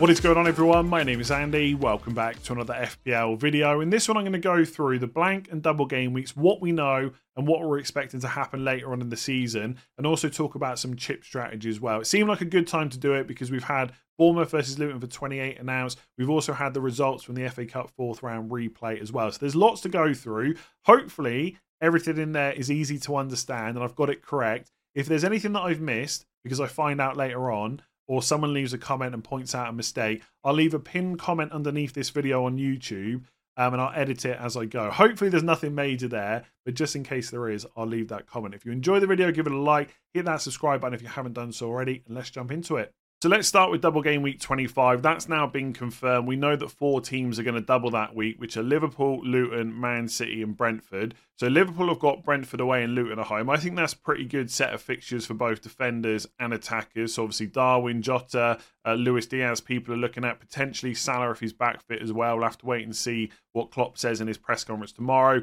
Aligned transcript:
What 0.00 0.10
is 0.10 0.18
going 0.18 0.36
on 0.36 0.48
everyone? 0.48 0.88
My 0.88 1.04
name 1.04 1.20
is 1.20 1.30
Andy. 1.30 1.76
Welcome 1.76 2.14
back 2.14 2.42
to 2.42 2.52
another 2.52 2.74
FPL 2.74 3.38
video. 3.38 3.80
In 3.80 3.90
this 3.90 4.08
one 4.08 4.16
I'm 4.16 4.24
going 4.24 4.32
to 4.32 4.40
go 4.40 4.64
through 4.64 4.98
the 4.98 5.06
blank 5.06 5.48
and 5.52 5.62
double 5.62 5.86
game 5.86 6.12
weeks, 6.12 6.36
what 6.36 6.60
we 6.60 6.72
know 6.72 7.12
and 7.36 7.46
what 7.46 7.60
we're 7.60 7.78
expecting 7.78 8.18
to 8.20 8.26
happen 8.26 8.64
later 8.64 8.90
on 8.90 9.00
in 9.00 9.08
the 9.08 9.16
season 9.16 9.78
and 9.96 10.04
also 10.04 10.28
talk 10.28 10.56
about 10.56 10.80
some 10.80 10.96
chip 10.96 11.22
strategy 11.22 11.70
as 11.70 11.80
well. 11.80 12.00
It 12.00 12.08
seemed 12.08 12.28
like 12.28 12.40
a 12.40 12.44
good 12.44 12.66
time 12.66 12.88
to 12.88 12.98
do 12.98 13.14
it 13.14 13.28
because 13.28 13.52
we've 13.52 13.62
had 13.62 13.92
Bournemouth 14.18 14.50
versus 14.50 14.80
Luton 14.80 14.98
for 14.98 15.06
28 15.06 15.60
announced. 15.60 16.00
We've 16.18 16.28
also 16.28 16.54
had 16.54 16.74
the 16.74 16.80
results 16.80 17.22
from 17.22 17.36
the 17.36 17.48
FA 17.48 17.64
Cup 17.64 17.90
fourth 17.96 18.20
round 18.20 18.50
replay 18.50 19.00
as 19.00 19.12
well. 19.12 19.30
So 19.30 19.38
there's 19.38 19.54
lots 19.54 19.80
to 19.82 19.88
go 19.88 20.12
through. 20.12 20.56
Hopefully 20.86 21.56
everything 21.80 22.18
in 22.18 22.32
there 22.32 22.52
is 22.52 22.68
easy 22.68 22.98
to 22.98 23.14
understand 23.14 23.76
and 23.76 23.84
I've 23.84 23.94
got 23.94 24.10
it 24.10 24.22
correct. 24.22 24.72
If 24.96 25.06
there's 25.06 25.24
anything 25.24 25.52
that 25.52 25.62
I've 25.62 25.80
missed 25.80 26.26
because 26.42 26.58
I 26.58 26.66
find 26.66 27.00
out 27.00 27.16
later 27.16 27.52
on, 27.52 27.80
or 28.06 28.22
someone 28.22 28.52
leaves 28.52 28.72
a 28.72 28.78
comment 28.78 29.14
and 29.14 29.24
points 29.24 29.54
out 29.54 29.68
a 29.68 29.72
mistake, 29.72 30.22
I'll 30.42 30.54
leave 30.54 30.74
a 30.74 30.78
pinned 30.78 31.18
comment 31.18 31.52
underneath 31.52 31.94
this 31.94 32.10
video 32.10 32.44
on 32.44 32.58
YouTube 32.58 33.24
um, 33.56 33.72
and 33.74 33.80
I'll 33.80 33.92
edit 33.94 34.24
it 34.24 34.38
as 34.40 34.56
I 34.56 34.64
go. 34.64 34.90
Hopefully, 34.90 35.30
there's 35.30 35.42
nothing 35.42 35.74
major 35.74 36.08
there, 36.08 36.44
but 36.64 36.74
just 36.74 36.96
in 36.96 37.04
case 37.04 37.30
there 37.30 37.48
is, 37.48 37.66
I'll 37.76 37.86
leave 37.86 38.08
that 38.08 38.26
comment. 38.26 38.54
If 38.54 38.64
you 38.64 38.72
enjoy 38.72 39.00
the 39.00 39.06
video, 39.06 39.30
give 39.30 39.46
it 39.46 39.52
a 39.52 39.58
like, 39.58 39.94
hit 40.12 40.24
that 40.24 40.40
subscribe 40.40 40.80
button 40.80 40.94
if 40.94 41.02
you 41.02 41.08
haven't 41.08 41.34
done 41.34 41.52
so 41.52 41.66
already, 41.66 42.02
and 42.06 42.16
let's 42.16 42.30
jump 42.30 42.50
into 42.50 42.76
it. 42.76 42.92
So 43.24 43.30
let's 43.30 43.48
start 43.48 43.70
with 43.70 43.80
double 43.80 44.02
game 44.02 44.20
week 44.20 44.38
25. 44.38 45.00
That's 45.00 45.30
now 45.30 45.46
been 45.46 45.72
confirmed. 45.72 46.28
We 46.28 46.36
know 46.36 46.56
that 46.56 46.70
four 46.70 47.00
teams 47.00 47.38
are 47.38 47.42
going 47.42 47.54
to 47.54 47.62
double 47.62 47.88
that 47.92 48.14
week, 48.14 48.38
which 48.38 48.58
are 48.58 48.62
Liverpool, 48.62 49.24
Luton, 49.24 49.80
Man 49.80 50.08
City, 50.08 50.42
and 50.42 50.54
Brentford. 50.54 51.14
So 51.38 51.46
Liverpool 51.46 51.88
have 51.88 52.00
got 52.00 52.22
Brentford 52.22 52.60
away 52.60 52.84
and 52.84 52.94
Luton 52.94 53.18
at 53.18 53.28
home. 53.28 53.48
I 53.48 53.56
think 53.56 53.76
that's 53.76 53.94
a 53.94 53.98
pretty 53.98 54.26
good 54.26 54.50
set 54.50 54.74
of 54.74 54.82
fixtures 54.82 55.24
for 55.24 55.32
both 55.32 55.62
defenders 55.62 56.26
and 56.38 56.52
attackers. 56.52 57.14
So 57.14 57.22
obviously 57.22 57.46
Darwin, 57.46 58.02
Jota, 58.02 58.58
uh, 58.84 58.92
Luis 58.92 59.24
Diaz, 59.24 59.58
people 59.58 59.94
are 59.94 59.96
looking 59.96 60.26
at 60.26 60.38
potentially 60.38 60.92
Salah 60.92 61.30
if 61.30 61.40
he's 61.40 61.54
back 61.54 61.80
fit 61.80 62.02
as 62.02 62.12
well. 62.12 62.36
We'll 62.36 62.44
have 62.44 62.58
to 62.58 62.66
wait 62.66 62.84
and 62.84 62.94
see 62.94 63.30
what 63.52 63.70
Klopp 63.70 63.96
says 63.96 64.20
in 64.20 64.28
his 64.28 64.36
press 64.36 64.64
conference 64.64 64.92
tomorrow 64.92 65.40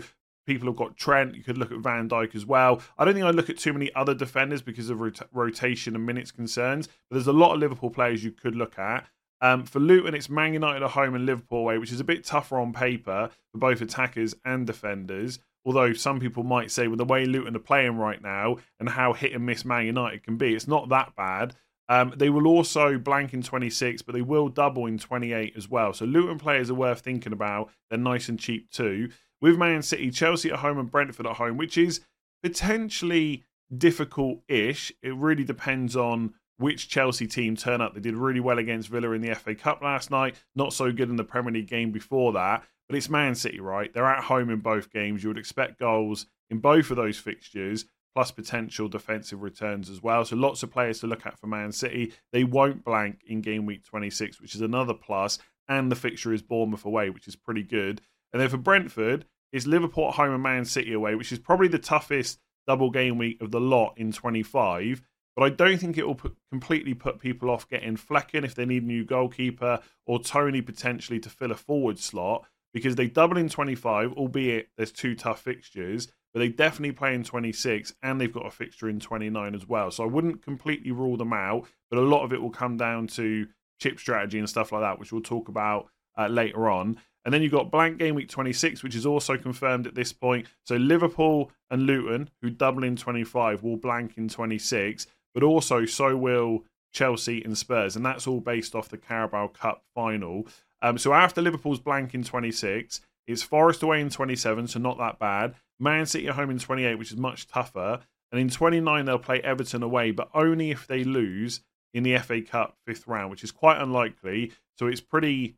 people 0.54 0.68
have 0.68 0.78
got 0.78 0.98
Trent. 0.98 1.36
You 1.36 1.44
could 1.44 1.58
look 1.58 1.72
at 1.72 1.80
Van 1.80 2.10
Dijk 2.10 2.36
as 2.36 2.46
well. 2.46 2.82
I 2.98 3.06
don't 3.06 3.14
think 3.14 3.26
I'd 3.26 3.36
look 3.36 3.50
at 3.50 3.58
too 3.58 3.74
many 3.74 3.94
other 3.96 4.14
defenders 4.14 4.62
because 4.62 4.90
of 4.90 5.00
rot- 5.00 5.28
rotation 5.32 5.96
and 5.96 6.06
minutes 6.06 6.32
concerns. 6.32 6.88
But 6.88 7.16
there's 7.16 7.28
a 7.28 7.34
lot 7.34 7.54
of 7.54 7.60
Liverpool 7.60 7.90
players 7.90 8.24
you 8.24 8.32
could 8.32 8.56
look 8.56 8.78
at. 8.78 9.08
Um, 9.42 9.66
for 9.66 9.80
Luton, 9.80 10.14
it's 10.14 10.30
Man 10.30 10.54
United 10.54 10.84
at 10.84 10.92
home 10.92 11.16
and 11.16 11.26
Liverpool 11.26 11.60
away, 11.60 11.78
which 11.78 11.92
is 11.92 12.00
a 12.00 12.06
bit 12.06 12.24
tougher 12.24 12.60
on 12.60 12.74
paper 12.74 13.30
for 13.52 13.58
both 13.58 13.82
attackers 13.82 14.36
and 14.46 14.68
defenders. 14.68 15.40
Although 15.66 15.94
some 15.94 16.20
people 16.20 16.44
might 16.44 16.72
say, 16.72 16.88
with 16.88 17.00
the 17.00 17.06
way 17.06 17.26
Luton 17.26 17.56
are 17.56 17.60
playing 17.60 17.98
right 17.98 18.22
now 18.22 18.58
and 18.80 18.90
how 18.90 19.14
hit 19.14 19.34
and 19.34 19.46
miss 19.46 19.66
Man 19.66 19.86
United 19.86 20.24
can 20.24 20.38
be, 20.38 20.54
it's 20.54 20.68
not 20.68 20.90
that 20.90 21.16
bad. 21.16 21.56
Um, 21.90 22.14
they 22.16 22.30
will 22.30 22.48
also 22.48 22.98
blank 22.98 23.34
in 23.34 23.42
26, 23.42 24.02
but 24.04 24.14
they 24.14 24.22
will 24.22 24.48
double 24.48 24.86
in 24.86 24.98
28 24.98 25.54
as 25.58 25.70
well. 25.70 25.94
So 25.94 26.06
Luton 26.06 26.38
players 26.38 26.70
are 26.70 26.76
worth 26.76 27.02
thinking 27.02 27.34
about. 27.34 27.70
They're 27.90 28.00
nice 28.00 28.30
and 28.30 28.40
cheap 28.40 28.72
too 28.72 29.10
with 29.42 29.58
Man 29.58 29.81
City, 29.81 30.11
Chelsea 30.11 30.52
at 30.52 30.59
home, 30.59 30.78
and 30.78 30.92
Brentford 30.92 31.25
at 31.25 31.38
home, 31.38 31.58
which 31.58 31.78
is 31.78 32.02
potentially 32.44 33.44
difficult 33.75 34.39
ish. 34.47 34.92
It 35.02 35.16
really 35.16 35.44
depends 35.44 35.95
on 35.95 36.34
which 36.58 36.89
Chelsea 36.89 37.28
team 37.28 37.56
turn 37.56 37.81
up. 37.81 37.94
They 37.94 38.00
did 38.00 38.16
really 38.16 38.39
well 38.39 38.59
against 38.59 38.89
Villa 38.89 39.12
in 39.12 39.22
the 39.22 39.34
FA 39.34 39.56
Cup 39.56 39.81
last 39.81 40.12
night, 40.12 40.36
not 40.56 40.73
so 40.73 40.92
good 40.92 41.09
in 41.09 41.16
the 41.16 41.23
Premier 41.23 41.53
League 41.53 41.67
game 41.67 41.92
before 41.92 42.34
that. 42.34 42.64
But 42.88 42.97
it's 42.97 43.09
Man 43.09 43.36
City, 43.36 43.59
right? 43.59 43.92
They're 43.94 44.06
at 44.06 44.25
home 44.25 44.50
in 44.50 44.59
both 44.59 44.92
games. 44.92 45.23
You 45.23 45.30
would 45.30 45.38
expect 45.38 45.80
goals 45.80 46.28
in 46.50 46.59
both 46.59 46.92
of 46.92 46.97
those 46.97 47.17
fixtures, 47.17 47.86
plus 48.14 48.31
potential 48.31 48.89
defensive 48.89 49.42
returns 49.42 49.89
as 49.89 50.03
well. 50.03 50.25
So 50.25 50.36
lots 50.36 50.62
of 50.62 50.72
players 50.72 51.00
to 51.00 51.08
look 51.08 51.25
at 51.25 51.39
for 51.39 51.47
Man 51.47 51.72
City. 51.72 52.14
They 52.34 52.44
won't 52.44 52.84
blank 52.84 53.22
in 53.25 53.42
game 53.42 53.66
week 53.66 53.86
26, 53.86 54.42
which 54.42 54.56
is 54.56 54.62
another 54.62 54.94
plus, 54.94 55.39
And 55.67 55.89
the 55.89 55.95
fixture 55.95 56.34
is 56.34 56.42
Bournemouth 56.42 56.86
away, 56.86 57.09
which 57.09 57.28
is 57.28 57.36
pretty 57.38 57.64
good. 57.64 58.02
And 58.34 58.42
then 58.42 58.50
for 58.50 58.58
Brentford, 58.58 59.26
it's 59.52 59.68
Liverpool 59.68 60.09
at 60.09 60.16
home 60.16 60.34
and 60.34 60.44
Man 60.44 60.66
City 60.66 60.94
away, 60.94 61.16
which 61.16 61.31
is 61.31 61.40
probably 61.40 61.68
the 61.68 61.80
toughest 61.80 62.40
double 62.68 62.90
game 62.90 63.18
week 63.18 63.42
of 63.42 63.52
the 63.52 63.59
lot 63.59 63.94
in 63.97 64.12
25. 64.12 65.02
But 65.36 65.44
I 65.44 65.50
don't 65.50 65.78
think 65.78 65.97
it 65.97 66.06
will 66.06 66.16
put, 66.16 66.36
completely 66.52 66.94
put 66.94 67.19
people 67.19 67.50
off 67.50 67.68
getting 67.68 67.96
Flekken 67.96 68.44
if 68.44 68.56
they 68.56 68.66
need 68.66 68.84
a 68.84 68.88
new 68.88 69.06
goalkeeper 69.06 69.80
or 70.06 70.22
Toney 70.22 70.62
potentially 70.62 71.19
to 71.19 71.30
fill 71.30 71.52
a 71.52 71.56
forward 71.56 72.00
slot 72.00 72.46
because 72.74 72.96
they 72.96 73.08
double 73.08 73.38
in 73.38 73.50
25, 73.50 74.14
albeit 74.14 74.69
there's 74.78 74.92
two 74.92 75.16
tough 75.16 75.42
fixtures, 75.42 76.08
but 76.34 76.40
they 76.40 76.50
definitely 76.50 76.94
play 76.94 77.13
in 77.13 77.24
26 77.24 77.94
and 78.02 78.19
they've 78.19 78.34
got 78.34 78.46
a 78.46 78.52
fixture 78.52 78.90
in 78.90 79.00
29 79.00 79.56
as 79.56 79.68
well. 79.68 79.92
So 79.92 80.03
I 80.03 80.08
wouldn't 80.08 80.42
completely 80.42 80.92
rule 80.92 81.18
them 81.18 81.34
out, 81.34 81.68
but 81.90 82.00
a 82.00 82.03
lot 82.03 82.24
of 82.24 82.34
it 82.34 82.42
will 82.42 82.52
come 82.52 82.78
down 82.78 83.08
to 83.08 83.48
chip 83.80 84.00
strategy 84.00 84.40
and 84.40 84.50
stuff 84.50 84.72
like 84.72 84.81
that, 84.81 85.00
which 85.00 85.12
we'll 85.12 85.22
talk 85.22 85.50
about 85.50 85.88
uh, 86.18 86.28
later 86.28 86.70
on. 86.70 86.98
And 87.24 87.34
then 87.34 87.42
you've 87.42 87.52
got 87.52 87.72
blank 87.72 88.00
game 88.00 88.16
week 88.16 88.30
26, 88.30 88.82
which 88.82 88.96
is 88.96 89.06
also 89.06 89.38
confirmed 89.38 89.86
at 89.86 89.96
this 89.96 90.12
point. 90.12 90.48
So 90.66 90.76
Liverpool 90.76 91.52
and 91.70 91.84
Luton, 91.84 92.30
who 92.42 92.50
double 92.50 92.84
in 92.84 92.96
25, 92.96 93.62
will 93.64 93.78
blank 93.78 94.18
in 94.18 94.28
26, 94.28 95.08
but 95.34 95.44
also 95.44 95.86
so 95.86 96.18
will 96.18 96.66
Chelsea 96.92 97.44
and 97.44 97.58
Spurs. 97.58 97.96
And 97.96 98.06
that's 98.06 98.26
all 98.26 98.40
based 98.40 98.76
off 98.76 98.90
the 98.90 98.98
Carabao 98.98 99.48
Cup 99.50 99.84
final. 99.94 100.48
Um, 100.82 100.98
so 100.98 101.14
after 101.14 101.42
Liverpool's 101.42 101.80
blank 101.80 102.14
in 102.16 102.24
26, 102.24 103.02
it's 103.28 103.44
Forest 103.44 103.84
away 103.84 104.02
in 104.02 104.10
27, 104.10 104.68
so 104.68 104.80
not 104.80 104.98
that 104.98 105.20
bad. 105.20 105.56
Man 105.80 106.06
City 106.06 106.28
at 106.28 106.36
home 106.36 106.50
in 106.50 106.60
28, 106.60 106.96
which 106.96 107.12
is 107.12 107.18
much 107.18 107.48
tougher. 107.48 108.00
And 108.32 108.42
in 108.42 108.50
29, 108.50 109.06
they'll 109.06 109.20
play 109.20 109.42
Everton 109.42 109.84
away, 109.84 110.12
but 110.12 110.30
only 110.34 110.72
if 110.72 110.88
they 110.88 111.04
lose 111.04 111.62
in 111.94 112.04
the 112.04 112.18
FA 112.18 112.42
Cup 112.42 112.78
fifth 112.86 113.08
round, 113.08 113.30
which 113.30 113.44
is 113.44 113.52
quite 113.52 113.80
unlikely. 113.80 114.54
So 114.78 114.88
it's 114.88 115.02
pretty 115.02 115.56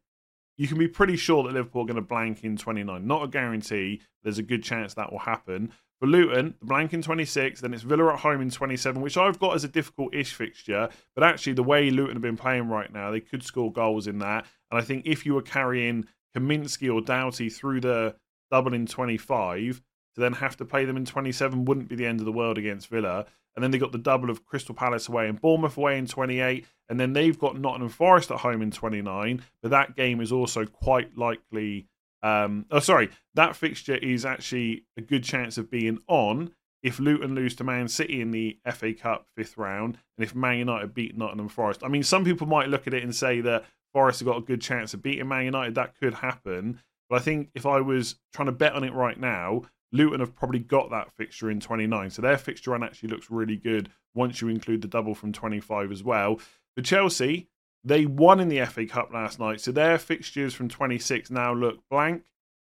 you 0.58 0.68
can 0.68 0.78
be 0.78 0.88
pretty 0.88 1.16
sure 1.16 1.44
that 1.44 1.54
Liverpool 1.54 1.84
are 1.84 1.88
going 1.88 1.96
to 1.96 2.02
blank 2.02 2.44
in 2.44 2.58
29. 2.58 3.06
Not 3.06 3.24
a 3.24 3.28
guarantee. 3.28 4.02
There's 4.24 4.38
a 4.38 4.44
good 4.44 4.64
chance 4.64 4.94
that 4.94 5.12
will 5.12 5.20
happen. 5.20 5.72
For 6.00 6.08
Luton, 6.08 6.56
the 6.60 6.66
blank 6.66 6.94
in 6.94 7.02
26, 7.02 7.62
then 7.62 7.74
it's 7.74 7.84
Villa 7.84 8.14
at 8.14 8.20
home 8.20 8.42
in 8.42 8.50
27, 8.50 9.02
which 9.02 9.18
I've 9.18 9.40
got 9.40 9.56
as 9.56 9.64
a 9.64 9.70
difficult-ish 9.70 10.34
fixture. 10.34 10.90
But 11.16 11.24
actually, 11.24 11.54
the 11.54 11.64
way 11.64 11.90
Luton 11.90 12.16
have 12.16 12.22
been 12.22 12.38
playing 12.38 12.68
right 12.68 12.92
now, 12.92 13.10
they 13.10 13.22
could 13.22 13.44
score 13.44 13.72
goals 13.72 14.08
in 14.08 14.20
that. 14.20 14.46
And 14.70 14.80
I 14.80 14.84
think 14.84 15.06
if 15.06 15.26
you 15.26 15.34
were 15.34 15.42
carrying 15.42 16.06
Kaminski 16.36 16.94
or 16.94 17.02
Doughty 17.02 17.50
through 17.50 17.82
the 17.82 18.16
double 18.52 18.74
in 18.74 18.86
25, 18.86 19.82
to 20.16 20.22
then 20.22 20.34
have 20.34 20.58
to 20.58 20.66
play 20.66 20.86
them 20.86 20.98
in 20.98 21.06
27 21.06 21.66
wouldn't 21.66 21.88
be 21.88 21.96
the 21.96 22.06
end 22.06 22.20
of 22.20 22.26
the 22.26 22.32
world 22.32 22.58
against 22.58 22.88
Villa. 22.88 23.26
And 23.56 23.64
then 23.64 23.72
they 23.72 23.78
got 23.78 23.92
the 23.92 23.98
double 23.98 24.30
of 24.30 24.46
Crystal 24.46 24.74
Palace 24.74 25.08
away 25.08 25.28
and 25.28 25.40
Bournemouth 25.40 25.78
away 25.78 25.98
in 25.98 26.08
28. 26.08 26.66
And 26.90 27.00
then 27.00 27.14
they've 27.14 27.38
got 27.38 27.60
Nottingham 27.60 27.90
Forest 27.90 28.32
at 28.32 28.40
home 28.40 28.62
in 28.62 28.72
29. 28.72 29.44
But 29.62 29.72
that 29.72 29.96
game 29.96 30.22
is 30.22 30.32
also 30.32 30.66
quite 30.66 31.18
likely. 31.18 31.88
Um, 32.24 32.66
oh, 32.72 32.80
sorry. 32.80 33.10
That 33.36 33.56
fixture 33.56 33.96
is 33.96 34.26
actually 34.26 34.86
a 34.98 35.02
good 35.02 35.24
chance 35.24 35.58
of 35.58 35.70
being 35.70 36.00
on 36.08 36.54
if 36.82 37.00
Luton 37.00 37.36
lose 37.36 37.56
to 37.56 37.64
Man 37.64 37.88
City 37.88 38.22
in 38.22 38.32
the 38.32 38.58
FA 38.74 38.94
Cup 38.94 39.28
fifth 39.36 39.58
round 39.58 39.98
and 40.18 40.26
if 40.26 40.36
Man 40.36 40.58
United 40.58 40.94
beat 40.94 41.18
Nottingham 41.18 41.48
Forest. 41.48 41.84
I 41.84 41.88
mean, 41.88 42.04
some 42.04 42.26
people 42.26 42.48
might 42.48 42.70
look 42.70 42.88
at 42.88 42.94
it 42.94 43.04
and 43.04 43.16
say 43.16 43.42
that 43.42 43.66
Forest 43.94 44.20
have 44.20 44.28
got 44.28 44.38
a 44.38 44.42
good 44.42 44.62
chance 44.62 44.94
of 44.94 45.02
beating 45.02 45.28
Man 45.28 45.46
United. 45.46 45.76
That 45.76 45.98
could 46.00 46.16
happen. 46.16 46.82
But 47.10 47.22
I 47.22 47.24
think 47.24 47.50
if 47.56 47.66
I 47.66 47.80
was 47.80 48.16
trying 48.34 48.48
to 48.48 48.52
bet 48.52 48.74
on 48.74 48.84
it 48.84 48.94
right 48.94 49.20
now, 49.20 49.64
Luton 49.94 50.20
have 50.20 50.36
probably 50.36 50.60
got 50.60 50.90
that 50.90 51.12
fixture 51.14 51.50
in 51.50 51.60
29. 51.60 52.10
So 52.10 52.22
their 52.22 52.38
fixture 52.38 52.72
run 52.72 52.84
actually 52.84 53.10
looks 53.10 53.32
really 53.32 53.56
good 53.56 53.90
once 54.14 54.42
you 54.42 54.50
include 54.50 54.82
the 54.82 54.88
double 54.88 55.16
from 55.16 55.32
25 55.32 55.92
as 55.92 56.04
well. 56.04 56.40
For 56.76 56.82
Chelsea, 56.82 57.48
they 57.84 58.06
won 58.06 58.40
in 58.40 58.50
the 58.50 58.66
FA 58.66 58.86
Cup 58.86 59.14
last 59.14 59.40
night. 59.40 59.62
So 59.62 59.72
their 59.72 59.98
fixtures 59.98 60.54
from 60.54 60.68
26 60.68 61.32
now 61.32 61.54
look 61.54 61.80
blank 61.90 62.26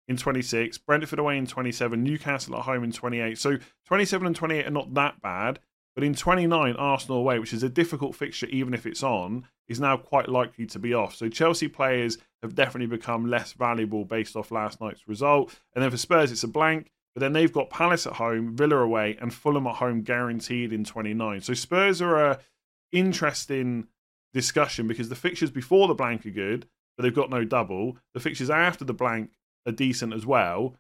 in 0.09 0.17
26, 0.17 0.79
Brentford 0.79 1.19
away 1.19 1.37
in 1.37 1.47
27, 1.47 2.03
Newcastle 2.03 2.57
at 2.57 2.63
home 2.63 2.85
in 2.85 2.93
28. 2.93 3.39
So 3.39 3.59
27 3.87 4.27
and 4.27 4.37
28 4.37 4.67
are 4.67 4.71
not 4.71 4.95
that 4.95 5.21
bad. 5.21 5.59
But 5.95 6.05
in 6.05 6.15
29, 6.15 6.77
Arsenal 6.77 7.19
away, 7.19 7.39
which 7.39 7.55
is 7.55 7.63
a 7.63 7.71
difficult 7.71 8.15
fixture 8.15 8.47
even 8.49 8.75
if 8.75 8.85
it's 8.85 9.03
on, 9.03 9.47
is 9.67 9.81
now 9.81 9.97
quite 9.97 10.29
likely 10.29 10.67
to 10.67 10.79
be 10.79 10.93
off. 10.93 11.17
So 11.17 11.31
Chelsea 11.31 11.69
players 11.69 12.19
have 12.43 12.55
definitely 12.55 12.95
become 12.95 13.27
less 13.27 13.55
valuable 13.55 14.05
based 14.05 14.37
off 14.37 14.51
last 14.51 14.79
night's 14.79 15.09
result. 15.09 15.59
And 15.75 15.83
then 15.83 15.91
for 15.91 15.97
Spurs, 15.97 16.31
it's 16.31 16.45
a 16.45 16.49
blank. 16.49 16.93
But 17.17 17.23
then 17.23 17.33
they've 17.33 17.53
got 17.53 17.71
Palace 17.71 18.07
at 18.07 18.13
home, 18.13 18.55
Villa 18.55 18.77
away, 18.77 19.17
and 19.19 19.33
Fulham 19.33 19.67
at 19.67 19.77
home 19.77 20.03
guaranteed 20.03 20.71
in 20.71 20.85
29. 20.85 21.41
So 21.41 21.55
Spurs 21.55 22.03
are 22.03 22.33
a 22.33 22.39
interesting 22.93 23.87
discussion 24.35 24.87
because 24.87 25.09
the 25.09 25.15
fixtures 25.15 25.51
before 25.51 25.89
the 25.89 25.95
blank 25.95 26.27
are 26.27 26.31
good, 26.31 26.67
but 26.95 27.05
they've 27.05 27.15
got 27.15 27.31
no 27.31 27.43
double. 27.43 27.97
The 28.13 28.21
fixtures 28.21 28.51
after 28.51 28.85
the 28.85 28.93
blank 28.93 29.31
are 29.65 29.73
decent 29.73 30.13
as 30.13 30.27
well. 30.27 30.77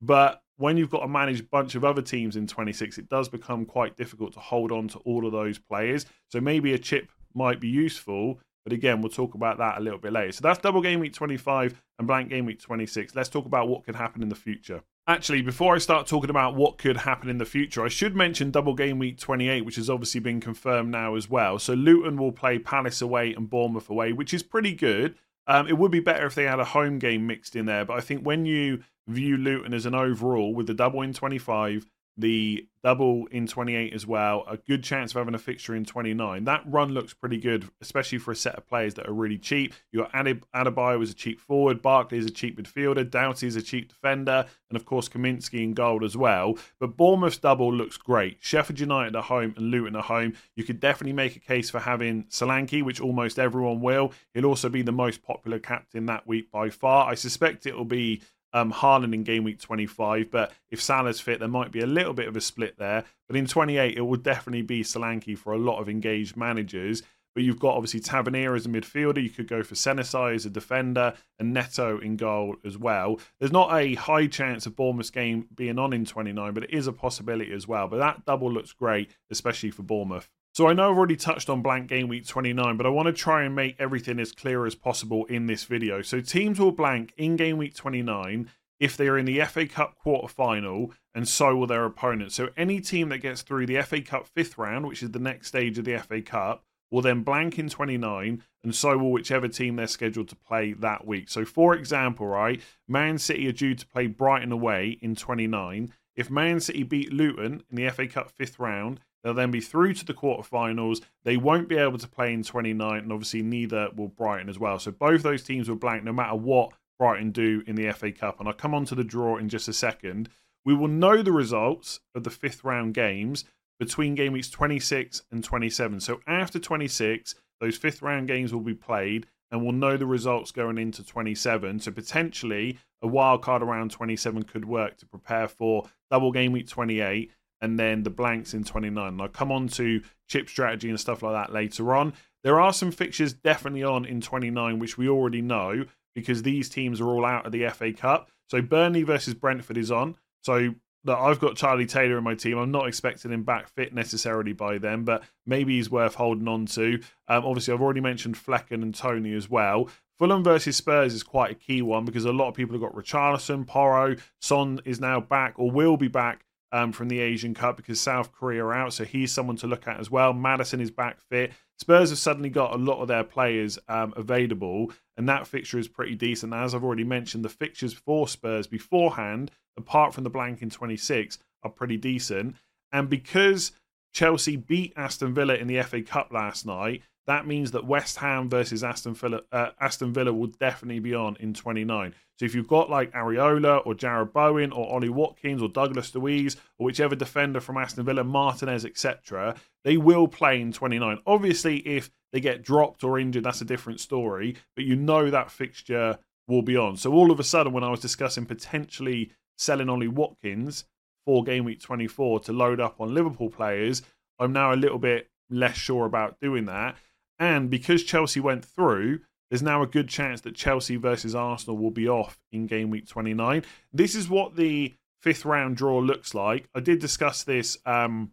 But 0.00 0.40
when 0.56 0.76
you've 0.76 0.88
got 0.88 1.02
a 1.02 1.42
bunch 1.50 1.74
of 1.74 1.84
other 1.84 2.00
teams 2.00 2.36
in 2.36 2.46
26, 2.46 2.98
it 2.98 3.08
does 3.08 3.28
become 3.28 3.66
quite 3.66 3.96
difficult 3.96 4.34
to 4.34 4.38
hold 4.38 4.70
on 4.70 4.86
to 4.86 4.98
all 4.98 5.26
of 5.26 5.32
those 5.32 5.58
players. 5.58 6.06
So 6.30 6.40
maybe 6.40 6.74
a 6.74 6.78
chip 6.78 7.10
might 7.34 7.58
be 7.58 7.66
useful. 7.66 8.38
But 8.62 8.72
again, 8.72 9.02
we'll 9.02 9.10
talk 9.10 9.34
about 9.34 9.58
that 9.58 9.78
a 9.78 9.80
little 9.80 9.98
bit 9.98 10.12
later. 10.12 10.30
So 10.30 10.42
that's 10.42 10.60
double 10.60 10.80
game 10.80 11.00
week 11.00 11.12
25 11.12 11.82
and 11.98 12.06
blank 12.06 12.28
game 12.28 12.46
week 12.46 12.60
26. 12.60 13.16
Let's 13.16 13.28
talk 13.28 13.46
about 13.46 13.66
what 13.66 13.82
could 13.82 13.96
happen 13.96 14.22
in 14.22 14.28
the 14.28 14.36
future. 14.36 14.84
Actually, 15.08 15.42
before 15.42 15.74
I 15.74 15.78
start 15.78 16.06
talking 16.06 16.30
about 16.30 16.54
what 16.54 16.78
could 16.78 16.98
happen 16.98 17.28
in 17.28 17.38
the 17.38 17.44
future, 17.44 17.84
I 17.84 17.88
should 17.88 18.14
mention 18.14 18.52
double 18.52 18.74
game 18.74 19.00
week 19.00 19.18
28, 19.18 19.64
which 19.64 19.74
has 19.74 19.90
obviously 19.90 20.20
been 20.20 20.40
confirmed 20.40 20.92
now 20.92 21.16
as 21.16 21.28
well. 21.28 21.58
So 21.58 21.74
Luton 21.74 22.16
will 22.16 22.30
play 22.30 22.60
Palace 22.60 23.02
away 23.02 23.34
and 23.34 23.50
Bournemouth 23.50 23.90
away, 23.90 24.12
which 24.12 24.32
is 24.32 24.44
pretty 24.44 24.74
good. 24.74 25.16
Um, 25.48 25.66
it 25.66 25.76
would 25.76 25.90
be 25.90 25.98
better 25.98 26.26
if 26.26 26.36
they 26.36 26.44
had 26.44 26.60
a 26.60 26.64
home 26.64 27.00
game 27.00 27.26
mixed 27.26 27.56
in 27.56 27.66
there, 27.66 27.84
but 27.84 27.96
I 27.96 28.00
think 28.00 28.22
when 28.22 28.46
you 28.46 28.84
view 29.08 29.36
Luton 29.36 29.74
as 29.74 29.86
an 29.86 29.94
overall 29.94 30.54
with 30.54 30.68
the 30.68 30.74
double 30.74 31.02
in 31.02 31.12
25 31.12 31.84
the 32.16 32.66
double 32.82 33.26
in 33.30 33.46
28 33.46 33.92
as 33.92 34.06
well, 34.06 34.44
a 34.48 34.56
good 34.56 34.82
chance 34.82 35.12
of 35.12 35.18
having 35.18 35.34
a 35.34 35.38
fixture 35.38 35.74
in 35.74 35.84
29. 35.84 36.44
That 36.44 36.62
run 36.66 36.92
looks 36.92 37.14
pretty 37.14 37.38
good, 37.38 37.68
especially 37.80 38.18
for 38.18 38.32
a 38.32 38.36
set 38.36 38.56
of 38.56 38.66
players 38.66 38.94
that 38.94 39.08
are 39.08 39.12
really 39.12 39.38
cheap. 39.38 39.72
Your 39.92 40.06
Adebayo 40.06 41.00
as 41.00 41.10
a 41.10 41.14
cheap 41.14 41.40
forward, 41.40 41.80
Barkley 41.80 42.18
is 42.18 42.26
a 42.26 42.30
cheap 42.30 42.58
midfielder, 42.58 43.08
Doughty 43.08 43.46
is 43.46 43.56
a 43.56 43.62
cheap 43.62 43.88
defender, 43.88 44.46
and 44.68 44.76
of 44.76 44.84
course 44.84 45.08
Kaminski 45.08 45.62
in 45.62 45.74
gold 45.74 46.02
as 46.04 46.16
well. 46.16 46.58
But 46.80 46.96
Bournemouth's 46.96 47.38
double 47.38 47.72
looks 47.72 47.96
great. 47.96 48.38
Sheffield 48.40 48.80
United 48.80 49.16
at 49.16 49.24
home 49.24 49.54
and 49.56 49.70
Luton 49.70 49.96
at 49.96 50.04
home. 50.04 50.34
You 50.56 50.64
could 50.64 50.80
definitely 50.80 51.14
make 51.14 51.36
a 51.36 51.40
case 51.40 51.70
for 51.70 51.78
having 51.78 52.24
Solanke, 52.24 52.82
which 52.82 53.00
almost 53.00 53.38
everyone 53.38 53.80
will. 53.80 54.12
He'll 54.34 54.46
also 54.46 54.68
be 54.68 54.82
the 54.82 54.92
most 54.92 55.22
popular 55.22 55.58
captain 55.58 56.06
that 56.06 56.26
week 56.26 56.50
by 56.50 56.70
far. 56.70 57.08
I 57.08 57.14
suspect 57.14 57.66
it'll 57.66 57.84
be 57.84 58.22
um, 58.52 58.72
Haaland 58.72 59.14
in 59.14 59.24
game 59.24 59.44
week 59.44 59.60
25. 59.60 60.30
But 60.30 60.52
if 60.70 60.80
Salah's 60.80 61.20
fit, 61.20 61.38
there 61.40 61.48
might 61.48 61.72
be 61.72 61.80
a 61.80 61.86
little 61.86 62.14
bit 62.14 62.28
of 62.28 62.36
a 62.36 62.40
split 62.40 62.78
there. 62.78 63.04
But 63.28 63.36
in 63.36 63.46
28, 63.46 63.96
it 63.96 64.00
will 64.00 64.16
definitely 64.16 64.62
be 64.62 64.82
Solanke 64.82 65.36
for 65.36 65.52
a 65.52 65.58
lot 65.58 65.80
of 65.80 65.88
engaged 65.88 66.36
managers. 66.36 67.02
But 67.34 67.44
you've 67.44 67.60
got 67.60 67.76
obviously 67.76 68.00
Tavernier 68.00 68.54
as 68.54 68.66
a 68.66 68.68
midfielder. 68.68 69.22
You 69.22 69.30
could 69.30 69.48
go 69.48 69.62
for 69.62 69.74
Senesi 69.74 70.34
as 70.34 70.44
a 70.44 70.50
defender 70.50 71.14
and 71.38 71.54
Neto 71.54 71.98
in 71.98 72.16
goal 72.16 72.56
as 72.64 72.76
well. 72.76 73.18
There's 73.38 73.52
not 73.52 73.74
a 73.74 73.94
high 73.94 74.26
chance 74.26 74.66
of 74.66 74.76
Bournemouth's 74.76 75.10
game 75.10 75.48
being 75.54 75.78
on 75.78 75.92
in 75.92 76.04
29, 76.04 76.52
but 76.52 76.64
it 76.64 76.70
is 76.70 76.86
a 76.86 76.92
possibility 76.92 77.52
as 77.52 77.66
well. 77.66 77.88
But 77.88 77.98
that 77.98 78.26
double 78.26 78.52
looks 78.52 78.72
great, 78.72 79.10
especially 79.30 79.70
for 79.70 79.82
Bournemouth. 79.82 80.28
So 80.54 80.68
I 80.68 80.74
know 80.74 80.90
I've 80.90 80.98
already 80.98 81.16
touched 81.16 81.48
on 81.48 81.62
blank 81.62 81.88
game 81.88 82.08
week 82.08 82.26
29, 82.26 82.76
but 82.76 82.84
I 82.84 82.90
want 82.90 83.06
to 83.06 83.12
try 83.12 83.42
and 83.42 83.54
make 83.54 83.74
everything 83.78 84.20
as 84.20 84.32
clear 84.32 84.66
as 84.66 84.74
possible 84.74 85.24
in 85.24 85.46
this 85.46 85.64
video. 85.64 86.02
So 86.02 86.20
teams 86.20 86.60
will 86.60 86.72
blank 86.72 87.14
in 87.16 87.36
game 87.36 87.56
week 87.56 87.74
29 87.74 88.50
if 88.78 88.94
they 88.94 89.08
are 89.08 89.16
in 89.16 89.24
the 89.24 89.40
FA 89.46 89.66
Cup 89.66 89.96
quarter 89.96 90.28
final, 90.28 90.92
and 91.14 91.26
so 91.26 91.56
will 91.56 91.66
their 91.66 91.86
opponents. 91.86 92.34
So 92.34 92.50
any 92.54 92.80
team 92.80 93.08
that 93.08 93.18
gets 93.18 93.40
through 93.40 93.64
the 93.64 93.80
FA 93.80 94.02
Cup 94.02 94.26
fifth 94.26 94.58
round, 94.58 94.86
which 94.86 95.02
is 95.02 95.12
the 95.12 95.18
next 95.18 95.46
stage 95.46 95.78
of 95.78 95.86
the 95.86 95.98
FA 95.98 96.20
Cup, 96.20 96.64
will 96.90 97.00
then 97.00 97.22
blank 97.22 97.58
in 97.58 97.70
29, 97.70 98.42
and 98.62 98.74
so 98.74 98.98
will 98.98 99.10
whichever 99.10 99.48
team 99.48 99.76
they're 99.76 99.86
scheduled 99.86 100.28
to 100.28 100.36
play 100.36 100.74
that 100.74 101.06
week. 101.06 101.30
So, 101.30 101.46
for 101.46 101.74
example, 101.74 102.26
right, 102.26 102.60
Man 102.86 103.16
City 103.16 103.48
are 103.48 103.52
due 103.52 103.74
to 103.74 103.86
play 103.86 104.06
Brighton 104.06 104.52
away 104.52 104.98
in 105.00 105.14
29. 105.14 105.94
If 106.14 106.28
Man 106.28 106.60
City 106.60 106.82
beat 106.82 107.10
Luton 107.10 107.62
in 107.70 107.76
the 107.76 107.88
FA 107.88 108.06
Cup 108.06 108.30
fifth 108.30 108.58
round, 108.58 109.00
They'll 109.22 109.34
then 109.34 109.50
be 109.50 109.60
through 109.60 109.94
to 109.94 110.04
the 110.04 110.14
quarterfinals. 110.14 111.02
They 111.24 111.36
won't 111.36 111.68
be 111.68 111.76
able 111.76 111.98
to 111.98 112.08
play 112.08 112.32
in 112.32 112.42
29, 112.42 112.98
and 112.98 113.12
obviously 113.12 113.42
neither 113.42 113.88
will 113.94 114.08
Brighton 114.08 114.48
as 114.48 114.58
well. 114.58 114.78
So 114.78 114.90
both 114.90 115.22
those 115.22 115.42
teams 115.42 115.68
will 115.68 115.76
blank 115.76 116.04
no 116.04 116.12
matter 116.12 116.34
what 116.34 116.72
Brighton 116.98 117.30
do 117.30 117.62
in 117.66 117.76
the 117.76 117.90
FA 117.92 118.12
Cup. 118.12 118.40
And 118.40 118.48
I'll 118.48 118.54
come 118.54 118.74
on 118.74 118.84
to 118.86 118.94
the 118.94 119.04
draw 119.04 119.36
in 119.36 119.48
just 119.48 119.68
a 119.68 119.72
second. 119.72 120.28
We 120.64 120.74
will 120.74 120.88
know 120.88 121.22
the 121.22 121.32
results 121.32 122.00
of 122.14 122.24
the 122.24 122.30
fifth 122.30 122.64
round 122.64 122.94
games 122.94 123.44
between 123.78 124.14
game 124.14 124.32
weeks 124.32 124.50
26 124.50 125.22
and 125.30 125.42
27. 125.42 126.00
So 126.00 126.20
after 126.26 126.58
26, 126.58 127.34
those 127.60 127.76
fifth 127.76 128.02
round 128.02 128.28
games 128.28 128.52
will 128.52 128.60
be 128.60 128.74
played, 128.74 129.26
and 129.50 129.62
we'll 129.62 129.72
know 129.72 129.96
the 129.96 130.06
results 130.06 130.52
going 130.52 130.78
into 130.78 131.04
27. 131.04 131.80
So 131.80 131.90
potentially 131.90 132.78
a 133.02 133.06
wild 133.08 133.42
card 133.42 133.62
around 133.62 133.90
27 133.90 134.44
could 134.44 134.64
work 134.64 134.96
to 134.98 135.06
prepare 135.06 135.48
for 135.48 135.88
double 136.10 136.32
game 136.32 136.52
week 136.52 136.68
28 136.68 137.30
and 137.62 137.78
then 137.78 138.02
the 138.02 138.10
blanks 138.10 138.52
in 138.52 138.64
29. 138.64 139.08
And 139.08 139.22
I'll 139.22 139.28
come 139.28 139.50
on 139.50 139.68
to 139.68 140.02
chip 140.28 140.50
strategy 140.50 140.90
and 140.90 141.00
stuff 141.00 141.22
like 141.22 141.32
that 141.32 141.52
later 141.54 141.94
on. 141.94 142.12
There 142.44 142.60
are 142.60 142.72
some 142.72 142.90
fixtures 142.90 143.32
definitely 143.32 143.84
on 143.84 144.04
in 144.04 144.20
29, 144.20 144.78
which 144.78 144.98
we 144.98 145.08
already 145.08 145.40
know 145.40 145.86
because 146.14 146.42
these 146.42 146.68
teams 146.68 147.00
are 147.00 147.06
all 147.06 147.24
out 147.24 147.46
of 147.46 147.52
the 147.52 147.66
FA 147.70 147.92
Cup. 147.92 148.30
So 148.50 148.60
Burnley 148.60 149.04
versus 149.04 149.32
Brentford 149.32 149.78
is 149.78 149.90
on. 149.90 150.16
So 150.42 150.74
that 151.04 151.18
I've 151.18 151.40
got 151.40 151.56
Charlie 151.56 151.86
Taylor 151.86 152.18
in 152.18 152.24
my 152.24 152.34
team. 152.34 152.58
I'm 152.58 152.70
not 152.70 152.86
expecting 152.86 153.32
him 153.32 153.42
back 153.42 153.68
fit 153.68 153.92
necessarily 153.94 154.52
by 154.52 154.78
then, 154.78 155.04
but 155.04 155.24
maybe 155.46 155.76
he's 155.76 155.90
worth 155.90 156.14
holding 156.14 156.46
on 156.48 156.66
to. 156.66 157.00
Um, 157.28 157.44
obviously, 157.44 157.74
I've 157.74 157.82
already 157.82 158.00
mentioned 158.00 158.36
Flekken 158.36 158.82
and 158.82 158.94
Toney 158.94 159.34
as 159.34 159.50
well. 159.50 159.88
Fulham 160.18 160.44
versus 160.44 160.76
Spurs 160.76 161.14
is 161.14 161.24
quite 161.24 161.50
a 161.50 161.54
key 161.56 161.82
one 161.82 162.04
because 162.04 162.24
a 162.24 162.32
lot 162.32 162.48
of 162.48 162.54
people 162.54 162.74
have 162.74 162.82
got 162.82 162.94
Richarlison, 162.94 163.66
Porro, 163.66 164.16
Son 164.40 164.80
is 164.84 165.00
now 165.00 165.20
back 165.20 165.54
or 165.56 165.70
will 165.70 165.96
be 165.96 166.08
back 166.08 166.44
um, 166.72 166.90
from 166.90 167.08
the 167.08 167.20
Asian 167.20 167.54
Cup 167.54 167.76
because 167.76 168.00
South 168.00 168.32
Korea 168.32 168.64
are 168.64 168.74
out. 168.74 168.94
So 168.94 169.04
he's 169.04 169.32
someone 169.32 169.56
to 169.56 169.66
look 169.66 169.86
at 169.86 170.00
as 170.00 170.10
well. 170.10 170.32
Maddison 170.32 170.80
is 170.80 170.90
back 170.90 171.20
fit. 171.20 171.52
Spurs 171.78 172.10
have 172.10 172.18
suddenly 172.18 172.48
got 172.48 172.74
a 172.74 172.78
lot 172.78 173.00
of 173.00 173.08
their 173.08 173.24
players 173.24 173.78
um, 173.88 174.14
available, 174.16 174.92
and 175.16 175.28
that 175.28 175.46
fixture 175.46 175.78
is 175.78 175.88
pretty 175.88 176.14
decent. 176.14 176.54
As 176.54 176.74
I've 176.74 176.84
already 176.84 177.04
mentioned, 177.04 177.44
the 177.44 177.48
fixtures 177.48 177.92
for 177.92 178.26
Spurs 178.26 178.66
beforehand, 178.66 179.50
apart 179.76 180.14
from 180.14 180.24
the 180.24 180.30
blank 180.30 180.62
in 180.62 180.70
26, 180.70 181.38
are 181.62 181.70
pretty 181.70 181.96
decent. 181.96 182.56
And 182.92 183.08
because 183.08 183.72
Chelsea 184.12 184.56
beat 184.56 184.92
Aston 184.96 185.34
Villa 185.34 185.54
in 185.54 185.66
the 185.66 185.82
FA 185.82 186.02
Cup 186.02 186.32
last 186.32 186.66
night, 186.66 187.02
that 187.26 187.46
means 187.46 187.70
that 187.70 187.86
West 187.86 188.18
Ham 188.18 188.48
versus 188.48 188.82
Aston 188.82 189.14
Villa, 189.14 189.42
uh, 189.52 189.70
Aston 189.80 190.12
Villa 190.12 190.32
will 190.32 190.48
definitely 190.48 190.98
be 190.98 191.14
on 191.14 191.36
in 191.38 191.54
29. 191.54 192.14
So 192.38 192.44
if 192.44 192.54
you've 192.54 192.66
got 192.66 192.90
like 192.90 193.12
Areola 193.12 193.86
or 193.86 193.94
Jarrod 193.94 194.32
Bowen 194.32 194.72
or 194.72 194.92
Ollie 194.92 195.08
Watkins 195.08 195.62
or 195.62 195.68
Douglas 195.68 196.14
Luiz 196.14 196.56
or 196.78 196.86
whichever 196.86 197.14
defender 197.14 197.60
from 197.60 197.78
Aston 197.78 198.04
Villa, 198.04 198.24
Martinez, 198.24 198.84
etc., 198.84 199.54
they 199.84 199.96
will 199.96 200.26
play 200.26 200.60
in 200.60 200.72
29. 200.72 201.18
Obviously, 201.26 201.78
if 201.78 202.10
they 202.32 202.40
get 202.40 202.62
dropped 202.62 203.04
or 203.04 203.18
injured, 203.18 203.44
that's 203.44 203.60
a 203.60 203.66
different 203.66 204.00
story, 204.00 204.56
but 204.74 204.84
you 204.84 204.96
know 204.96 205.30
that 205.30 205.50
fixture 205.50 206.18
will 206.48 206.62
be 206.62 206.76
on. 206.76 206.96
So 206.96 207.12
all 207.12 207.30
of 207.30 207.38
a 207.38 207.44
sudden, 207.44 207.72
when 207.72 207.84
I 207.84 207.90
was 207.90 208.00
discussing 208.00 208.46
potentially 208.46 209.30
selling 209.56 209.88
Ollie 209.88 210.08
Watkins 210.08 210.86
for 211.24 211.44
game 211.44 211.64
week 211.64 211.80
24 211.80 212.40
to 212.40 212.52
load 212.52 212.80
up 212.80 213.00
on 213.00 213.14
Liverpool 213.14 213.50
players, 213.50 214.02
I'm 214.40 214.52
now 214.52 214.72
a 214.72 214.74
little 214.74 214.98
bit 214.98 215.28
less 215.48 215.76
sure 215.76 216.06
about 216.06 216.40
doing 216.40 216.64
that 216.64 216.96
and 217.38 217.70
because 217.70 218.04
Chelsea 218.04 218.40
went 218.40 218.64
through, 218.64 219.20
there's 219.50 219.62
now 219.62 219.82
a 219.82 219.86
good 219.86 220.08
chance 220.08 220.40
that 220.42 220.54
Chelsea 220.54 220.96
versus 220.96 221.34
Arsenal 221.34 221.76
will 221.76 221.90
be 221.90 222.08
off 222.08 222.38
in 222.52 222.66
game 222.66 222.88
week 222.88 223.06
29. 223.06 223.64
This 223.92 224.14
is 224.14 224.28
what 224.28 224.56
the 224.56 224.94
fifth 225.20 225.44
round 225.44 225.76
draw 225.76 225.98
looks 225.98 226.34
like. 226.34 226.68
I 226.74 226.80
did 226.80 227.00
discuss 227.00 227.44
this 227.44 227.76
um, 227.84 228.32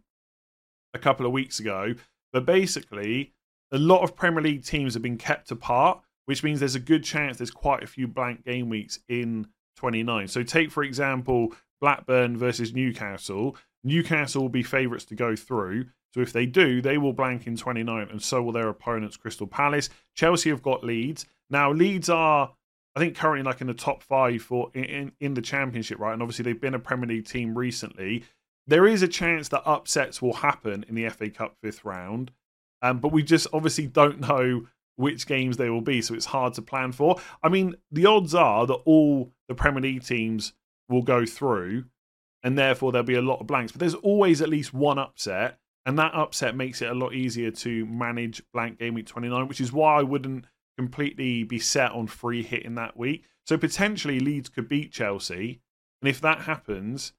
a 0.94 1.00
couple 1.00 1.26
of 1.26 1.32
weeks 1.32 1.60
ago, 1.60 1.96
but 2.32 2.46
basically, 2.46 3.34
a 3.72 3.78
lot 3.78 4.02
of 4.02 4.16
Premier 4.16 4.42
League 4.42 4.64
teams 4.64 4.94
have 4.94 5.04
been 5.04 5.18
kept 5.18 5.52
apart, 5.52 6.02
which 6.26 6.44
means 6.44 6.60
there's 6.60 6.76
a 6.76 6.80
good 6.80 7.04
chance 7.04 7.38
there's 7.38 7.52
quite 7.52 7.84
a 7.84 7.88
few 7.88 8.08
blank 8.08 8.46
game 8.46 8.70
weeks 8.70 9.00
in 9.08 9.48
29. 9.78 10.28
So, 10.28 10.44
take 10.44 10.72
for 10.72 10.84
example, 10.84 11.54
Blackburn 11.82 12.38
versus 12.38 12.74
Newcastle. 12.74 13.56
Newcastle 13.84 14.42
will 14.42 14.50
be 14.50 14.64
favourites 14.64 15.06
to 15.06 15.16
go 15.16 15.36
through. 15.36 15.88
So 16.14 16.22
if 16.22 16.34
they 16.34 16.46
do, 16.46 16.82
they 16.82 16.98
will 16.98 17.14
blank 17.14 17.46
in 17.46 17.56
29, 17.56 18.08
and 18.10 18.22
so 18.22 18.42
will 18.42 18.52
their 18.52 18.70
opponents, 18.70 19.18
Crystal 19.18 19.48
Palace. 19.48 19.90
Chelsea 20.16 20.50
have 20.50 20.62
got 20.62 20.84
Leeds. 20.84 21.26
Now, 21.50 21.72
Leeds 21.72 22.10
are, 22.10 22.52
I 22.96 23.00
think, 23.00 23.16
currently 23.16 23.44
like 23.44 23.62
in 23.62 23.68
the 23.68 23.74
top 23.74 24.02
five 24.02 24.42
for 24.42 24.72
in, 24.74 25.12
in 25.20 25.36
the 25.36 25.42
Championship, 25.42 26.00
right? 26.00 26.14
And 26.14 26.22
obviously, 26.22 26.44
they've 26.44 26.60
been 26.60 26.74
a 26.74 26.80
Premier 26.80 27.08
League 27.08 27.28
team 27.28 27.58
recently. 27.58 28.24
There 28.66 28.88
is 28.88 29.02
a 29.02 29.08
chance 29.08 29.50
that 29.50 29.68
upsets 29.68 30.22
will 30.22 30.34
happen 30.34 30.86
in 30.88 30.96
the 30.96 31.10
FA 31.10 31.30
Cup 31.30 31.58
fifth 31.62 31.86
round, 31.86 32.32
um, 32.82 33.00
but 33.00 33.12
we 33.12 33.24
just 33.24 33.48
obviously 33.54 33.88
don't 33.88 34.20
know 34.20 34.68
which 34.96 35.28
games 35.28 35.58
they 35.58 35.70
will 35.70 35.82
be, 35.82 36.02
so 36.02 36.14
it's 36.14 36.26
hard 36.26 36.54
to 36.56 36.62
plan 36.62 36.92
for. 36.92 37.20
I 37.42 37.50
mean, 37.50 37.76
the 37.92 38.06
odds 38.06 38.36
are 38.36 38.68
that 38.68 38.74
all 38.74 39.32
the 39.48 39.56
Premier 39.56 39.82
League 39.82 40.04
teams 40.04 40.54
will 40.90 41.04
go 41.04 41.26
through, 41.26 41.86
and 42.44 42.58
therefore 42.58 42.92
there'll 42.92 43.06
be 43.06 43.16
a 43.16 43.22
lot 43.22 43.40
of 43.40 43.48
blanks. 43.48 43.72
But 43.72 43.80
there's 43.80 43.96
always 43.96 44.42
at 44.42 44.50
least 44.50 44.74
one 44.74 45.00
upset 45.00 45.60
and 45.86 45.98
that 45.98 46.14
upset 46.14 46.56
makes 46.56 46.82
it 46.82 46.90
a 46.90 46.94
lot 46.94 47.14
easier 47.14 47.52
to 47.52 47.86
manage 47.86 48.44
blank 48.54 48.80
game 48.80 48.94
week 48.94 49.08
29, 49.08 49.48
which 49.48 49.62
is 49.62 49.72
why 49.72 50.00
I 50.00 50.04
wouldn't 50.04 50.46
completely 50.78 51.44
be 51.44 51.60
set 51.60 51.92
on 51.92 52.08
free 52.08 52.44
hit 52.44 52.64
in 52.64 52.76
that 52.76 52.98
week. 52.98 53.24
So 53.46 53.58
potentially 53.58 54.20
Leeds 54.20 54.50
could 54.50 54.70
beat 54.70 54.92
Chelsea. 54.92 55.62
And 56.02 56.10
if 56.10 56.22
that 56.22 56.42
happens, 56.42 57.14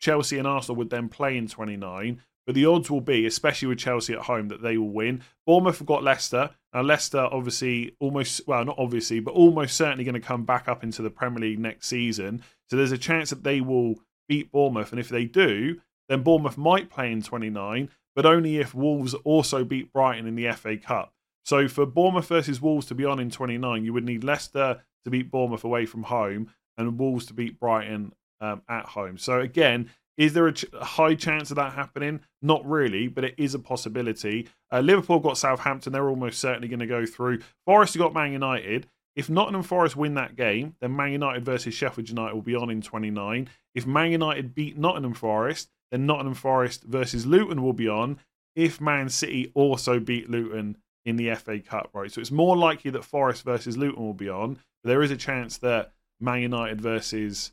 Chelsea 0.00 0.38
and 0.38 0.46
Arsenal 0.46 0.76
would 0.76 0.90
then 0.90 1.08
play 1.08 1.36
in 1.36 1.48
29. 1.48 2.20
But 2.46 2.54
the 2.54 2.66
odds 2.66 2.90
will 2.90 3.02
be, 3.02 3.26
especially 3.26 3.68
with 3.68 3.78
Chelsea 3.78 4.14
at 4.14 4.20
home, 4.20 4.48
that 4.48 4.62
they 4.62 4.78
will 4.78 4.88
win. 4.88 5.22
Bournemouth 5.46 5.78
have 5.78 5.86
got 5.86 6.02
Leicester. 6.02 6.50
Now, 6.72 6.80
Leicester, 6.80 7.28
obviously, 7.30 7.94
almost, 8.00 8.40
well, 8.46 8.64
not 8.64 8.78
obviously, 8.78 9.20
but 9.20 9.34
almost 9.34 9.76
certainly 9.76 10.04
going 10.04 10.14
to 10.14 10.20
come 10.20 10.44
back 10.44 10.66
up 10.66 10.82
into 10.82 11.02
the 11.02 11.10
Premier 11.10 11.40
League 11.40 11.58
next 11.58 11.88
season. 11.88 12.42
So 12.70 12.76
there's 12.76 12.92
a 12.92 12.98
chance 12.98 13.30
that 13.30 13.44
they 13.44 13.60
will 13.60 13.96
beat 14.28 14.50
Bournemouth. 14.50 14.92
And 14.92 14.98
if 14.98 15.10
they 15.10 15.26
do, 15.26 15.80
then 16.08 16.22
Bournemouth 16.22 16.58
might 16.58 16.90
play 16.90 17.12
in 17.12 17.22
29 17.22 17.90
but 18.18 18.26
only 18.26 18.56
if 18.56 18.74
Wolves 18.74 19.14
also 19.22 19.62
beat 19.62 19.92
Brighton 19.92 20.26
in 20.26 20.34
the 20.34 20.50
FA 20.50 20.76
Cup. 20.76 21.14
So 21.44 21.68
for 21.68 21.86
Bournemouth 21.86 22.26
versus 22.26 22.60
Wolves 22.60 22.86
to 22.86 22.94
be 22.96 23.04
on 23.04 23.20
in 23.20 23.30
29, 23.30 23.84
you 23.84 23.92
would 23.92 24.04
need 24.04 24.24
Leicester 24.24 24.82
to 25.04 25.10
beat 25.10 25.30
Bournemouth 25.30 25.62
away 25.62 25.86
from 25.86 26.02
home 26.02 26.50
and 26.76 26.98
Wolves 26.98 27.26
to 27.26 27.32
beat 27.32 27.60
Brighton 27.60 28.12
um, 28.40 28.62
at 28.68 28.86
home. 28.86 29.18
So 29.18 29.38
again, 29.38 29.90
is 30.16 30.32
there 30.32 30.48
a, 30.48 30.52
ch- 30.52 30.64
a, 30.72 30.84
high 30.84 31.14
chance 31.14 31.50
of 31.50 31.56
that 31.58 31.74
happening? 31.74 32.18
Not 32.42 32.68
really, 32.68 33.06
but 33.06 33.22
it 33.22 33.36
is 33.38 33.54
a 33.54 33.60
possibility. 33.60 34.48
Uh, 34.72 34.80
Liverpool 34.80 35.20
got 35.20 35.38
Southampton; 35.38 35.92
they're 35.92 36.08
almost 36.08 36.40
certainly 36.40 36.66
going 36.66 36.80
to 36.80 36.86
go 36.88 37.06
through. 37.06 37.38
Forest 37.66 37.96
got 37.98 38.12
Man 38.12 38.32
United. 38.32 38.88
If 39.14 39.30
Nottingham 39.30 39.62
Forest 39.62 39.94
win 39.94 40.14
that 40.14 40.34
game, 40.34 40.74
then 40.80 40.96
Man 40.96 41.12
United 41.12 41.44
versus 41.44 41.72
Sheffield 41.72 42.08
United 42.08 42.34
will 42.34 42.42
be 42.42 42.56
on 42.56 42.68
in 42.68 42.82
29. 42.82 43.48
If 43.76 43.86
Man 43.86 44.10
United 44.10 44.56
beat 44.56 44.76
Nottingham 44.76 45.14
Forest, 45.14 45.70
then 45.90 46.06
Nottingham 46.06 46.34
Forest 46.34 46.84
versus 46.84 47.26
Luton 47.26 47.62
will 47.62 47.72
be 47.72 47.88
on. 47.88 48.18
If 48.54 48.80
Man 48.80 49.08
City 49.08 49.52
also 49.54 50.00
beat 50.00 50.28
Luton 50.28 50.76
in 51.04 51.16
the 51.16 51.34
FA 51.36 51.60
Cup, 51.60 51.90
right? 51.92 52.10
So 52.10 52.20
it's 52.20 52.30
more 52.30 52.56
likely 52.56 52.90
that 52.90 53.04
Forest 53.04 53.44
versus 53.44 53.76
Luton 53.76 54.02
will 54.02 54.14
be 54.14 54.28
on. 54.28 54.58
There 54.84 55.02
is 55.02 55.10
a 55.10 55.16
chance 55.16 55.58
that 55.58 55.92
Man 56.20 56.42
United 56.42 56.80
versus 56.80 57.52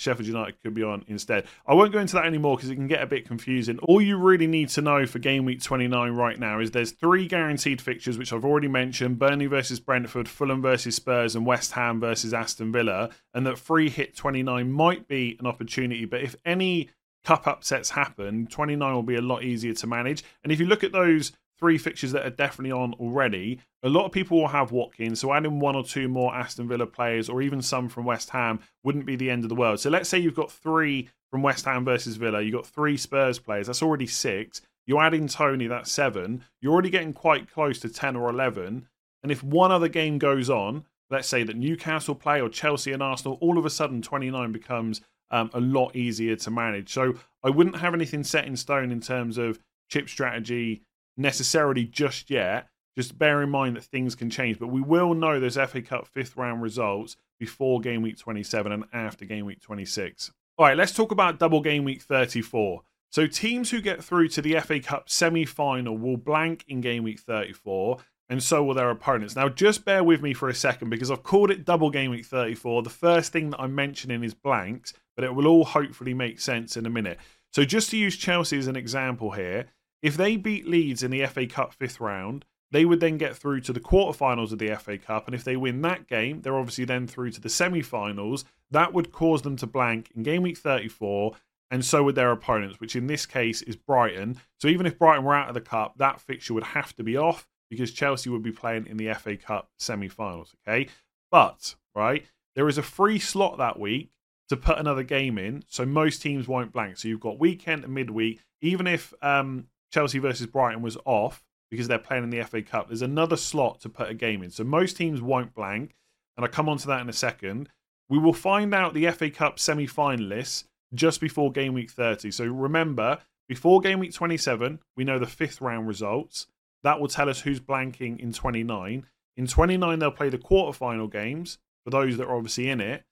Sheffield 0.00 0.26
United 0.26 0.62
could 0.62 0.72
be 0.72 0.82
on 0.82 1.04
instead. 1.08 1.44
I 1.66 1.74
won't 1.74 1.92
go 1.92 1.98
into 1.98 2.14
that 2.14 2.24
anymore 2.24 2.56
because 2.56 2.70
it 2.70 2.76
can 2.76 2.86
get 2.86 3.02
a 3.02 3.06
bit 3.06 3.26
confusing. 3.26 3.78
All 3.80 4.00
you 4.00 4.16
really 4.16 4.46
need 4.46 4.70
to 4.70 4.80
know 4.80 5.04
for 5.04 5.18
game 5.18 5.44
week 5.44 5.62
29 5.62 6.12
right 6.12 6.38
now 6.38 6.58
is 6.58 6.70
there's 6.70 6.92
three 6.92 7.26
guaranteed 7.28 7.82
fixtures, 7.82 8.16
which 8.16 8.32
I've 8.32 8.44
already 8.44 8.66
mentioned 8.66 9.18
Burnley 9.18 9.44
versus 9.44 9.78
Brentford, 9.78 10.26
Fulham 10.26 10.62
versus 10.62 10.96
Spurs, 10.96 11.36
and 11.36 11.44
West 11.44 11.72
Ham 11.72 12.00
versus 12.00 12.32
Aston 12.32 12.72
Villa. 12.72 13.10
And 13.34 13.46
that 13.46 13.58
free 13.58 13.90
hit 13.90 14.16
29 14.16 14.72
might 14.72 15.06
be 15.06 15.36
an 15.38 15.46
opportunity, 15.46 16.06
but 16.06 16.22
if 16.22 16.34
any 16.46 16.88
cup 17.24 17.46
upsets 17.46 17.90
happen, 17.90 18.46
29 18.46 18.94
will 18.94 19.02
be 19.02 19.16
a 19.16 19.22
lot 19.22 19.42
easier 19.42 19.74
to 19.74 19.86
manage. 19.86 20.24
And 20.42 20.52
if 20.52 20.60
you 20.60 20.66
look 20.66 20.84
at 20.84 20.92
those 20.92 21.32
three 21.60 21.76
fixtures 21.78 22.12
that 22.12 22.26
are 22.26 22.30
definitely 22.30 22.72
on 22.72 22.94
already. 22.94 23.60
A 23.82 23.88
lot 23.88 24.06
of 24.06 24.12
people 24.12 24.40
will 24.40 24.48
have 24.48 24.72
Watkins, 24.72 25.20
so 25.20 25.32
adding 25.32 25.60
one 25.60 25.76
or 25.76 25.84
two 25.84 26.08
more 26.08 26.34
Aston 26.34 26.66
Villa 26.66 26.86
players 26.86 27.28
or 27.28 27.42
even 27.42 27.60
some 27.60 27.88
from 27.88 28.06
West 28.06 28.30
Ham 28.30 28.60
wouldn't 28.82 29.04
be 29.04 29.14
the 29.14 29.30
end 29.30 29.44
of 29.44 29.50
the 29.50 29.54
world. 29.54 29.78
So 29.78 29.90
let's 29.90 30.08
say 30.08 30.18
you've 30.18 30.34
got 30.34 30.50
three 30.50 31.10
from 31.30 31.42
West 31.42 31.66
Ham 31.66 31.84
versus 31.84 32.16
Villa, 32.16 32.40
you've 32.40 32.54
got 32.54 32.66
three 32.66 32.96
Spurs 32.96 33.38
players, 33.38 33.66
that's 33.66 33.82
already 33.82 34.06
six. 34.06 34.62
You're 34.86 35.02
adding 35.02 35.28
Toney, 35.28 35.68
that's 35.68 35.92
seven. 35.92 36.42
You're 36.60 36.72
already 36.72 36.90
getting 36.90 37.12
quite 37.12 37.48
close 37.48 37.78
to 37.80 37.88
10 37.88 38.16
or 38.16 38.28
11. 38.28 38.88
And 39.22 39.30
if 39.30 39.44
one 39.44 39.70
other 39.70 39.88
game 39.88 40.18
goes 40.18 40.50
on, 40.50 40.84
let's 41.10 41.28
say 41.28 41.44
that 41.44 41.56
Newcastle 41.56 42.14
play 42.14 42.40
or 42.40 42.48
Chelsea 42.48 42.90
and 42.90 43.02
Arsenal, 43.02 43.38
all 43.40 43.58
of 43.58 43.66
a 43.66 43.70
sudden 43.70 44.02
29 44.02 44.50
becomes 44.50 45.02
um, 45.30 45.50
a 45.54 45.60
lot 45.60 45.94
easier 45.94 46.36
to 46.36 46.50
manage. 46.50 46.92
So 46.92 47.14
I 47.42 47.50
wouldn't 47.50 47.76
have 47.76 47.94
anything 47.94 48.24
set 48.24 48.46
in 48.46 48.56
stone 48.56 48.90
in 48.90 49.00
terms 49.00 49.38
of 49.38 49.58
chip 49.88 50.08
strategy 50.08 50.82
necessarily 51.16 51.84
just 51.84 52.30
yet. 52.30 52.68
Just 52.96 53.18
bear 53.18 53.40
in 53.42 53.50
mind 53.50 53.76
that 53.76 53.84
things 53.84 54.14
can 54.14 54.30
change, 54.30 54.58
but 54.58 54.66
we 54.66 54.80
will 54.80 55.14
know 55.14 55.38
those 55.38 55.54
FA 55.54 55.80
Cup 55.80 56.08
fifth 56.08 56.36
round 56.36 56.60
results 56.60 57.16
before 57.38 57.80
game 57.80 58.02
week 58.02 58.18
27 58.18 58.72
and 58.72 58.84
after 58.92 59.24
game 59.24 59.46
week 59.46 59.60
26. 59.60 60.32
All 60.58 60.66
right, 60.66 60.76
let's 60.76 60.92
talk 60.92 61.12
about 61.12 61.38
double 61.38 61.60
game 61.60 61.84
week 61.84 62.02
34. 62.02 62.82
So, 63.12 63.26
teams 63.26 63.70
who 63.70 63.80
get 63.80 64.04
through 64.04 64.28
to 64.28 64.42
the 64.42 64.58
FA 64.60 64.80
Cup 64.80 65.08
semi 65.08 65.44
final 65.44 65.96
will 65.96 66.16
blank 66.16 66.64
in 66.68 66.80
game 66.80 67.02
week 67.02 67.20
34, 67.20 67.98
and 68.28 68.42
so 68.42 68.62
will 68.62 68.74
their 68.74 68.90
opponents. 68.90 69.34
Now, 69.34 69.48
just 69.48 69.84
bear 69.84 70.04
with 70.04 70.20
me 70.22 70.34
for 70.34 70.48
a 70.48 70.54
second 70.54 70.90
because 70.90 71.10
I've 71.10 71.22
called 71.22 71.50
it 71.50 71.64
double 71.64 71.90
game 71.90 72.10
week 72.10 72.26
34. 72.26 72.82
The 72.82 72.90
first 72.90 73.32
thing 73.32 73.50
that 73.50 73.60
I'm 73.60 73.74
mentioning 73.74 74.22
is 74.22 74.34
blanks, 74.34 74.92
but 75.20 75.26
it 75.26 75.34
will 75.34 75.46
all 75.46 75.66
hopefully 75.66 76.14
make 76.14 76.40
sense 76.40 76.78
in 76.78 76.86
a 76.86 76.90
minute. 76.90 77.18
So, 77.52 77.62
just 77.66 77.90
to 77.90 77.98
use 77.98 78.16
Chelsea 78.16 78.56
as 78.56 78.68
an 78.68 78.76
example 78.76 79.32
here, 79.32 79.66
if 80.00 80.16
they 80.16 80.38
beat 80.38 80.66
Leeds 80.66 81.02
in 81.02 81.10
the 81.10 81.26
FA 81.26 81.46
Cup 81.46 81.74
fifth 81.74 82.00
round, 82.00 82.46
they 82.70 82.86
would 82.86 83.00
then 83.00 83.18
get 83.18 83.36
through 83.36 83.60
to 83.62 83.74
the 83.74 83.80
quarterfinals 83.80 84.50
of 84.50 84.58
the 84.58 84.74
FA 84.76 84.96
Cup. 84.96 85.26
And 85.26 85.34
if 85.34 85.44
they 85.44 85.58
win 85.58 85.82
that 85.82 86.06
game, 86.08 86.40
they're 86.40 86.56
obviously 86.56 86.86
then 86.86 87.06
through 87.06 87.32
to 87.32 87.40
the 87.42 87.50
semi 87.50 87.82
finals. 87.82 88.46
That 88.70 88.94
would 88.94 89.12
cause 89.12 89.42
them 89.42 89.56
to 89.56 89.66
blank 89.66 90.10
in 90.16 90.22
game 90.22 90.40
week 90.40 90.56
34, 90.56 91.32
and 91.70 91.84
so 91.84 92.02
would 92.04 92.14
their 92.14 92.32
opponents, 92.32 92.80
which 92.80 92.96
in 92.96 93.06
this 93.06 93.26
case 93.26 93.60
is 93.60 93.76
Brighton. 93.76 94.38
So 94.56 94.68
even 94.68 94.86
if 94.86 94.98
Brighton 94.98 95.26
were 95.26 95.34
out 95.34 95.48
of 95.48 95.54
the 95.54 95.60
Cup, 95.60 95.98
that 95.98 96.22
fixture 96.22 96.54
would 96.54 96.64
have 96.64 96.96
to 96.96 97.02
be 97.02 97.18
off 97.18 97.46
because 97.68 97.92
Chelsea 97.92 98.30
would 98.30 98.42
be 98.42 98.52
playing 98.52 98.86
in 98.86 98.96
the 98.96 99.12
FA 99.12 99.36
Cup 99.36 99.68
semi 99.78 100.08
finals. 100.08 100.54
Okay. 100.66 100.88
But, 101.30 101.74
right, 101.94 102.24
there 102.56 102.68
is 102.68 102.78
a 102.78 102.82
free 102.82 103.18
slot 103.18 103.58
that 103.58 103.78
week 103.78 104.12
to 104.50 104.56
put 104.56 104.78
another 104.78 105.04
game 105.04 105.38
in. 105.38 105.62
So 105.68 105.86
most 105.86 106.20
teams 106.20 106.48
won't 106.48 106.72
blank. 106.72 106.98
So 106.98 107.06
you've 107.06 107.20
got 107.20 107.38
weekend 107.38 107.84
and 107.84 107.94
midweek. 107.94 108.40
Even 108.60 108.86
if 108.88 109.14
um, 109.22 109.68
Chelsea 109.92 110.18
versus 110.18 110.46
Brighton 110.48 110.82
was 110.82 110.98
off 111.04 111.44
because 111.70 111.86
they're 111.86 112.00
playing 112.00 112.24
in 112.24 112.30
the 112.30 112.42
FA 112.42 112.60
Cup, 112.60 112.88
there's 112.88 113.00
another 113.00 113.36
slot 113.36 113.80
to 113.80 113.88
put 113.88 114.10
a 114.10 114.14
game 114.14 114.42
in. 114.42 114.50
So 114.50 114.64
most 114.64 114.96
teams 114.96 115.22
won't 115.22 115.54
blank, 115.54 115.94
and 116.36 116.44
I'll 116.44 116.50
come 116.50 116.68
on 116.68 116.78
to 116.78 116.88
that 116.88 117.00
in 117.00 117.08
a 117.08 117.12
second. 117.12 117.68
We 118.08 118.18
will 118.18 118.32
find 118.32 118.74
out 118.74 118.92
the 118.92 119.08
FA 119.12 119.30
Cup 119.30 119.60
semi 119.60 119.86
finalists 119.86 120.64
just 120.92 121.20
before 121.20 121.52
game 121.52 121.72
week 121.72 121.92
30. 121.92 122.32
So 122.32 122.44
remember, 122.44 123.18
before 123.48 123.80
game 123.80 124.00
week 124.00 124.12
27, 124.12 124.80
we 124.96 125.04
know 125.04 125.20
the 125.20 125.26
fifth 125.26 125.60
round 125.60 125.86
results. 125.86 126.48
That 126.82 126.98
will 126.98 127.08
tell 127.08 127.28
us 127.28 127.42
who's 127.42 127.60
blanking 127.60 128.18
in 128.18 128.32
29. 128.32 129.06
In 129.36 129.46
29, 129.46 129.98
they'll 130.00 130.10
play 130.10 130.28
the 130.28 130.38
quarterfinal 130.38 131.10
games 131.10 131.58
for 131.84 131.90
those 131.90 132.16
that 132.16 132.26
are 132.26 132.34
obviously 132.34 132.68
in 132.68 132.80
it. 132.80 133.04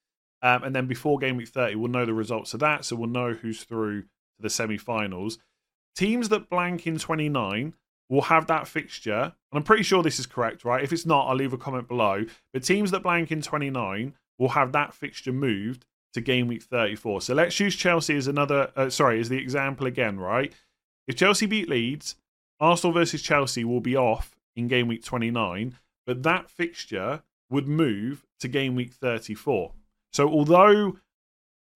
Um, 0.43 0.63
and 0.63 0.75
then 0.75 0.87
before 0.87 1.19
game 1.19 1.37
week 1.37 1.49
30, 1.49 1.75
we'll 1.77 1.91
know 1.91 2.07
the 2.07 2.15
results 2.15 2.55
of 2.55 2.61
that. 2.61 2.85
So 2.85 2.97
we'll 2.97 3.09
know 3.09 3.33
who's 3.33 3.65
through 3.65 4.03
to 4.03 4.09
the 4.41 4.51
semi 4.51 4.79
finals 4.79 5.39
teams 5.99 6.29
that 6.29 6.49
blank 6.49 6.87
in 6.87 6.97
29 6.97 7.75
will 8.09 8.23
have 8.23 8.47
that 8.47 8.69
fixture. 8.69 9.21
And 9.23 9.33
I'm 9.53 9.65
pretty 9.65 9.83
sure 9.83 10.01
this 10.01 10.21
is 10.21 10.27
correct, 10.27 10.65
right? 10.65 10.85
If 10.85 10.93
it's 10.93 11.05
not, 11.05 11.27
I'll 11.27 11.35
leave 11.35 11.53
a 11.53 11.59
comment 11.59 11.89
below. 11.89 12.25
But 12.53 12.63
teams 12.63 12.93
that 12.93 13.03
blank 13.03 13.33
in 13.33 13.43
29 13.43 14.15
will 14.39 14.51
have 14.51 14.71
that 14.73 14.95
fixture 14.95 15.33
moved 15.33 15.87
to 16.15 16.21
game 16.21 16.47
week 16.47 16.63
34. 16.63 17.23
So 17.23 17.35
let's 17.35 17.59
use 17.59 17.75
Chelsea 17.75 18.17
as 18.17 18.29
another, 18.29 18.71
uh, 18.77 18.91
sorry, 18.91 19.19
as 19.19 19.29
the 19.29 19.39
example 19.39 19.89
again, 19.89 20.21
right? 20.21 20.55
If 21.09 21.17
Chelsea 21.17 21.47
beat 21.47 21.69
Leeds, 21.69 22.15
Arsenal 22.61 22.95
versus 22.95 23.21
Chelsea 23.21 23.65
will 23.65 23.81
be 23.81 23.97
off 23.97 24.37
in 24.55 24.69
game 24.69 24.87
week 24.87 25.05
29, 25.05 25.77
but 26.07 26.23
that 26.23 26.49
fixture 26.49 27.23
would 27.51 27.67
move 27.67 28.25
to 28.39 28.47
game 28.47 28.77
week 28.77 28.93
34. 28.93 29.73
So 30.13 30.29
although, 30.29 30.97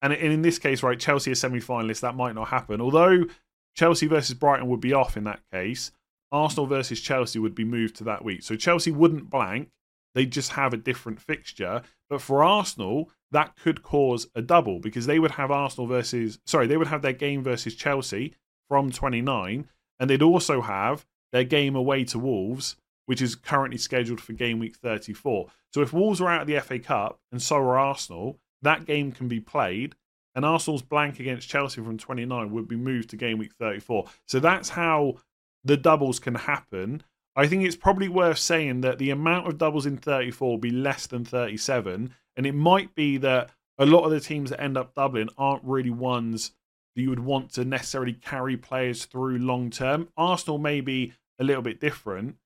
and 0.00 0.12
in 0.12 0.42
this 0.42 0.58
case, 0.58 0.82
right, 0.82 0.98
Chelsea 0.98 1.30
are 1.30 1.36
semi 1.36 1.60
finalists, 1.60 2.00
that 2.00 2.16
might 2.16 2.34
not 2.34 2.48
happen. 2.48 2.80
Although 2.80 3.26
Chelsea 3.74 4.06
versus 4.06 4.34
Brighton 4.34 4.68
would 4.68 4.80
be 4.80 4.92
off 4.92 5.16
in 5.16 5.24
that 5.24 5.40
case. 5.52 5.92
Arsenal 6.30 6.66
versus 6.66 7.00
Chelsea 7.00 7.38
would 7.38 7.54
be 7.54 7.64
moved 7.64 7.96
to 7.96 8.04
that 8.04 8.24
week. 8.24 8.42
So 8.42 8.56
Chelsea 8.56 8.90
wouldn't 8.90 9.30
blank. 9.30 9.68
They'd 10.14 10.32
just 10.32 10.52
have 10.52 10.72
a 10.72 10.78
different 10.78 11.20
fixture. 11.20 11.82
But 12.08 12.22
for 12.22 12.42
Arsenal, 12.42 13.10
that 13.30 13.56
could 13.56 13.82
cause 13.82 14.28
a 14.34 14.42
double 14.42 14.78
because 14.78 15.06
they 15.06 15.18
would 15.18 15.32
have 15.32 15.50
Arsenal 15.50 15.86
versus, 15.86 16.38
sorry, 16.46 16.66
they 16.66 16.76
would 16.76 16.88
have 16.88 17.02
their 17.02 17.12
game 17.12 17.42
versus 17.42 17.74
Chelsea 17.74 18.34
from 18.68 18.90
29. 18.90 19.68
And 20.00 20.10
they'd 20.10 20.22
also 20.22 20.62
have 20.62 21.06
their 21.32 21.44
game 21.44 21.76
away 21.76 22.04
to 22.04 22.18
Wolves, 22.18 22.76
which 23.06 23.22
is 23.22 23.34
currently 23.34 23.78
scheduled 23.78 24.20
for 24.20 24.32
game 24.32 24.58
week 24.58 24.76
34. 24.76 25.48
So 25.72 25.82
if 25.82 25.92
Wolves 25.92 26.20
are 26.20 26.28
out 26.28 26.42
of 26.42 26.46
the 26.46 26.60
FA 26.60 26.78
Cup 26.78 27.20
and 27.30 27.42
so 27.42 27.56
are 27.56 27.78
Arsenal, 27.78 28.38
that 28.62 28.84
game 28.84 29.12
can 29.12 29.28
be 29.28 29.40
played 29.40 29.94
and 30.34 30.44
Arsenal's 30.44 30.82
blank 30.82 31.20
against 31.20 31.48
Chelsea 31.48 31.82
from 31.82 31.98
29 31.98 32.50
would 32.50 32.68
be 32.68 32.76
moved 32.76 33.10
to 33.10 33.16
game 33.16 33.38
week 33.38 33.52
34. 33.58 34.06
So 34.26 34.40
that's 34.40 34.70
how 34.70 35.16
the 35.64 35.76
doubles 35.76 36.18
can 36.18 36.34
happen. 36.34 37.02
I 37.36 37.46
think 37.46 37.64
it's 37.64 37.76
probably 37.76 38.08
worth 38.08 38.38
saying 38.38 38.82
that 38.82 38.98
the 38.98 39.10
amount 39.10 39.48
of 39.48 39.58
doubles 39.58 39.86
in 39.86 39.96
34 39.96 40.48
will 40.48 40.58
be 40.58 40.70
less 40.70 41.06
than 41.06 41.24
37. 41.24 42.14
And 42.36 42.46
it 42.46 42.54
might 42.54 42.94
be 42.94 43.18
that 43.18 43.50
a 43.78 43.86
lot 43.86 44.04
of 44.04 44.10
the 44.10 44.20
teams 44.20 44.50
that 44.50 44.60
end 44.60 44.76
up 44.76 44.94
doubling 44.94 45.28
aren't 45.36 45.64
really 45.64 45.90
ones 45.90 46.52
that 46.94 47.02
you 47.02 47.10
would 47.10 47.20
want 47.20 47.52
to 47.54 47.64
necessarily 47.64 48.12
carry 48.12 48.56
players 48.56 49.04
through 49.04 49.38
long 49.38 49.70
term. 49.70 50.08
Arsenal 50.16 50.58
may 50.58 50.80
be 50.80 51.12
a 51.38 51.44
little 51.44 51.62
bit 51.62 51.80
different, 51.80 52.36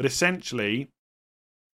but 0.00 0.06
essentially, 0.06 0.88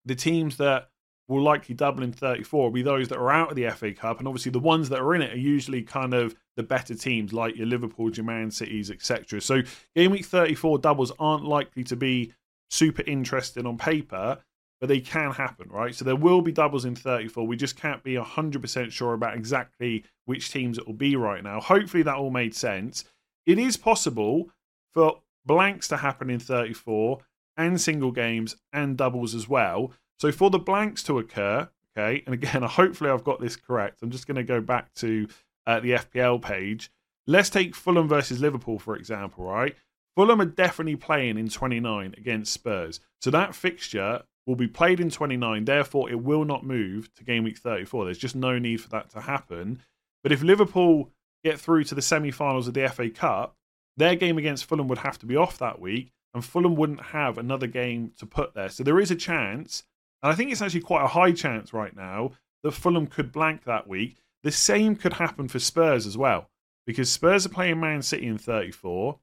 the 0.04 0.16
teams 0.16 0.58
that 0.58 0.90
will 1.28 1.44
likely 1.44 1.76
double 1.76 2.02
in 2.02 2.12
34 2.12 2.64
will 2.64 2.72
be 2.72 2.82
those 2.82 3.08
that 3.10 3.20
are 3.20 3.30
out 3.30 3.52
of 3.52 3.56
the 3.56 3.70
FA 3.70 3.94
Cup. 3.94 4.18
And 4.18 4.28
obviously, 4.28 4.52
the 4.52 4.58
ones 4.58 4.90
that 4.90 5.00
are 5.00 5.14
in 5.14 5.22
it 5.22 5.34
are 5.34 5.38
usually 5.38 5.84
kind 5.84 6.12
of 6.12 6.34
the 6.58 6.64
better 6.64 6.96
teams, 6.96 7.34
like 7.34 7.56
your 7.56 7.68
Liverpool, 7.68 8.10
your 8.10 8.26
Man 8.26 8.50
Cities, 8.50 8.90
etc. 8.90 9.42
So, 9.42 9.62
game 9.96 10.10
week 10.10 10.26
34 10.26 10.80
doubles 10.80 11.12
aren't 11.20 11.46
likely 11.46 11.84
to 11.84 11.96
be 11.96 12.34
super 12.72 13.04
interesting 13.04 13.68
on 13.68 13.78
paper, 13.78 14.40
but 14.80 14.90
they 14.90 15.02
can 15.02 15.30
happen, 15.30 15.70
right? 15.70 15.94
So, 15.94 16.04
there 16.04 16.16
will 16.16 16.42
be 16.42 16.52
doubles 16.52 16.86
in 16.86 16.96
34. 16.96 17.46
We 17.46 17.56
just 17.56 17.78
can't 17.78 18.02
be 18.02 18.16
100% 18.16 18.92
sure 18.92 19.14
about 19.14 19.38
exactly 19.38 20.04
which 20.26 20.52
teams 20.52 20.80
it 20.80 20.88
will 20.88 20.96
be 20.96 21.16
right 21.16 21.44
now. 21.44 21.62
Hopefully, 21.62 22.02
that 22.02 22.16
all 22.16 22.32
made 22.32 22.56
sense. 22.56 23.04
It 23.46 23.60
is 23.60 23.78
possible 23.78 24.50
for 24.96 25.22
blanks 25.46 25.88
to 25.90 25.98
happen 25.98 26.32
in 26.32 26.40
34 26.40 27.20
and 27.58 27.80
single 27.80 28.12
games 28.12 28.56
and 28.74 28.98
doubles 28.98 29.36
as 29.36 29.48
well. 29.48 29.92
So 30.20 30.32
for 30.32 30.50
the 30.50 30.60
blanks 30.60 31.04
to 31.04 31.20
occur, 31.20 31.70
okay, 31.98 32.24
and 32.26 32.34
again, 32.34 32.62
hopefully 32.64 33.10
I've 33.10 33.24
got 33.24 33.40
this 33.40 33.56
correct. 33.56 34.02
I'm 34.02 34.12
just 34.12 34.28
going 34.28 34.36
to 34.36 34.44
go 34.44 34.62
back 34.62 34.94
to 34.96 35.28
uh, 35.68 35.80
the 35.80 35.92
FPL 35.92 36.42
page. 36.42 36.92
Let's 37.28 37.50
take 37.50 37.76
Fulham 37.76 38.08
versus 38.08 38.40
Liverpool, 38.40 38.80
for 38.80 38.96
example, 38.96 39.46
right? 39.46 39.76
Fulham 40.16 40.42
are 40.42 40.46
definitely 40.46 40.96
playing 40.96 41.38
in 41.38 41.50
29 41.50 42.16
against 42.18 42.54
Spurs. 42.54 43.00
So 43.22 43.32
that 43.32 43.56
fixture 43.56 44.24
will 44.46 44.56
be 44.56 44.68
played 44.68 45.00
in 45.00 45.10
29. 45.10 45.66
Therefore, 45.66 46.10
it 46.10 46.24
will 46.24 46.46
not 46.46 46.66
move 46.66 47.14
to 47.16 47.24
game 47.24 47.44
week 47.44 47.58
34. 47.58 48.06
There's 48.06 48.18
just 48.18 48.36
no 48.36 48.60
need 48.60 48.78
for 48.78 48.90
that 48.90 49.10
to 49.12 49.22
happen. 49.22 49.82
But 50.24 50.32
if 50.32 50.44
Liverpool 50.44 51.12
get 51.44 51.60
through 51.60 51.84
to 51.86 51.96
the 51.96 52.02
semi 52.02 52.32
finals 52.32 52.68
of 52.68 52.74
the 52.74 52.88
FA 52.90 53.10
Cup, 53.10 53.56
their 53.98 54.16
game 54.16 54.38
against 54.38 54.66
Fulham 54.66 54.88
would 54.88 55.00
have 55.00 55.20
to 55.20 55.26
be 55.26 55.36
off 55.36 55.58
that 55.58 55.80
week, 55.80 56.12
and 56.36 56.44
Fulham 56.44 56.76
wouldn't 56.76 57.02
have 57.02 57.38
another 57.38 57.66
game 57.66 58.12
to 58.18 58.26
put 58.26 58.54
there. 58.54 58.68
So 58.68 58.84
there 58.84 59.00
is 59.00 59.10
a 59.10 59.16
chance, 59.16 59.84
and 60.22 60.32
I 60.32 60.36
think 60.36 60.52
it's 60.52 60.62
actually 60.62 60.82
quite 60.82 61.06
a 61.06 61.08
high 61.08 61.32
chance 61.32 61.74
right 61.74 61.96
now, 61.96 62.32
that 62.62 62.74
Fulham 62.74 63.08
could 63.08 63.32
blank 63.32 63.64
that 63.64 63.88
week. 63.88 64.18
The 64.44 64.52
same 64.52 64.98
could 64.98 65.14
happen 65.14 65.48
for 65.48 65.60
Spurs 65.60 66.06
as 66.06 66.18
well, 66.18 66.50
because 66.86 67.10
Spurs 67.10 67.46
are 67.46 67.50
playing 67.50 67.80
Man 67.80 68.02
City 68.02 68.28
in 68.28 68.38
34. 68.38 69.18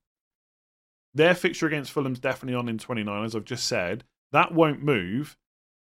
Their 1.15 1.35
fixture 1.35 1.67
against 1.67 1.93
Fulham's 1.93 2.19
definitely 2.19 2.59
on 2.59 2.71
in 2.71 2.79
29, 2.79 3.25
as 3.25 3.37
I've 3.37 3.45
just 3.45 3.67
said. 3.67 4.05
That 4.33 4.55
won't 4.55 4.83
move. 4.83 5.37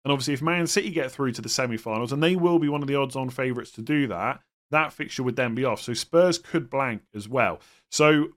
And 0.05 0.13
obviously, 0.13 0.33
if 0.33 0.41
Man 0.41 0.65
City 0.65 0.89
get 0.89 1.11
through 1.11 1.33
to 1.33 1.41
the 1.41 1.49
semi 1.49 1.75
finals, 1.75 2.13
and 2.13 2.23
they 2.23 2.37
will 2.37 2.57
be 2.57 2.69
one 2.69 2.81
of 2.81 2.87
the 2.87 2.95
odds 2.95 3.17
on 3.17 3.29
favourites 3.29 3.71
to 3.71 3.81
do 3.81 4.07
that, 4.07 4.39
that 4.71 4.93
fixture 4.93 5.23
would 5.23 5.35
then 5.35 5.55
be 5.55 5.65
off. 5.65 5.81
So 5.81 5.93
Spurs 5.93 6.37
could 6.37 6.69
blank 6.69 7.01
as 7.13 7.27
well. 7.27 7.59
So 7.91 8.29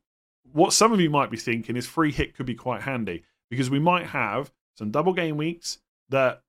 what 0.53 0.73
some 0.73 0.93
of 0.93 1.01
you 1.01 1.11
might 1.11 1.31
be 1.31 1.37
thinking 1.37 1.77
is 1.77 1.87
free 1.87 2.13
hit 2.13 2.35
could 2.35 2.47
be 2.47 2.55
quite 2.55 2.83
handy 2.83 3.25
because 3.51 3.71
we 3.71 3.79
might 3.79 4.07
have 4.07 4.53
some 4.77 4.91
double 4.91 5.13
game 5.13 5.37
weeks 5.37 5.79
that 6.09 6.43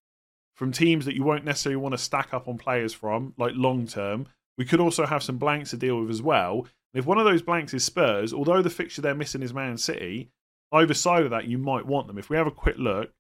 from 0.55 0.71
teams 0.71 1.05
that 1.05 1.15
you 1.15 1.23
won't 1.23 1.45
necessarily 1.45 1.77
want 1.77 1.93
to 1.93 1.97
stack 1.97 2.33
up 2.33 2.47
on 2.47 2.57
players 2.57 2.93
from, 2.93 3.33
like 3.37 3.53
long 3.55 3.87
term. 3.87 4.27
We 4.57 4.65
could 4.65 4.79
also 4.79 5.05
have 5.05 5.23
some 5.23 5.37
blanks 5.37 5.71
to 5.71 5.77
deal 5.77 5.99
with 5.99 6.09
as 6.09 6.21
well. 6.21 6.67
And 6.93 6.99
if 6.99 7.05
one 7.05 7.17
of 7.17 7.25
those 7.25 7.41
blanks 7.41 7.73
is 7.73 7.83
Spurs, 7.83 8.33
although 8.33 8.61
the 8.61 8.69
fixture 8.69 9.01
they're 9.01 9.15
missing 9.15 9.41
is 9.41 9.53
Man 9.53 9.77
City, 9.77 10.29
either 10.71 10.93
side 10.93 11.23
of 11.23 11.31
that 11.31 11.47
you 11.47 11.57
might 11.57 11.85
want 11.85 12.07
them. 12.07 12.17
If 12.17 12.29
we 12.29 12.37
have 12.37 12.47
a 12.47 12.51
quick 12.51 12.77
look, 12.77 13.11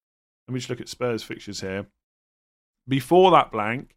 let 0.47 0.53
me 0.53 0.59
just 0.59 0.69
look 0.69 0.81
at 0.81 0.89
Spurs 0.89 1.23
fixtures 1.23 1.61
here. 1.61 1.87
Before 2.87 3.31
that 3.31 3.51
blank, 3.51 3.95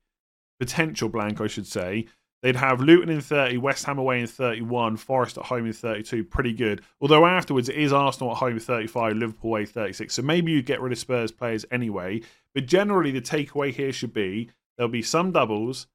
potential 0.59 1.09
blank, 1.09 1.41
I 1.41 1.47
should 1.47 1.67
say, 1.67 2.07
They'd 2.45 2.57
have 2.57 2.83
Luton 2.83 3.09
in 3.09 3.23
30, 3.23 3.57
West 3.57 3.87
Ham 3.87 3.97
away 3.97 4.21
in 4.21 4.27
31, 4.27 4.99
Forest 4.99 5.39
at 5.39 5.47
home 5.47 5.65
in 5.65 5.73
32. 5.73 6.25
Pretty 6.25 6.53
good. 6.53 6.83
Although 7.01 7.25
afterwards 7.25 7.71
it 7.71 7.77
is 7.77 7.91
Arsenal 7.91 8.33
at 8.33 8.37
home 8.37 8.59
35, 8.59 9.17
Liverpool 9.17 9.49
away 9.49 9.65
36. 9.65 10.13
So 10.13 10.21
maybe 10.21 10.53
you'd 10.53 10.67
get 10.67 10.83
rid 10.83 10.93
of 10.93 10.99
Spurs 10.99 11.33
players 11.33 11.65
anyway. 11.71 12.21
But 12.55 12.67
generally, 12.67 13.13
the 13.13 13.23
takeaway 13.23 13.73
here 13.73 13.95
should 13.95 14.13
be 14.13 14.51
there'll 14.77 14.93
be 14.93 15.01
some 15.01 15.33
doubles. 15.33 15.87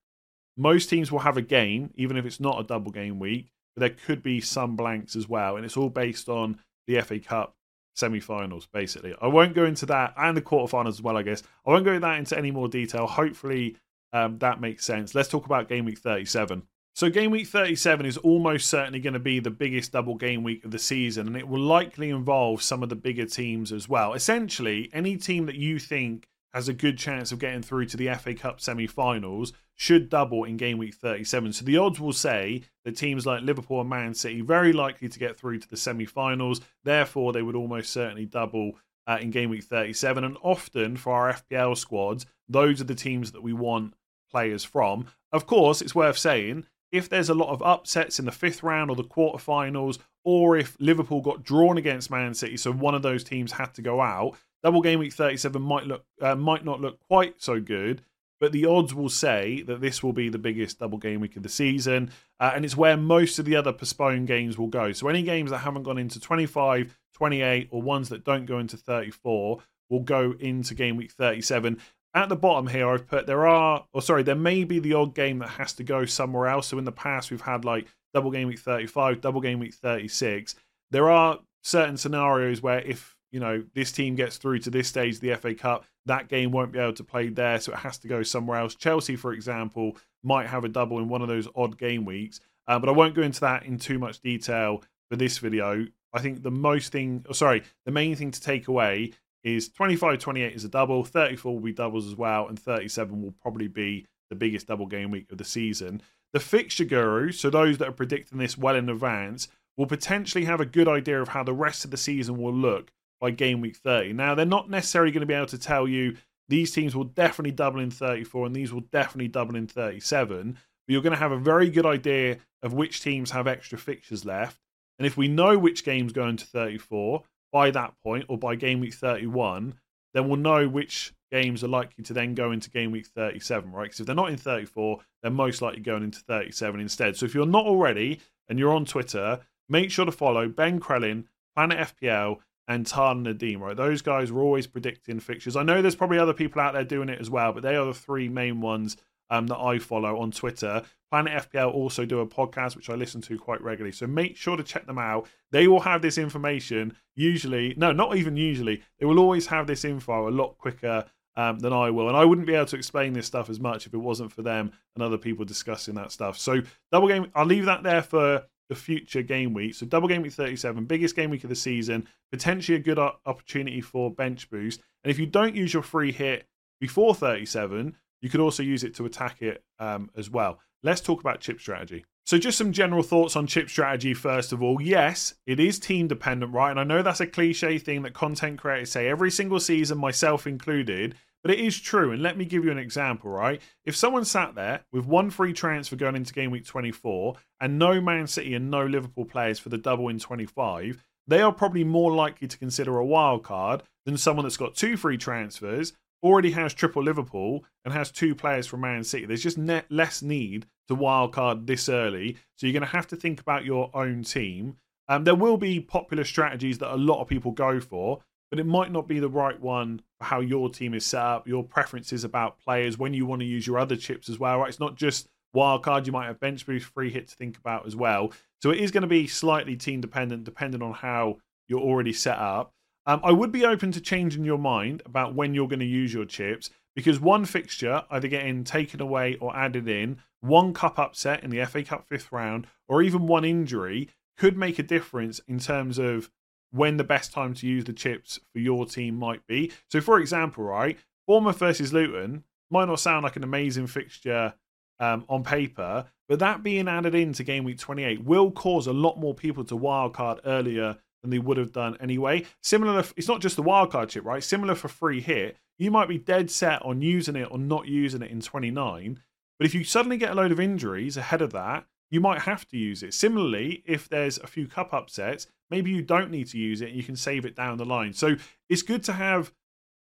Most 0.57 0.89
teams 0.89 1.11
will 1.11 1.19
have 1.19 1.37
a 1.37 1.43
game, 1.43 1.91
even 1.93 2.17
if 2.17 2.25
it's 2.25 2.39
not 2.39 2.59
a 2.59 2.63
double 2.63 2.91
game 2.91 3.19
week. 3.19 3.51
But 3.75 3.81
there 3.81 3.95
could 4.07 4.23
be 4.23 4.41
some 4.41 4.75
blanks 4.75 5.15
as 5.15 5.29
well. 5.29 5.55
And 5.55 5.63
it's 5.63 5.77
all 5.77 5.89
based 5.89 6.29
on 6.29 6.57
the 6.87 6.99
FA 7.01 7.19
Cup 7.19 7.55
semi 7.95 8.19
finals, 8.19 8.65
basically. 8.65 9.13
I 9.21 9.27
won't 9.27 9.53
go 9.53 9.65
into 9.65 9.85
that 9.85 10.15
and 10.17 10.35
the 10.35 10.41
quarterfinals 10.41 10.87
as 10.87 11.01
well, 11.03 11.15
I 11.15 11.21
guess. 11.21 11.43
I 11.67 11.69
won't 11.69 11.85
go 11.85 11.91
into 11.91 12.07
that 12.07 12.17
into 12.17 12.35
any 12.35 12.49
more 12.49 12.67
detail. 12.67 13.05
Hopefully, 13.05 13.75
um, 14.13 14.37
that 14.39 14.61
makes 14.61 14.85
sense. 14.85 15.13
Let's 15.13 15.29
talk 15.29 15.45
about 15.45 15.69
game 15.69 15.85
week 15.85 15.99
37. 15.99 16.63
So, 16.95 17.09
game 17.09 17.31
week 17.31 17.47
37 17.47 18.05
is 18.05 18.17
almost 18.17 18.67
certainly 18.67 18.99
going 18.99 19.13
to 19.13 19.19
be 19.19 19.39
the 19.39 19.51
biggest 19.51 19.93
double 19.93 20.15
game 20.15 20.43
week 20.43 20.65
of 20.65 20.71
the 20.71 20.79
season, 20.79 21.27
and 21.27 21.37
it 21.37 21.47
will 21.47 21.61
likely 21.61 22.09
involve 22.09 22.61
some 22.61 22.83
of 22.83 22.89
the 22.89 22.95
bigger 22.95 23.25
teams 23.25 23.71
as 23.71 23.87
well. 23.87 24.13
Essentially, 24.13 24.89
any 24.91 25.15
team 25.15 25.45
that 25.45 25.55
you 25.55 25.79
think 25.79 26.27
has 26.53 26.67
a 26.67 26.73
good 26.73 26.97
chance 26.97 27.31
of 27.31 27.39
getting 27.39 27.61
through 27.61 27.85
to 27.85 27.95
the 27.95 28.13
FA 28.15 28.33
Cup 28.33 28.59
semi 28.59 28.87
finals 28.87 29.53
should 29.75 30.09
double 30.09 30.43
in 30.43 30.57
game 30.57 30.77
week 30.77 30.95
37. 30.95 31.53
So, 31.53 31.63
the 31.63 31.77
odds 31.77 32.01
will 32.01 32.11
say 32.11 32.63
that 32.83 32.97
teams 32.97 33.25
like 33.25 33.43
Liverpool 33.43 33.79
and 33.79 33.89
Man 33.89 34.13
City 34.13 34.41
very 34.41 34.73
likely 34.73 35.07
to 35.07 35.19
get 35.19 35.37
through 35.37 35.59
to 35.59 35.69
the 35.69 35.77
semi 35.77 36.05
finals. 36.05 36.59
Therefore, 36.83 37.31
they 37.31 37.43
would 37.43 37.55
almost 37.55 37.93
certainly 37.93 38.25
double 38.25 38.73
uh, 39.07 39.19
in 39.21 39.31
game 39.31 39.51
week 39.51 39.63
37. 39.63 40.23
And 40.23 40.37
often 40.41 40.97
for 40.97 41.13
our 41.13 41.33
FPL 41.33 41.77
squads, 41.77 42.25
those 42.49 42.81
are 42.81 42.85
the 42.85 42.95
teams 42.95 43.31
that 43.31 43.43
we 43.43 43.53
want 43.53 43.93
players 44.29 44.63
from. 44.63 45.07
Of 45.31 45.45
course, 45.45 45.81
it's 45.81 45.95
worth 45.95 46.17
saying 46.17 46.65
if 46.91 47.09
there's 47.09 47.29
a 47.29 47.35
lot 47.35 47.49
of 47.49 47.61
upsets 47.61 48.19
in 48.19 48.25
the 48.25 48.31
fifth 48.31 48.63
round 48.63 48.89
or 48.89 48.95
the 48.95 49.03
quarterfinals, 49.03 49.99
or 50.23 50.57
if 50.57 50.75
Liverpool 50.79 51.21
got 51.21 51.43
drawn 51.43 51.77
against 51.77 52.11
Man 52.11 52.33
City, 52.33 52.57
so 52.57 52.71
one 52.71 52.95
of 52.95 53.01
those 53.01 53.23
teams 53.23 53.53
had 53.53 53.73
to 53.75 53.81
go 53.81 54.01
out, 54.01 54.35
double 54.63 54.81
game 54.81 54.99
week 54.99 55.13
37 55.13 55.61
might 55.61 55.85
look 55.85 56.05
uh, 56.21 56.35
might 56.35 56.65
not 56.65 56.81
look 56.81 56.99
quite 57.07 57.41
so 57.41 57.59
good. 57.59 58.01
But 58.39 58.53
the 58.53 58.67
odds 58.67 58.93
will 58.93 59.09
say 59.09 59.63
that 59.63 59.81
this 59.81 60.01
will 60.01 60.13
be 60.13 60.29
the 60.29 60.37
biggest 60.37 60.79
double 60.79 60.97
game 60.97 61.19
week 61.19 61.35
of 61.35 61.43
the 61.43 61.49
season, 61.49 62.11
uh, 62.39 62.53
and 62.55 62.63
it's 62.63 62.77
where 62.77 62.95
most 62.95 63.37
of 63.37 63.43
the 63.43 63.57
other 63.57 63.73
postponed 63.73 64.27
games 64.27 64.57
will 64.57 64.67
go. 64.67 64.93
So 64.93 65.09
any 65.09 65.23
games 65.23 65.51
that 65.51 65.57
haven't 65.57 65.83
gone 65.83 65.97
into 65.97 66.21
25, 66.21 66.97
28, 67.13 67.67
or 67.69 67.81
ones 67.81 68.07
that 68.09 68.23
don't 68.23 68.45
go 68.45 68.59
into 68.59 68.77
34 68.77 69.59
will 69.89 69.99
go 69.99 70.35
into 70.39 70.73
game 70.73 70.95
week 70.95 71.11
37 71.11 71.81
at 72.13 72.29
the 72.29 72.35
bottom 72.35 72.67
here, 72.67 72.89
I've 72.89 73.07
put 73.07 73.27
there 73.27 73.47
are, 73.47 73.85
or 73.93 74.01
sorry, 74.01 74.23
there 74.23 74.35
may 74.35 74.63
be 74.63 74.79
the 74.79 74.93
odd 74.93 75.13
game 75.13 75.39
that 75.39 75.49
has 75.49 75.73
to 75.73 75.83
go 75.83 76.05
somewhere 76.05 76.47
else. 76.47 76.67
So 76.67 76.77
in 76.77 76.85
the 76.85 76.91
past, 76.91 77.31
we've 77.31 77.41
had 77.41 77.65
like 77.65 77.87
double 78.13 78.31
game 78.31 78.47
week 78.47 78.59
35, 78.59 79.21
double 79.21 79.41
game 79.41 79.59
week 79.59 79.73
36. 79.73 80.55
There 80.91 81.09
are 81.09 81.39
certain 81.63 81.97
scenarios 81.97 82.61
where 82.61 82.79
if, 82.79 83.15
you 83.31 83.39
know, 83.39 83.63
this 83.75 83.91
team 83.91 84.15
gets 84.15 84.37
through 84.37 84.59
to 84.59 84.71
this 84.71 84.87
stage 84.87 85.15
of 85.15 85.21
the 85.21 85.35
FA 85.35 85.53
Cup, 85.53 85.85
that 86.07 86.27
game 86.27 86.51
won't 86.51 86.71
be 86.71 86.79
able 86.79 86.93
to 86.93 87.03
play 87.03 87.29
there. 87.29 87.59
So 87.59 87.73
it 87.73 87.79
has 87.79 87.99
to 87.99 88.07
go 88.07 88.23
somewhere 88.23 88.59
else. 88.59 88.73
Chelsea, 88.73 89.15
for 89.15 89.33
example, 89.33 89.95
might 90.23 90.47
have 90.47 90.63
a 90.63 90.69
double 90.69 90.97
in 90.97 91.09
one 91.09 91.21
of 91.21 91.27
those 91.27 91.47
odd 91.55 91.77
game 91.77 92.05
weeks. 92.05 92.39
Uh, 92.67 92.79
but 92.79 92.89
I 92.89 92.91
won't 92.91 93.15
go 93.15 93.21
into 93.21 93.41
that 93.41 93.65
in 93.65 93.77
too 93.77 93.99
much 93.99 94.19
detail 94.19 94.83
for 95.09 95.15
this 95.15 95.37
video. 95.37 95.85
I 96.11 96.21
think 96.21 96.41
the 96.41 96.51
most 96.51 96.91
thing, 96.91 97.25
oh, 97.29 97.33
sorry, 97.33 97.63
the 97.85 97.91
main 97.91 98.15
thing 98.15 98.31
to 98.31 98.41
take 98.41 98.67
away 98.67 99.11
is 99.43 99.69
25 99.69 100.19
28 100.19 100.53
is 100.53 100.65
a 100.65 100.69
double, 100.69 101.03
34 101.03 101.53
will 101.53 101.59
be 101.61 101.71
doubles 101.71 102.07
as 102.07 102.15
well, 102.15 102.47
and 102.47 102.59
37 102.59 103.21
will 103.21 103.33
probably 103.41 103.67
be 103.67 104.05
the 104.29 104.35
biggest 104.35 104.67
double 104.67 104.85
game 104.85 105.11
week 105.11 105.31
of 105.31 105.37
the 105.37 105.45
season. 105.45 106.01
The 106.33 106.39
fixture 106.39 106.85
guru, 106.85 107.31
so 107.31 107.49
those 107.49 107.77
that 107.79 107.87
are 107.87 107.93
predicting 107.93 108.37
this 108.37 108.57
well 108.57 108.75
in 108.75 108.89
advance, 108.89 109.47
will 109.77 109.87
potentially 109.87 110.45
have 110.45 110.61
a 110.61 110.65
good 110.65 110.87
idea 110.87 111.21
of 111.21 111.29
how 111.29 111.43
the 111.43 111.53
rest 111.53 111.85
of 111.85 111.91
the 111.91 111.97
season 111.97 112.37
will 112.37 112.53
look 112.53 112.91
by 113.19 113.31
game 113.31 113.61
week 113.61 113.77
30. 113.77 114.13
Now, 114.13 114.35
they're 114.35 114.45
not 114.45 114.69
necessarily 114.69 115.11
going 115.11 115.21
to 115.21 115.27
be 115.27 115.33
able 115.33 115.47
to 115.47 115.57
tell 115.57 115.87
you 115.87 116.17
these 116.47 116.71
teams 116.71 116.95
will 116.95 117.05
definitely 117.05 117.51
double 117.51 117.79
in 117.79 117.91
34 117.91 118.47
and 118.47 118.55
these 118.55 118.73
will 118.73 118.81
definitely 118.91 119.27
double 119.27 119.55
in 119.55 119.67
37, 119.67 120.53
but 120.53 120.91
you're 120.91 121.01
going 121.01 121.13
to 121.13 121.19
have 121.19 121.31
a 121.31 121.37
very 121.37 121.69
good 121.69 121.85
idea 121.85 122.37
of 122.61 122.73
which 122.73 123.01
teams 123.01 123.31
have 123.31 123.47
extra 123.47 123.77
fixtures 123.77 124.25
left. 124.25 124.59
And 124.97 125.05
if 125.05 125.15
we 125.15 125.27
know 125.27 125.57
which 125.57 125.85
games 125.85 126.11
go 126.11 126.27
into 126.27 126.45
34, 126.45 127.23
by 127.51 127.71
that 127.71 127.93
point 128.03 128.25
or 128.27 128.37
by 128.37 128.55
game 128.55 128.79
week 128.79 128.93
31, 128.93 129.75
then 130.13 130.27
we'll 130.27 130.37
know 130.37 130.67
which 130.67 131.13
games 131.31 131.63
are 131.63 131.67
likely 131.67 132.03
to 132.03 132.13
then 132.13 132.33
go 132.33 132.51
into 132.51 132.69
game 132.69 132.91
week 132.91 133.07
37, 133.07 133.71
right? 133.71 133.83
Because 133.83 133.99
if 133.99 134.05
they're 134.05 134.15
not 134.15 134.29
in 134.29 134.37
34, 134.37 134.99
they're 135.21 135.31
most 135.31 135.61
likely 135.61 135.81
going 135.81 136.03
into 136.03 136.19
37 136.19 136.79
instead. 136.79 137.15
So 137.15 137.25
if 137.25 137.35
you're 137.35 137.45
not 137.45 137.65
already 137.65 138.19
and 138.47 138.57
you're 138.57 138.73
on 138.73 138.85
Twitter, 138.85 139.39
make 139.67 139.91
sure 139.91 140.05
to 140.05 140.11
follow 140.11 140.47
Ben 140.47 140.79
Crellin, 140.79 141.25
Planet 141.55 141.95
FPL, 142.01 142.37
and 142.67 142.85
Tarn 142.85 143.25
Nadim, 143.25 143.59
right? 143.59 143.75
Those 143.75 144.01
guys 144.01 144.29
are 144.29 144.39
always 144.39 144.67
predicting 144.67 145.19
fixtures. 145.19 145.55
I 145.55 145.63
know 145.63 145.81
there's 145.81 145.95
probably 145.95 146.19
other 146.19 146.33
people 146.33 146.61
out 146.61 146.73
there 146.73 146.83
doing 146.83 147.09
it 147.09 147.19
as 147.19 147.29
well, 147.29 147.51
but 147.51 147.63
they 147.63 147.75
are 147.75 147.85
the 147.85 147.93
three 147.93 148.29
main 148.29 148.61
ones 148.61 148.95
um, 149.29 149.47
that 149.47 149.57
I 149.57 149.79
follow 149.79 150.19
on 150.19 150.31
Twitter. 150.31 150.83
Planet 151.11 151.49
FPL 151.51 151.73
also 151.73 152.05
do 152.05 152.19
a 152.19 152.27
podcast 152.27 152.75
which 152.75 152.89
I 152.89 152.95
listen 152.95 153.21
to 153.21 153.37
quite 153.37 153.61
regularly. 153.61 153.91
So 153.91 154.05
make 154.05 154.37
sure 154.37 154.57
to 154.57 154.63
check 154.63 154.85
them 154.85 154.99
out. 154.99 155.27
They 155.51 155.67
will 155.67 155.79
have 155.79 156.01
this 156.01 156.17
information 156.17 156.95
usually, 157.15 157.73
no, 157.77 157.91
not 157.91 158.15
even 158.15 158.37
usually. 158.37 158.81
They 158.99 159.05
will 159.05 159.19
always 159.19 159.47
have 159.47 159.65
this 159.65 159.85
info 159.85 160.29
a 160.29 160.31
lot 160.31 160.57
quicker 160.57 161.05
um, 161.35 161.59
than 161.59 161.73
I 161.73 161.89
will. 161.89 162.09
And 162.09 162.17
I 162.17 162.25
wouldn't 162.25 162.47
be 162.47 162.53
able 162.53 162.67
to 162.67 162.75
explain 162.75 163.13
this 163.13 163.25
stuff 163.25 163.49
as 163.49 163.59
much 163.59 163.87
if 163.87 163.93
it 163.93 163.97
wasn't 163.97 164.31
for 164.31 164.41
them 164.41 164.71
and 164.95 165.03
other 165.03 165.17
people 165.17 165.45
discussing 165.45 165.95
that 165.95 166.11
stuff. 166.11 166.37
So 166.37 166.61
double 166.91 167.07
game, 167.07 167.31
I'll 167.33 167.45
leave 167.45 167.65
that 167.65 167.81
there 167.81 168.03
for 168.03 168.43
the 168.69 168.75
future 168.75 169.23
game 169.23 169.53
week. 169.53 169.73
So 169.73 169.85
double 169.85 170.07
game 170.07 170.21
week 170.21 170.33
37, 170.33 170.85
biggest 170.85 171.15
game 171.15 171.31
week 171.31 171.43
of 171.43 171.49
the 171.49 171.55
season, 171.55 172.07
potentially 172.31 172.77
a 172.77 172.81
good 172.81 172.99
opportunity 172.99 173.81
for 173.81 174.11
bench 174.11 174.49
boost. 174.49 174.81
And 175.03 175.09
if 175.09 175.17
you 175.17 175.25
don't 175.25 175.55
use 175.55 175.73
your 175.73 175.83
free 175.83 176.11
hit 176.11 176.47
before 176.79 177.15
37, 177.15 177.95
you 178.21 178.29
could 178.29 178.39
also 178.39 178.63
use 178.63 178.83
it 178.83 178.95
to 178.95 179.05
attack 179.05 179.41
it 179.41 179.63
um, 179.79 180.09
as 180.15 180.29
well. 180.29 180.59
Let's 180.83 181.01
talk 181.01 181.19
about 181.19 181.41
chip 181.41 181.59
strategy. 181.59 182.05
So, 182.25 182.37
just 182.37 182.57
some 182.57 182.71
general 182.71 183.01
thoughts 183.01 183.35
on 183.35 183.47
chip 183.47 183.69
strategy, 183.69 184.13
first 184.13 184.53
of 184.53 184.61
all. 184.61 184.79
Yes, 184.81 185.33
it 185.47 185.59
is 185.59 185.79
team 185.79 186.07
dependent, 186.07 186.53
right? 186.53 186.69
And 186.69 186.79
I 186.79 186.83
know 186.83 187.01
that's 187.01 187.21
a 187.21 187.27
cliche 187.27 187.79
thing 187.79 188.03
that 188.03 188.13
content 188.13 188.59
creators 188.59 188.91
say 188.91 189.07
every 189.07 189.31
single 189.31 189.59
season, 189.59 189.97
myself 189.97 190.45
included, 190.45 191.15
but 191.41 191.51
it 191.51 191.59
is 191.59 191.79
true. 191.79 192.11
And 192.11 192.21
let 192.21 192.37
me 192.37 192.45
give 192.45 192.63
you 192.63 192.71
an 192.71 192.77
example, 192.77 193.31
right? 193.31 193.61
If 193.83 193.95
someone 193.95 194.25
sat 194.25 194.55
there 194.55 194.85
with 194.91 195.05
one 195.05 195.29
free 195.29 195.53
transfer 195.53 195.95
going 195.95 196.15
into 196.15 196.33
game 196.33 196.51
week 196.51 196.65
24 196.65 197.35
and 197.61 197.79
no 197.79 197.99
Man 197.99 198.27
City 198.27 198.53
and 198.53 198.69
no 198.69 198.85
Liverpool 198.85 199.25
players 199.25 199.57
for 199.57 199.69
the 199.69 199.77
double 199.77 200.09
in 200.09 200.19
25, 200.19 201.03
they 201.27 201.41
are 201.41 201.51
probably 201.51 201.83
more 201.83 202.11
likely 202.11 202.47
to 202.47 202.57
consider 202.57 202.97
a 202.97 203.05
wild 203.05 203.43
card 203.43 203.83
than 204.05 204.17
someone 204.17 204.45
that's 204.45 204.57
got 204.57 204.75
two 204.75 204.97
free 204.97 205.17
transfers 205.17 205.93
already 206.23 206.51
has 206.51 206.73
triple 206.73 207.03
Liverpool 207.03 207.63
and 207.85 207.93
has 207.93 208.11
two 208.11 208.35
players 208.35 208.67
from 208.67 208.81
Man 208.81 209.03
City. 209.03 209.25
There's 209.25 209.43
just 209.43 209.57
net 209.57 209.85
less 209.89 210.21
need 210.21 210.65
to 210.87 210.95
wildcard 210.95 211.67
this 211.67 211.89
early. 211.89 212.37
So 212.55 212.67
you're 212.67 212.73
going 212.73 212.81
to 212.81 212.87
have 212.89 213.07
to 213.07 213.15
think 213.15 213.39
about 213.39 213.65
your 213.65 213.89
own 213.93 214.23
team. 214.23 214.77
Um, 215.07 215.23
there 215.23 215.35
will 215.35 215.57
be 215.57 215.79
popular 215.79 216.23
strategies 216.23 216.77
that 216.79 216.93
a 216.93 216.97
lot 216.97 217.21
of 217.21 217.27
people 217.27 217.51
go 217.51 217.79
for, 217.79 218.19
but 218.51 218.59
it 218.59 218.65
might 218.65 218.91
not 218.91 219.07
be 219.07 219.19
the 219.19 219.29
right 219.29 219.59
one 219.59 220.01
for 220.19 220.25
how 220.25 220.39
your 220.39 220.69
team 220.69 220.93
is 220.93 221.05
set 221.05 221.21
up, 221.21 221.47
your 221.47 221.63
preferences 221.63 222.23
about 222.23 222.59
players, 222.59 222.97
when 222.97 223.13
you 223.13 223.25
want 223.25 223.41
to 223.41 223.47
use 223.47 223.65
your 223.65 223.79
other 223.79 223.95
chips 223.95 224.29
as 224.29 224.39
well. 224.39 224.59
Right? 224.59 224.69
It's 224.69 224.79
not 224.79 224.95
just 224.95 225.27
wild 225.53 225.83
card. 225.83 226.05
You 226.05 226.13
might 226.13 226.27
have 226.27 226.39
bench 226.39 226.65
boost, 226.65 226.85
free 226.87 227.11
hit 227.11 227.27
to 227.29 227.35
think 227.35 227.57
about 227.57 227.85
as 227.87 227.95
well. 227.95 228.31
So 228.61 228.71
it 228.71 228.79
is 228.79 228.91
going 228.91 229.01
to 229.01 229.07
be 229.07 229.27
slightly 229.27 229.75
team 229.75 230.01
dependent, 230.01 230.43
depending 230.43 230.81
on 230.81 230.93
how 230.93 231.37
you're 231.67 231.79
already 231.79 232.13
set 232.13 232.37
up. 232.37 232.73
Um, 233.05 233.21
I 233.23 233.31
would 233.31 233.51
be 233.51 233.65
open 233.65 233.91
to 233.93 234.01
changing 234.01 234.45
your 234.45 234.57
mind 234.57 235.01
about 235.05 235.33
when 235.33 235.53
you're 235.53 235.67
going 235.67 235.79
to 235.79 235.85
use 235.85 236.13
your 236.13 236.25
chips 236.25 236.69
because 236.95 237.19
one 237.19 237.45
fixture, 237.45 238.03
either 238.11 238.27
getting 238.27 238.63
taken 238.63 239.01
away 239.01 239.37
or 239.39 239.55
added 239.55 239.87
in, 239.87 240.17
one 240.41 240.73
cup 240.73 240.99
upset 240.99 241.43
in 241.43 241.49
the 241.49 241.65
FA 241.65 241.83
Cup 241.83 242.07
fifth 242.07 242.31
round, 242.31 242.67
or 242.87 243.01
even 243.01 243.27
one 243.27 243.45
injury 243.45 244.09
could 244.37 244.57
make 244.57 244.79
a 244.79 244.83
difference 244.83 245.39
in 245.47 245.59
terms 245.59 245.97
of 245.97 246.29
when 246.71 246.97
the 246.97 247.03
best 247.03 247.31
time 247.31 247.53
to 247.55 247.67
use 247.67 247.85
the 247.85 247.93
chips 247.93 248.39
for 248.53 248.59
your 248.59 248.85
team 248.85 249.15
might 249.15 249.45
be. 249.47 249.71
So, 249.89 250.01
for 250.01 250.19
example, 250.19 250.63
right, 250.63 250.97
Bournemouth 251.27 251.57
versus 251.57 251.93
Luton 251.93 252.43
might 252.69 252.85
not 252.85 252.99
sound 252.99 253.23
like 253.23 253.35
an 253.35 253.43
amazing 253.43 253.87
fixture 253.87 254.53
um, 254.99 255.25
on 255.27 255.43
paper, 255.43 256.05
but 256.27 256.39
that 256.39 256.63
being 256.63 256.87
added 256.87 257.15
into 257.15 257.43
game 257.43 257.63
week 257.63 257.79
28 257.79 258.23
will 258.23 258.51
cause 258.51 258.87
a 258.87 258.93
lot 258.93 259.17
more 259.17 259.33
people 259.33 259.63
to 259.65 259.75
wildcard 259.75 260.39
earlier 260.45 260.97
than 261.21 261.31
they 261.31 261.39
would 261.39 261.57
have 261.57 261.71
done 261.71 261.97
anyway. 261.99 262.45
Similar, 262.61 263.03
it's 263.15 263.27
not 263.27 263.41
just 263.41 263.55
the 263.55 263.63
wildcard 263.63 264.09
chip, 264.09 264.25
right? 264.25 264.43
Similar 264.43 264.75
for 264.75 264.87
free 264.87 265.21
hit. 265.21 265.57
You 265.77 265.91
might 265.91 266.09
be 266.09 266.17
dead 266.17 266.51
set 266.51 266.81
on 266.83 267.01
using 267.01 267.35
it 267.35 267.47
or 267.51 267.57
not 267.57 267.87
using 267.87 268.21
it 268.21 268.31
in 268.31 268.41
29, 268.41 269.19
but 269.57 269.65
if 269.65 269.73
you 269.73 269.83
suddenly 269.83 270.17
get 270.17 270.31
a 270.31 270.35
load 270.35 270.51
of 270.51 270.59
injuries 270.59 271.17
ahead 271.17 271.41
of 271.41 271.51
that, 271.51 271.85
you 272.11 272.19
might 272.19 272.41
have 272.41 272.67
to 272.67 272.77
use 272.77 273.03
it. 273.03 273.13
Similarly, 273.13 273.83
if 273.85 274.09
there's 274.09 274.37
a 274.39 274.47
few 274.47 274.67
cup 274.67 274.93
upsets, 274.93 275.47
maybe 275.69 275.91
you 275.91 276.01
don't 276.01 276.31
need 276.31 276.47
to 276.47 276.57
use 276.57 276.81
it 276.81 276.89
and 276.89 276.97
you 276.97 277.03
can 277.03 277.15
save 277.15 277.45
it 277.45 277.55
down 277.55 277.77
the 277.77 277.85
line. 277.85 278.13
So 278.13 278.35
it's 278.67 278.81
good 278.81 279.03
to 279.03 279.13
have 279.13 279.53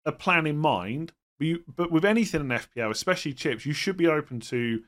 a 0.05 0.13
plan 0.13 0.47
in 0.47 0.59
mind. 0.59 1.13
But, 1.39 1.47
you, 1.47 1.65
but 1.75 1.91
with 1.91 2.05
anything 2.05 2.43
in 2.43 2.49
FPL, 2.49 2.91
especially 2.91 3.33
chips, 3.33 3.67
you 3.67 3.73
should 3.73 3.97
be 3.97 4.07
open 4.07 4.41
to 4.41 4.83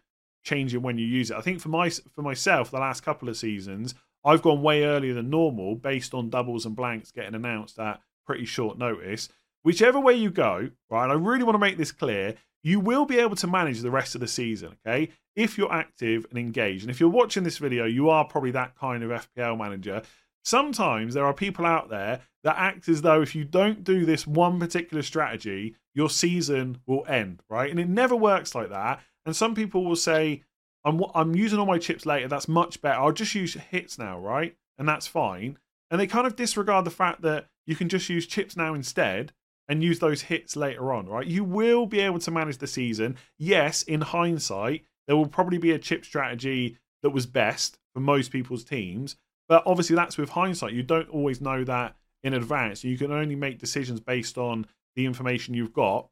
changing 0.45 0.83
when 0.83 0.99
you 0.99 1.07
use 1.07 1.31
it. 1.31 1.37
I 1.37 1.41
think 1.41 1.61
for 1.61 1.71
my 1.71 1.91
for 1.91 2.23
myself, 2.23 2.71
the 2.71 2.79
last 2.79 3.03
couple 3.03 3.29
of 3.29 3.37
seasons, 3.37 3.95
I've 4.27 4.43
gone 4.43 4.61
way 4.61 4.83
earlier 4.85 5.15
than 5.15 5.31
normal 5.31 5.77
based 5.77 6.13
on 6.13 6.31
doubles 6.31 6.67
and 6.67 6.75
blanks 6.75 7.13
getting 7.13 7.37
announced 7.37 7.79
at 7.79 8.01
pretty 8.27 8.45
short 8.45 8.77
notice. 8.77 9.29
Whichever 9.63 10.01
way 10.01 10.15
you 10.15 10.31
go, 10.31 10.71
right, 10.91 11.09
I 11.09 11.15
really 11.15 11.45
want 11.45 11.55
to 11.55 11.61
make 11.61 11.79
this 11.79 11.93
clear, 11.93 12.35
you 12.65 12.81
will 12.81 13.07
be 13.07 13.21
able 13.21 13.37
to 13.37 13.47
manage 13.47 13.81
the 13.81 13.91
rest 13.93 14.17
of 14.17 14.21
the 14.21 14.27
season, 14.27 14.77
okay? 14.85 15.11
If 15.37 15.57
you're 15.57 15.73
active 15.73 16.27
and 16.31 16.39
engaged. 16.39 16.83
And 16.83 16.91
if 16.91 16.99
you're 16.99 17.09
watching 17.09 17.45
this 17.45 17.59
video, 17.59 17.85
you 17.85 18.11
are 18.11 18.25
probably 18.25 18.51
that 18.51 18.77
kind 18.77 19.05
of 19.05 19.11
FPL 19.11 19.57
manager. 19.57 20.03
Sometimes 20.45 21.15
there 21.15 21.25
are 21.25 21.33
people 21.33 21.65
out 21.65 21.89
there 21.89 22.21
that 22.43 22.59
act 22.59 22.89
as 22.89 23.03
though 23.03 23.23
if 23.23 23.37
you 23.37 23.45
don't 23.45 23.85
do 23.85 24.05
this 24.05 24.27
one 24.27 24.59
particular 24.59 25.05
strategy, 25.05 25.77
your 25.95 26.11
season 26.11 26.79
will 26.87 27.05
end, 27.07 27.43
right? 27.49 27.71
And 27.71 27.79
it 27.79 27.89
never 27.89 28.17
works 28.17 28.57
like 28.57 28.71
that. 28.71 29.01
And 29.25 29.35
some 29.37 29.55
people 29.55 29.85
will 29.85 29.97
say, 29.97 30.43
I'm, 30.87 31.03
I'm 31.15 31.35
using 31.35 31.59
all 31.59 31.67
my 31.67 31.79
chips 31.79 32.07
later. 32.07 32.29
That's 32.29 32.49
much 32.49 32.81
better. 32.81 32.99
I'll 32.99 33.13
just 33.13 33.35
use 33.35 33.55
hits 33.55 33.99
now, 33.99 34.19
right? 34.19 34.57
And 34.79 34.89
that's 34.89 35.07
fine. 35.07 35.59
And 35.91 36.01
they 36.01 36.07
kind 36.07 36.27
of 36.27 36.37
disregard 36.37 36.85
the 36.85 36.91
fact 36.91 37.23
that 37.23 37.47
you 37.67 37.75
can 37.75 37.89
just 37.89 38.09
use 38.09 38.27
chips 38.27 38.57
now 38.57 38.73
instead 38.73 39.33
and 39.69 39.83
use 39.83 39.99
those 39.99 40.23
hits 40.23 40.55
later 40.55 40.93
on, 40.93 41.07
right? 41.07 41.27
You 41.27 41.43
will 41.43 41.87
be 41.87 42.01
able 42.01 42.21
to 42.21 42.31
manage 42.31 42.59
the 42.59 42.69
season. 42.69 43.17
Yes, 43.37 43.83
in 43.83 44.01
hindsight, 44.01 44.85
there 45.07 45.17
will 45.17 45.27
probably 45.27 45.59
be 45.59 45.73
a 45.73 45.79
chip 45.79 46.05
strategy 46.05 46.79
that 47.03 47.11
was 47.11 47.27
best 47.27 47.79
for 47.93 48.01
most 48.01 48.31
people's 48.31 48.65
teams, 48.65 49.17
but 49.49 49.65
obviously 49.67 49.97
that's 49.97 50.17
with 50.17 50.31
hindsight. 50.31 50.73
You 50.73 50.83
don't 50.83 51.09
always 51.09 51.41
know 51.41 51.65
that 51.65 51.97
in 52.23 52.35
advance. 52.35 52.85
You 52.85 52.97
can 52.97 53.11
only 53.11 53.35
make 53.37 53.59
decisions 53.59 54.01
based 54.01 54.39
on 54.39 54.67
the 54.95 55.05
information 55.05 55.55
you've 55.55 55.73
got. 55.73 56.09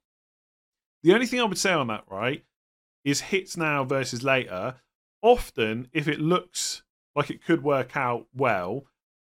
The 1.03 1.15
only 1.15 1.27
thing 1.27 1.41
I 1.41 1.45
would 1.45 1.59
say 1.59 1.73
on 1.73 1.89
that, 1.89 2.05
right, 2.11 2.45
is 3.05 3.21
hits 3.21 3.57
now 3.57 3.85
versus 3.85 4.23
later. 4.23 4.77
Often, 5.23 5.89
if 5.93 6.09
it 6.09 6.21
looks 6.21 6.83
like 7.15 7.31
it 7.31 7.45
could 7.45 7.63
work 7.63 7.97
out 7.97 8.27
well, 8.35 8.85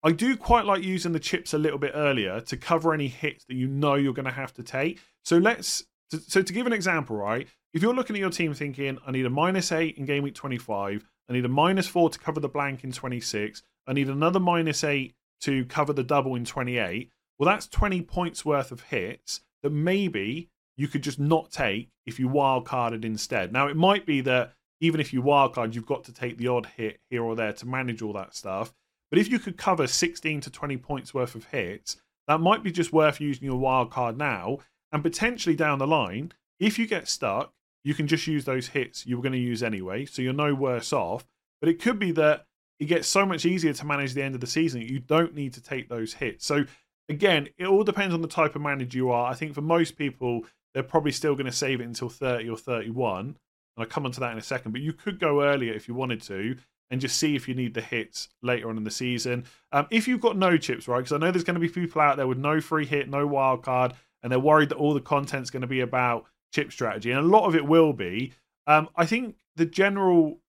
I 0.03 0.11
do 0.11 0.35
quite 0.35 0.65
like 0.65 0.83
using 0.83 1.11
the 1.11 1.19
chips 1.19 1.53
a 1.53 1.57
little 1.57 1.77
bit 1.77 1.91
earlier 1.93 2.41
to 2.41 2.57
cover 2.57 2.93
any 2.93 3.07
hits 3.07 3.45
that 3.45 3.55
you 3.55 3.67
know 3.67 3.95
you're 3.95 4.13
going 4.13 4.25
to 4.25 4.31
have 4.31 4.53
to 4.53 4.63
take. 4.63 4.99
So 5.23 5.37
let's 5.37 5.83
so 6.27 6.41
to 6.41 6.53
give 6.53 6.67
an 6.67 6.73
example, 6.73 7.15
right? 7.15 7.47
If 7.73 7.81
you're 7.81 7.93
looking 7.93 8.15
at 8.15 8.19
your 8.19 8.31
team 8.31 8.53
thinking, 8.53 8.97
I 9.05 9.11
need 9.11 9.25
a 9.25 9.29
minus 9.29 9.71
eight 9.71 9.97
in 9.97 10.05
game 10.05 10.23
week 10.23 10.35
25, 10.35 11.05
I 11.29 11.33
need 11.33 11.45
a 11.45 11.49
minus 11.49 11.87
four 11.87 12.09
to 12.09 12.19
cover 12.19 12.39
the 12.39 12.49
blank 12.49 12.83
in 12.83 12.91
26, 12.91 13.63
I 13.87 13.93
need 13.93 14.09
another 14.09 14.39
minus 14.39 14.83
eight 14.83 15.15
to 15.41 15.65
cover 15.65 15.93
the 15.93 16.03
double 16.03 16.35
in 16.35 16.45
28. 16.45 17.09
Well, 17.39 17.47
that's 17.47 17.67
20 17.67 18.01
points 18.03 18.43
worth 18.43 18.71
of 18.71 18.81
hits 18.81 19.41
that 19.63 19.71
maybe 19.71 20.49
you 20.81 20.87
could 20.87 21.03
just 21.03 21.19
not 21.19 21.51
take 21.51 21.89
if 22.07 22.19
you 22.19 22.27
wildcarded 22.27 23.05
instead. 23.05 23.53
Now, 23.53 23.67
it 23.67 23.77
might 23.77 24.03
be 24.03 24.19
that 24.21 24.53
even 24.79 24.99
if 24.99 25.13
you 25.13 25.21
wildcard, 25.21 25.75
you've 25.75 25.85
got 25.85 26.03
to 26.05 26.11
take 26.11 26.39
the 26.39 26.47
odd 26.47 26.65
hit 26.65 26.99
here 27.07 27.21
or 27.21 27.35
there 27.35 27.53
to 27.53 27.67
manage 27.67 28.01
all 28.01 28.13
that 28.13 28.33
stuff. 28.33 28.73
But 29.11 29.19
if 29.19 29.29
you 29.29 29.37
could 29.37 29.57
cover 29.57 29.85
16 29.85 30.41
to 30.41 30.49
20 30.49 30.77
points 30.77 31.13
worth 31.13 31.35
of 31.35 31.45
hits, 31.45 31.97
that 32.27 32.41
might 32.41 32.63
be 32.63 32.71
just 32.71 32.91
worth 32.91 33.21
using 33.21 33.45
your 33.45 33.59
wild 33.59 33.91
card 33.91 34.17
now. 34.17 34.57
And 34.91 35.03
potentially 35.03 35.55
down 35.55 35.77
the 35.77 35.85
line, 35.85 36.31
if 36.59 36.79
you 36.79 36.87
get 36.87 37.07
stuck, 37.07 37.53
you 37.83 37.93
can 37.93 38.07
just 38.07 38.25
use 38.25 38.45
those 38.45 38.69
hits 38.69 39.05
you 39.05 39.17
were 39.17 39.23
going 39.23 39.33
to 39.33 39.37
use 39.37 39.61
anyway. 39.61 40.05
So 40.05 40.23
you're 40.23 40.33
no 40.33 40.55
worse 40.55 40.91
off. 40.91 41.27
But 41.59 41.69
it 41.69 41.79
could 41.79 41.99
be 41.99 42.11
that 42.13 42.47
it 42.79 42.85
gets 42.85 43.07
so 43.07 43.23
much 43.23 43.45
easier 43.45 43.73
to 43.73 43.85
manage 43.85 44.15
the 44.15 44.23
end 44.23 44.33
of 44.33 44.41
the 44.41 44.47
season. 44.47 44.81
You 44.81 44.97
don't 44.97 45.35
need 45.35 45.53
to 45.53 45.61
take 45.61 45.89
those 45.89 46.13
hits. 46.13 46.43
So 46.43 46.65
again, 47.07 47.49
it 47.59 47.67
all 47.67 47.83
depends 47.83 48.15
on 48.15 48.23
the 48.23 48.27
type 48.27 48.55
of 48.55 48.63
manager 48.63 48.97
you 48.97 49.11
are. 49.11 49.29
I 49.29 49.35
think 49.35 49.53
for 49.53 49.61
most 49.61 49.95
people, 49.95 50.45
they're 50.73 50.83
probably 50.83 51.11
still 51.11 51.35
going 51.35 51.45
to 51.45 51.51
save 51.51 51.81
it 51.81 51.85
until 51.85 52.09
30 52.09 52.49
or 52.49 52.57
31. 52.57 53.19
And 53.19 53.35
I'll 53.77 53.85
come 53.85 54.05
onto 54.05 54.19
that 54.19 54.31
in 54.31 54.37
a 54.37 54.43
second. 54.43 54.71
But 54.71 54.81
you 54.81 54.93
could 54.93 55.19
go 55.19 55.43
earlier 55.43 55.73
if 55.73 55.87
you 55.87 55.93
wanted 55.93 56.21
to 56.23 56.55
and 56.89 56.99
just 56.99 57.17
see 57.17 57.35
if 57.35 57.47
you 57.47 57.55
need 57.55 57.73
the 57.73 57.81
hits 57.81 58.29
later 58.41 58.69
on 58.69 58.77
in 58.77 58.83
the 58.83 58.91
season. 58.91 59.45
Um, 59.71 59.87
if 59.89 60.07
you've 60.07 60.21
got 60.21 60.37
no 60.37 60.57
chips, 60.57 60.87
right? 60.87 60.97
Because 60.97 61.13
I 61.13 61.17
know 61.17 61.31
there's 61.31 61.45
going 61.45 61.55
to 61.55 61.61
be 61.61 61.69
people 61.69 62.01
out 62.01 62.17
there 62.17 62.27
with 62.27 62.37
no 62.37 62.59
free 62.59 62.85
hit, 62.85 63.09
no 63.09 63.25
wild 63.25 63.63
card, 63.63 63.93
and 64.21 64.31
they're 64.31 64.39
worried 64.39 64.69
that 64.69 64.77
all 64.77 64.93
the 64.93 64.99
content's 64.99 65.49
going 65.49 65.61
to 65.61 65.67
be 65.67 65.79
about 65.79 66.25
chip 66.53 66.71
strategy, 66.71 67.11
and 67.11 67.19
a 67.19 67.27
lot 67.27 67.47
of 67.47 67.55
it 67.55 67.65
will 67.65 67.93
be. 67.93 68.33
Um, 68.67 68.89
I 68.95 69.05
think 69.05 69.35
the 69.55 69.65
general 69.65 70.39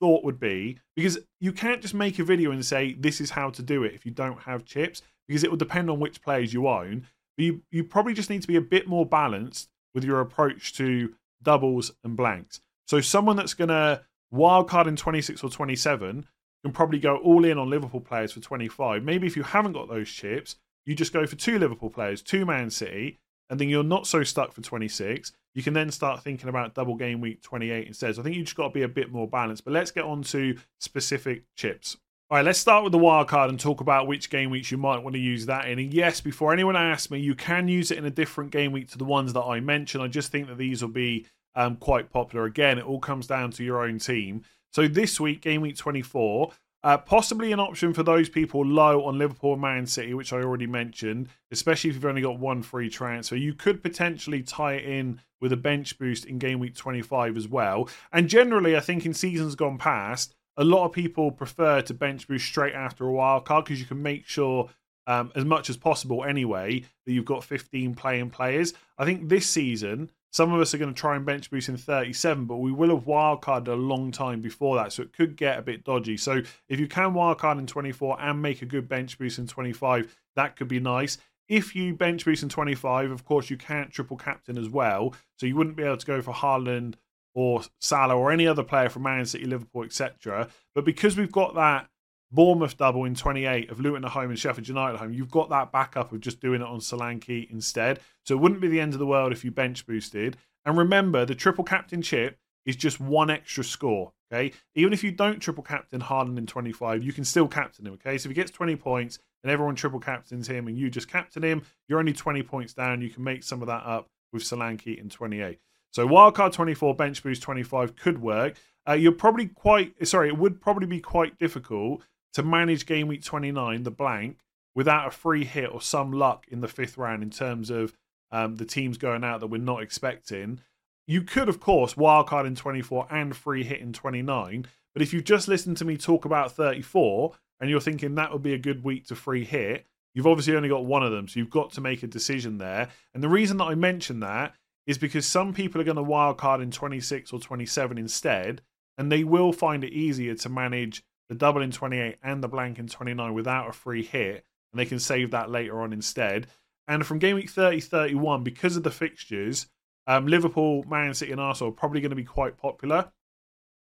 thought 0.00 0.24
would 0.24 0.38
be 0.38 0.78
because 0.94 1.18
you 1.40 1.52
can't 1.52 1.82
just 1.82 1.94
make 1.94 2.18
a 2.18 2.24
video 2.24 2.52
and 2.52 2.64
say 2.64 2.92
this 2.92 3.20
is 3.20 3.30
how 3.30 3.50
to 3.50 3.62
do 3.62 3.82
it 3.82 3.94
if 3.94 4.06
you 4.06 4.12
don't 4.12 4.40
have 4.42 4.66
chips, 4.66 5.02
because 5.26 5.42
it 5.42 5.50
will 5.50 5.56
depend 5.56 5.90
on 5.90 6.00
which 6.00 6.22
players 6.22 6.52
you 6.52 6.68
own. 6.68 7.06
You 7.38 7.62
you 7.70 7.84
probably 7.84 8.14
just 8.14 8.30
need 8.30 8.42
to 8.42 8.48
be 8.48 8.56
a 8.56 8.60
bit 8.60 8.86
more 8.86 9.06
balanced 9.06 9.70
with 9.94 10.04
your 10.04 10.20
approach 10.20 10.74
to 10.74 11.14
doubles 11.42 11.92
and 12.04 12.16
blanks. 12.16 12.60
So 12.86 13.00
someone 13.00 13.36
that's 13.36 13.54
going 13.54 13.68
to 13.68 14.02
Wildcard 14.32 14.86
in 14.86 14.96
26 14.96 15.42
or 15.42 15.50
27 15.50 16.26
can 16.64 16.72
probably 16.72 16.98
go 16.98 17.16
all 17.16 17.44
in 17.44 17.58
on 17.58 17.70
Liverpool 17.70 18.00
players 18.00 18.32
for 18.32 18.40
25. 18.40 19.02
Maybe 19.02 19.26
if 19.26 19.36
you 19.36 19.42
haven't 19.42 19.72
got 19.72 19.88
those 19.88 20.10
chips, 20.10 20.56
you 20.84 20.94
just 20.94 21.12
go 21.12 21.26
for 21.26 21.36
two 21.36 21.58
Liverpool 21.58 21.90
players, 21.90 22.22
two 22.22 22.44
Man 22.44 22.70
City, 22.70 23.18
and 23.50 23.58
then 23.58 23.68
you're 23.68 23.84
not 23.84 24.06
so 24.06 24.22
stuck 24.22 24.52
for 24.52 24.60
26. 24.60 25.32
You 25.54 25.62
can 25.62 25.74
then 25.74 25.90
start 25.90 26.22
thinking 26.22 26.48
about 26.48 26.74
double 26.74 26.94
game 26.94 27.20
week 27.20 27.42
28 27.42 27.86
instead. 27.86 28.14
So 28.14 28.20
I 28.20 28.24
think 28.24 28.36
you 28.36 28.42
just 28.42 28.56
got 28.56 28.68
to 28.68 28.74
be 28.74 28.82
a 28.82 28.88
bit 28.88 29.10
more 29.10 29.28
balanced. 29.28 29.64
But 29.64 29.72
let's 29.72 29.90
get 29.90 30.04
on 30.04 30.22
to 30.24 30.56
specific 30.80 31.44
chips. 31.56 31.96
All 32.30 32.36
right, 32.36 32.44
let's 32.44 32.58
start 32.58 32.84
with 32.84 32.92
the 32.92 32.98
wild 32.98 33.26
card 33.26 33.48
and 33.48 33.58
talk 33.58 33.80
about 33.80 34.06
which 34.06 34.28
game 34.28 34.50
weeks 34.50 34.70
you 34.70 34.76
might 34.76 35.02
want 35.02 35.14
to 35.14 35.18
use 35.18 35.46
that 35.46 35.66
in. 35.66 35.78
And 35.78 35.94
yes, 35.94 36.20
before 36.20 36.52
anyone 36.52 36.76
asks 36.76 37.10
me, 37.10 37.18
you 37.18 37.34
can 37.34 37.68
use 37.68 37.90
it 37.90 37.96
in 37.96 38.04
a 38.04 38.10
different 38.10 38.50
game 38.50 38.70
week 38.70 38.90
to 38.90 38.98
the 38.98 39.06
ones 39.06 39.32
that 39.32 39.40
I 39.40 39.60
mentioned. 39.60 40.04
I 40.04 40.08
just 40.08 40.30
think 40.30 40.46
that 40.48 40.58
these 40.58 40.82
will 40.82 40.90
be 40.90 41.24
um, 41.54 41.76
quite 41.76 42.10
popular. 42.10 42.44
Again, 42.44 42.76
it 42.76 42.84
all 42.84 43.00
comes 43.00 43.26
down 43.26 43.52
to 43.52 43.64
your 43.64 43.82
own 43.82 43.98
team. 43.98 44.42
So 44.74 44.86
this 44.86 45.18
week, 45.18 45.40
game 45.40 45.62
week 45.62 45.78
24, 45.78 46.52
uh, 46.84 46.98
possibly 46.98 47.50
an 47.50 47.60
option 47.60 47.94
for 47.94 48.02
those 48.02 48.28
people 48.28 48.62
low 48.62 49.06
on 49.06 49.16
Liverpool 49.16 49.54
and 49.54 49.62
Man 49.62 49.86
City, 49.86 50.12
which 50.12 50.34
I 50.34 50.42
already 50.42 50.66
mentioned, 50.66 51.30
especially 51.50 51.88
if 51.88 51.96
you've 51.96 52.04
only 52.04 52.20
got 52.20 52.38
one 52.38 52.62
free 52.62 52.90
transfer. 52.90 53.36
You 53.36 53.54
could 53.54 53.82
potentially 53.82 54.42
tie 54.42 54.74
it 54.74 54.84
in 54.84 55.22
with 55.40 55.54
a 55.54 55.56
bench 55.56 55.98
boost 55.98 56.26
in 56.26 56.38
game 56.38 56.58
week 56.58 56.76
25 56.76 57.38
as 57.38 57.48
well. 57.48 57.88
And 58.12 58.28
generally, 58.28 58.76
I 58.76 58.80
think 58.80 59.06
in 59.06 59.14
seasons 59.14 59.54
gone 59.54 59.78
past, 59.78 60.34
a 60.58 60.64
lot 60.64 60.84
of 60.84 60.92
people 60.92 61.30
prefer 61.30 61.80
to 61.80 61.94
bench 61.94 62.28
boost 62.28 62.44
straight 62.44 62.74
after 62.74 63.06
a 63.06 63.12
wild 63.12 63.46
card 63.46 63.64
because 63.64 63.80
you 63.80 63.86
can 63.86 64.02
make 64.02 64.26
sure 64.26 64.68
um, 65.06 65.32
as 65.34 65.44
much 65.44 65.70
as 65.70 65.76
possible 65.76 66.24
anyway 66.24 66.80
that 67.06 67.12
you've 67.12 67.24
got 67.24 67.44
15 67.44 67.94
playing 67.94 68.28
players. 68.28 68.74
I 68.98 69.06
think 69.06 69.28
this 69.28 69.46
season 69.46 70.10
some 70.30 70.52
of 70.52 70.60
us 70.60 70.74
are 70.74 70.78
going 70.78 70.92
to 70.92 71.00
try 71.00 71.16
and 71.16 71.24
bench 71.24 71.50
boost 71.50 71.70
in 71.70 71.76
37, 71.76 72.44
but 72.44 72.56
we 72.56 72.70
will 72.70 72.94
have 72.94 73.06
wildcarded 73.06 73.68
a 73.68 73.72
long 73.72 74.10
time 74.12 74.40
before 74.40 74.76
that, 74.76 74.92
so 74.92 75.02
it 75.02 75.12
could 75.12 75.36
get 75.36 75.58
a 75.58 75.62
bit 75.62 75.84
dodgy. 75.84 76.18
So 76.18 76.42
if 76.68 76.78
you 76.78 76.86
can 76.86 77.14
wildcard 77.14 77.58
in 77.58 77.66
24 77.66 78.20
and 78.20 78.42
make 78.42 78.60
a 78.60 78.66
good 78.66 78.88
bench 78.88 79.18
boost 79.18 79.38
in 79.38 79.46
25, 79.46 80.14
that 80.36 80.56
could 80.56 80.68
be 80.68 80.80
nice. 80.80 81.16
If 81.48 81.74
you 81.74 81.94
bench 81.94 82.26
boost 82.26 82.42
in 82.42 82.50
25, 82.50 83.10
of 83.10 83.24
course, 83.24 83.48
you 83.48 83.56
can't 83.56 83.90
triple 83.90 84.18
captain 84.18 84.58
as 84.58 84.68
well, 84.68 85.14
so 85.36 85.46
you 85.46 85.56
wouldn't 85.56 85.76
be 85.76 85.82
able 85.82 85.96
to 85.96 86.06
go 86.06 86.20
for 86.20 86.34
Haaland 86.34 86.96
or 87.38 87.62
Salah 87.78 88.16
or 88.16 88.32
any 88.32 88.48
other 88.48 88.64
player 88.64 88.88
from 88.88 89.04
Man 89.04 89.24
City, 89.24 89.44
Liverpool, 89.44 89.84
etc. 89.84 90.48
But 90.74 90.84
because 90.84 91.16
we've 91.16 91.30
got 91.30 91.54
that 91.54 91.88
Bournemouth 92.32 92.76
double 92.76 93.04
in 93.04 93.14
28 93.14 93.70
of 93.70 93.78
Luton 93.78 94.04
at 94.04 94.10
home 94.10 94.30
and 94.30 94.38
Sheffield 94.38 94.66
United 94.66 94.94
at 94.94 95.00
home, 95.00 95.12
you've 95.12 95.30
got 95.30 95.48
that 95.50 95.70
backup 95.70 96.10
of 96.10 96.20
just 96.20 96.40
doing 96.40 96.62
it 96.62 96.66
on 96.66 96.80
Solanke 96.80 97.48
instead. 97.48 98.00
So 98.26 98.34
it 98.34 98.40
wouldn't 98.40 98.60
be 98.60 98.66
the 98.66 98.80
end 98.80 98.92
of 98.92 98.98
the 98.98 99.06
world 99.06 99.30
if 99.30 99.44
you 99.44 99.52
bench 99.52 99.86
boosted. 99.86 100.36
And 100.64 100.76
remember, 100.76 101.24
the 101.24 101.36
triple 101.36 101.62
captain 101.62 102.02
chip 102.02 102.38
is 102.66 102.74
just 102.74 102.98
one 102.98 103.30
extra 103.30 103.62
score. 103.62 104.12
Okay, 104.32 104.52
even 104.74 104.92
if 104.92 105.04
you 105.04 105.12
don't 105.12 105.38
triple 105.38 105.62
captain 105.62 106.00
Haaland 106.02 106.38
in 106.38 106.46
25, 106.46 107.04
you 107.04 107.12
can 107.12 107.24
still 107.24 107.46
captain 107.46 107.86
him. 107.86 107.92
Okay, 107.94 108.18
so 108.18 108.26
if 108.26 108.30
he 108.30 108.34
gets 108.34 108.50
20 108.50 108.74
points 108.74 109.20
and 109.44 109.52
everyone 109.52 109.76
triple 109.76 110.00
captains 110.00 110.48
him 110.48 110.66
and 110.66 110.76
you 110.76 110.90
just 110.90 111.08
captain 111.08 111.44
him, 111.44 111.62
you're 111.88 112.00
only 112.00 112.12
20 112.12 112.42
points 112.42 112.74
down. 112.74 113.00
You 113.00 113.10
can 113.10 113.22
make 113.22 113.44
some 113.44 113.62
of 113.62 113.68
that 113.68 113.86
up 113.86 114.08
with 114.32 114.42
Solanke 114.42 114.98
in 114.98 115.08
28. 115.08 115.60
So 115.90 116.06
wildcard 116.06 116.52
24, 116.52 116.94
bench 116.94 117.22
boost 117.22 117.42
25 117.42 117.96
could 117.96 118.20
work. 118.20 118.56
Uh, 118.88 118.94
you're 118.94 119.12
probably 119.12 119.46
quite 119.46 120.06
sorry. 120.06 120.28
It 120.28 120.38
would 120.38 120.60
probably 120.60 120.86
be 120.86 121.00
quite 121.00 121.38
difficult 121.38 122.02
to 122.34 122.42
manage 122.42 122.86
game 122.86 123.08
week 123.08 123.24
29, 123.24 123.82
the 123.82 123.90
blank, 123.90 124.38
without 124.74 125.08
a 125.08 125.10
free 125.10 125.44
hit 125.44 125.72
or 125.72 125.80
some 125.80 126.12
luck 126.12 126.46
in 126.50 126.60
the 126.60 126.68
fifth 126.68 126.96
round 126.96 127.22
in 127.22 127.30
terms 127.30 127.70
of 127.70 127.92
um, 128.30 128.56
the 128.56 128.64
teams 128.64 128.98
going 128.98 129.24
out 129.24 129.40
that 129.40 129.48
we're 129.48 129.58
not 129.58 129.82
expecting. 129.82 130.60
You 131.06 131.22
could, 131.22 131.48
of 131.48 131.60
course, 131.60 131.94
wildcard 131.94 132.46
in 132.46 132.54
24 132.54 133.08
and 133.10 133.34
free 133.34 133.64
hit 133.64 133.80
in 133.80 133.92
29. 133.92 134.66
But 134.92 135.02
if 135.02 135.12
you've 135.12 135.24
just 135.24 135.48
listened 135.48 135.78
to 135.78 135.84
me 135.84 135.96
talk 135.96 136.24
about 136.24 136.52
34 136.52 137.32
and 137.60 137.70
you're 137.70 137.80
thinking 137.80 138.14
that 138.14 138.32
would 138.32 138.42
be 138.42 138.54
a 138.54 138.58
good 138.58 138.84
week 138.84 139.06
to 139.06 139.16
free 139.16 139.44
hit, 139.44 139.86
you've 140.14 140.26
obviously 140.26 140.54
only 140.54 140.68
got 140.68 140.84
one 140.84 141.02
of 141.02 141.12
them. 141.12 141.28
So 141.28 141.40
you've 141.40 141.50
got 141.50 141.72
to 141.72 141.80
make 141.80 142.02
a 142.02 142.06
decision 142.06 142.58
there. 142.58 142.88
And 143.14 143.22
the 143.22 143.28
reason 143.28 143.56
that 143.58 143.64
I 143.64 143.74
mention 143.74 144.20
that 144.20 144.54
is 144.88 144.98
because 144.98 145.26
some 145.26 145.52
people 145.52 145.80
are 145.80 145.84
going 145.84 145.98
to 145.98 146.02
wildcard 146.02 146.62
in 146.62 146.70
26 146.70 147.32
or 147.32 147.38
27 147.38 147.98
instead. 147.98 148.62
And 148.96 149.12
they 149.12 149.22
will 149.22 149.52
find 149.52 149.84
it 149.84 149.92
easier 149.92 150.34
to 150.34 150.48
manage 150.48 151.04
the 151.28 151.34
double 151.34 151.60
in 151.60 151.70
28 151.70 152.16
and 152.22 152.42
the 152.42 152.48
blank 152.48 152.78
in 152.78 152.88
29 152.88 153.34
without 153.34 153.68
a 153.68 153.72
free 153.72 154.02
hit. 154.02 154.44
And 154.72 154.80
they 154.80 154.86
can 154.86 154.98
save 154.98 155.30
that 155.30 155.50
later 155.50 155.82
on 155.82 155.92
instead. 155.92 156.46
And 156.88 157.06
from 157.06 157.18
game 157.18 157.36
week 157.36 157.50
30 157.50 157.80
31, 157.80 158.42
because 158.42 158.76
of 158.76 158.82
the 158.82 158.90
fixtures, 158.90 159.68
um, 160.06 160.26
Liverpool, 160.26 160.84
Man 160.84 161.12
City, 161.12 161.32
and 161.32 161.40
Arsenal 161.40 161.70
are 161.70 161.76
probably 161.76 162.00
going 162.00 162.10
to 162.10 162.16
be 162.16 162.24
quite 162.24 162.56
popular. 162.56 163.12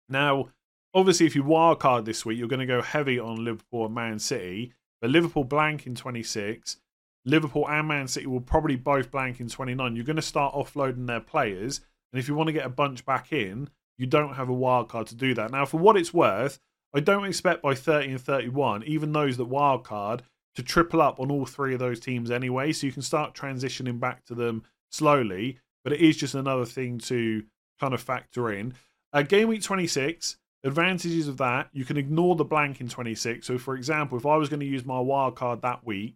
Now, 0.08 0.50
obviously, 0.94 1.26
if 1.26 1.36
you 1.36 1.44
wildcard 1.44 2.06
this 2.06 2.26
week, 2.26 2.40
you're 2.40 2.48
going 2.48 2.62
to 2.62 2.66
go 2.66 2.82
heavy 2.82 3.20
on 3.20 3.44
Liverpool 3.44 3.86
and 3.86 3.94
Man 3.94 4.20
City. 4.20 4.74
But 5.02 5.12
Liverpool 5.12 5.44
blank 5.44 5.86
in 5.86 5.96
26. 5.96 6.78
Liverpool 7.26 7.70
and 7.70 7.88
Man 7.88 8.08
City 8.08 8.28
will 8.28 8.42
probably 8.42 8.76
both 8.76 9.12
blank 9.12 9.40
in 9.40 9.50
29. 9.50 9.96
You're 9.96 10.06
going 10.06 10.16
to 10.18 10.22
start 10.22 10.54
offloading 10.54 11.08
their 11.08 11.20
players. 11.20 11.82
And 12.12 12.20
if 12.20 12.28
you 12.28 12.36
want 12.36 12.48
to 12.48 12.54
get 12.54 12.66
a 12.66 12.70
bunch 12.70 13.06
back 13.06 13.32
in, 13.32 13.70
you 13.98 14.06
don't 14.06 14.36
have 14.36 14.50
a 14.50 14.54
wildcard 14.54 15.08
to 15.08 15.16
do 15.16 15.34
that. 15.36 15.52
Now, 15.52 15.66
for 15.66 15.78
what 15.78 15.98
it's 15.98 16.14
worth, 16.14 16.60
I 16.94 17.00
don't 17.00 17.26
expect 17.26 17.62
by 17.62 17.76
30 17.76 18.12
and 18.12 18.22
31, 18.22 18.84
even 18.84 19.12
those 19.12 19.38
that 19.38 19.50
wildcard, 19.50 20.22
to 20.56 20.64
triple 20.64 21.02
up 21.02 21.20
on 21.20 21.32
all 21.32 21.46
three 21.46 21.74
of 21.74 21.80
those 21.80 22.00
teams 22.00 22.30
anyway. 22.30 22.72
So 22.72 22.86
you 22.86 22.94
can 22.94 23.02
start 23.02 23.34
transitioning 23.34 24.00
back 24.00 24.24
to 24.26 24.36
them 24.36 24.64
slowly 24.92 25.60
but 25.84 25.94
it 25.94 26.00
is 26.00 26.18
just 26.18 26.36
another 26.36 26.66
thing 26.66 26.98
to 26.98 27.44
kind 27.80 27.94
of 27.94 28.02
factor 28.02 28.52
in. 28.52 28.74
Uh, 29.12 29.22
game 29.22 29.50
week 29.50 29.62
26, 29.62 30.38
advantages 30.64 31.28
of 31.28 31.38
that, 31.38 31.70
you 31.74 31.86
can 31.86 31.98
ignore 31.98 32.36
the 32.36 32.46
blank 32.46 32.82
in 32.82 32.88
26. 32.88 33.46
So, 33.46 33.58
for 33.58 33.76
example, 33.76 34.18
if 34.18 34.26
I 34.26 34.38
was 34.38 34.50
going 34.50 34.62
to 34.62 34.66
use 34.66 34.86
my 34.86 35.00
wild 35.00 35.36
card 35.36 35.62
that 35.62 35.86
week, 35.86 36.16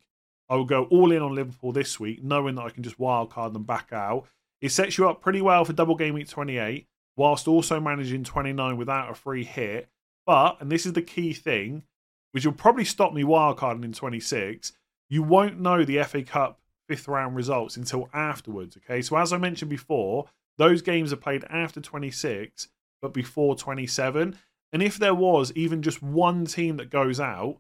I 0.49 0.55
would 0.55 0.67
go 0.67 0.85
all 0.85 1.11
in 1.11 1.21
on 1.21 1.35
Liverpool 1.35 1.71
this 1.71 1.99
week, 1.99 2.23
knowing 2.23 2.55
that 2.55 2.65
I 2.65 2.69
can 2.69 2.83
just 2.83 2.99
wildcard 2.99 3.53
them 3.53 3.63
back 3.63 3.89
out. 3.91 4.27
It 4.61 4.71
sets 4.71 4.97
you 4.97 5.07
up 5.07 5.21
pretty 5.21 5.41
well 5.41 5.65
for 5.65 5.73
double 5.73 5.95
game 5.95 6.13
week 6.13 6.29
28, 6.29 6.87
whilst 7.15 7.47
also 7.47 7.79
managing 7.79 8.23
29 8.23 8.77
without 8.77 9.11
a 9.11 9.15
free 9.15 9.43
hit. 9.43 9.89
But, 10.25 10.57
and 10.59 10.71
this 10.71 10.85
is 10.85 10.93
the 10.93 11.01
key 11.01 11.33
thing, 11.33 11.83
which 12.31 12.45
will 12.45 12.53
probably 12.53 12.85
stop 12.85 13.13
me 13.13 13.23
wildcarding 13.23 13.83
in 13.83 13.93
26, 13.93 14.73
you 15.09 15.23
won't 15.23 15.59
know 15.59 15.83
the 15.83 16.03
FA 16.03 16.23
Cup 16.23 16.59
fifth 16.87 17.07
round 17.07 17.35
results 17.35 17.77
until 17.77 18.09
afterwards. 18.13 18.77
Okay, 18.77 19.01
so 19.01 19.17
as 19.17 19.33
I 19.33 19.37
mentioned 19.37 19.69
before, 19.69 20.27
those 20.57 20.81
games 20.81 21.13
are 21.13 21.17
played 21.17 21.45
after 21.49 21.81
26, 21.81 22.69
but 23.01 23.13
before 23.13 23.55
27. 23.55 24.37
And 24.73 24.83
if 24.83 24.97
there 24.97 25.15
was 25.15 25.51
even 25.53 25.81
just 25.81 26.01
one 26.01 26.45
team 26.45 26.77
that 26.77 26.89
goes 26.89 27.19
out, 27.19 27.57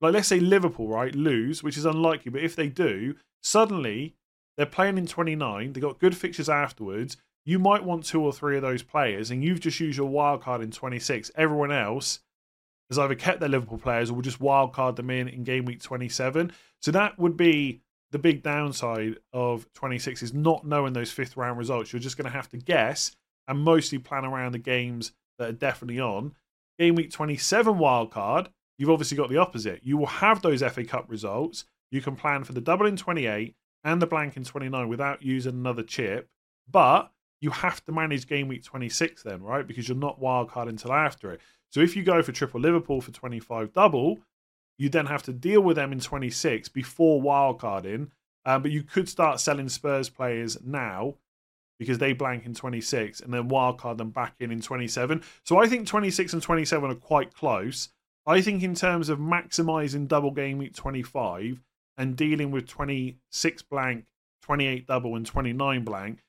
like 0.00 0.14
let's 0.14 0.28
say 0.28 0.40
Liverpool, 0.40 0.88
right, 0.88 1.14
lose, 1.14 1.62
which 1.62 1.76
is 1.76 1.84
unlikely, 1.84 2.30
but 2.30 2.42
if 2.42 2.54
they 2.54 2.68
do, 2.68 3.14
suddenly 3.42 4.14
they're 4.56 4.66
playing 4.66 4.98
in 4.98 5.06
29, 5.06 5.72
they've 5.72 5.82
got 5.82 5.98
good 5.98 6.16
fixtures 6.16 6.48
afterwards. 6.48 7.16
You 7.44 7.58
might 7.58 7.84
want 7.84 8.04
two 8.04 8.22
or 8.22 8.32
three 8.32 8.56
of 8.56 8.62
those 8.62 8.82
players, 8.82 9.30
and 9.30 9.42
you've 9.42 9.60
just 9.60 9.80
used 9.80 9.96
your 9.96 10.08
wild 10.08 10.42
card 10.42 10.60
in 10.60 10.70
26. 10.70 11.30
Everyone 11.36 11.72
else 11.72 12.20
has 12.90 12.98
either 12.98 13.14
kept 13.14 13.40
their 13.40 13.48
Liverpool 13.48 13.78
players 13.78 14.10
or 14.10 14.14
will 14.14 14.22
just 14.22 14.40
wild 14.40 14.72
card 14.72 14.96
them 14.96 15.10
in 15.10 15.28
in 15.28 15.44
game 15.44 15.64
week 15.64 15.82
27. 15.82 16.52
So 16.80 16.90
that 16.90 17.18
would 17.18 17.36
be 17.36 17.80
the 18.10 18.18
big 18.18 18.42
downside 18.42 19.16
of 19.32 19.70
26 19.74 20.22
is 20.22 20.34
not 20.34 20.66
knowing 20.66 20.92
those 20.92 21.12
fifth 21.12 21.36
round 21.36 21.58
results. 21.58 21.92
You're 21.92 22.00
just 22.00 22.16
going 22.16 22.30
to 22.30 22.36
have 22.36 22.48
to 22.50 22.56
guess 22.56 23.14
and 23.46 23.60
mostly 23.60 23.98
plan 23.98 24.24
around 24.24 24.52
the 24.52 24.58
games 24.58 25.12
that 25.38 25.48
are 25.48 25.52
definitely 25.52 26.00
on. 26.00 26.34
Game 26.78 26.94
week 26.94 27.10
27 27.10 27.74
wildcard, 27.74 28.48
you've 28.78 28.90
obviously 28.90 29.16
got 29.16 29.28
the 29.28 29.36
opposite. 29.36 29.80
You 29.82 29.96
will 29.96 30.06
have 30.06 30.40
those 30.40 30.62
FA 30.62 30.84
Cup 30.84 31.06
results. 31.08 31.64
You 31.90 32.00
can 32.00 32.16
plan 32.16 32.44
for 32.44 32.52
the 32.52 32.60
double 32.60 32.86
in 32.86 32.96
28 32.96 33.54
and 33.84 34.00
the 34.00 34.06
blank 34.06 34.36
in 34.36 34.44
29 34.44 34.88
without 34.88 35.22
using 35.22 35.54
another 35.54 35.82
chip. 35.82 36.28
But 36.70 37.10
you 37.40 37.50
have 37.50 37.84
to 37.84 37.92
manage 37.92 38.26
game 38.26 38.48
week 38.48 38.64
26 38.64 39.22
then, 39.22 39.42
right? 39.42 39.66
Because 39.66 39.88
you're 39.88 39.96
not 39.96 40.20
wildcard 40.20 40.68
until 40.68 40.92
after 40.92 41.32
it. 41.32 41.40
So 41.70 41.80
if 41.80 41.96
you 41.96 42.02
go 42.02 42.22
for 42.22 42.32
triple 42.32 42.60
Liverpool 42.60 43.00
for 43.00 43.12
25 43.12 43.72
double, 43.72 44.18
you 44.78 44.88
then 44.88 45.06
have 45.06 45.22
to 45.24 45.32
deal 45.32 45.60
with 45.60 45.76
them 45.76 45.92
in 45.92 46.00
26 46.00 46.68
before 46.68 47.20
wildcarding. 47.22 48.08
Um, 48.44 48.62
but 48.62 48.70
you 48.70 48.82
could 48.82 49.08
start 49.08 49.40
selling 49.40 49.68
Spurs 49.68 50.08
players 50.08 50.58
now 50.64 51.14
because 51.78 51.98
they 51.98 52.12
blank 52.12 52.46
in 52.46 52.54
26 52.54 53.20
and 53.20 53.32
then 53.32 53.48
wildcard 53.48 53.98
them 53.98 54.10
back 54.10 54.34
in 54.40 54.50
in 54.50 54.60
27. 54.60 55.22
So 55.44 55.58
I 55.58 55.68
think 55.68 55.86
26 55.86 56.32
and 56.32 56.42
27 56.42 56.90
are 56.90 56.94
quite 56.94 57.34
close. 57.34 57.90
I 58.28 58.42
think 58.42 58.62
in 58.62 58.74
terms 58.74 59.08
of 59.08 59.18
maximizing 59.18 60.06
double 60.06 60.32
game 60.32 60.58
week 60.58 60.74
25 60.74 61.62
and 61.96 62.14
dealing 62.14 62.50
with 62.50 62.68
26 62.68 63.62
blank, 63.62 64.04
28 64.42 64.86
double, 64.86 65.16
and 65.16 65.24
29 65.24 65.82
blank, 65.82 66.22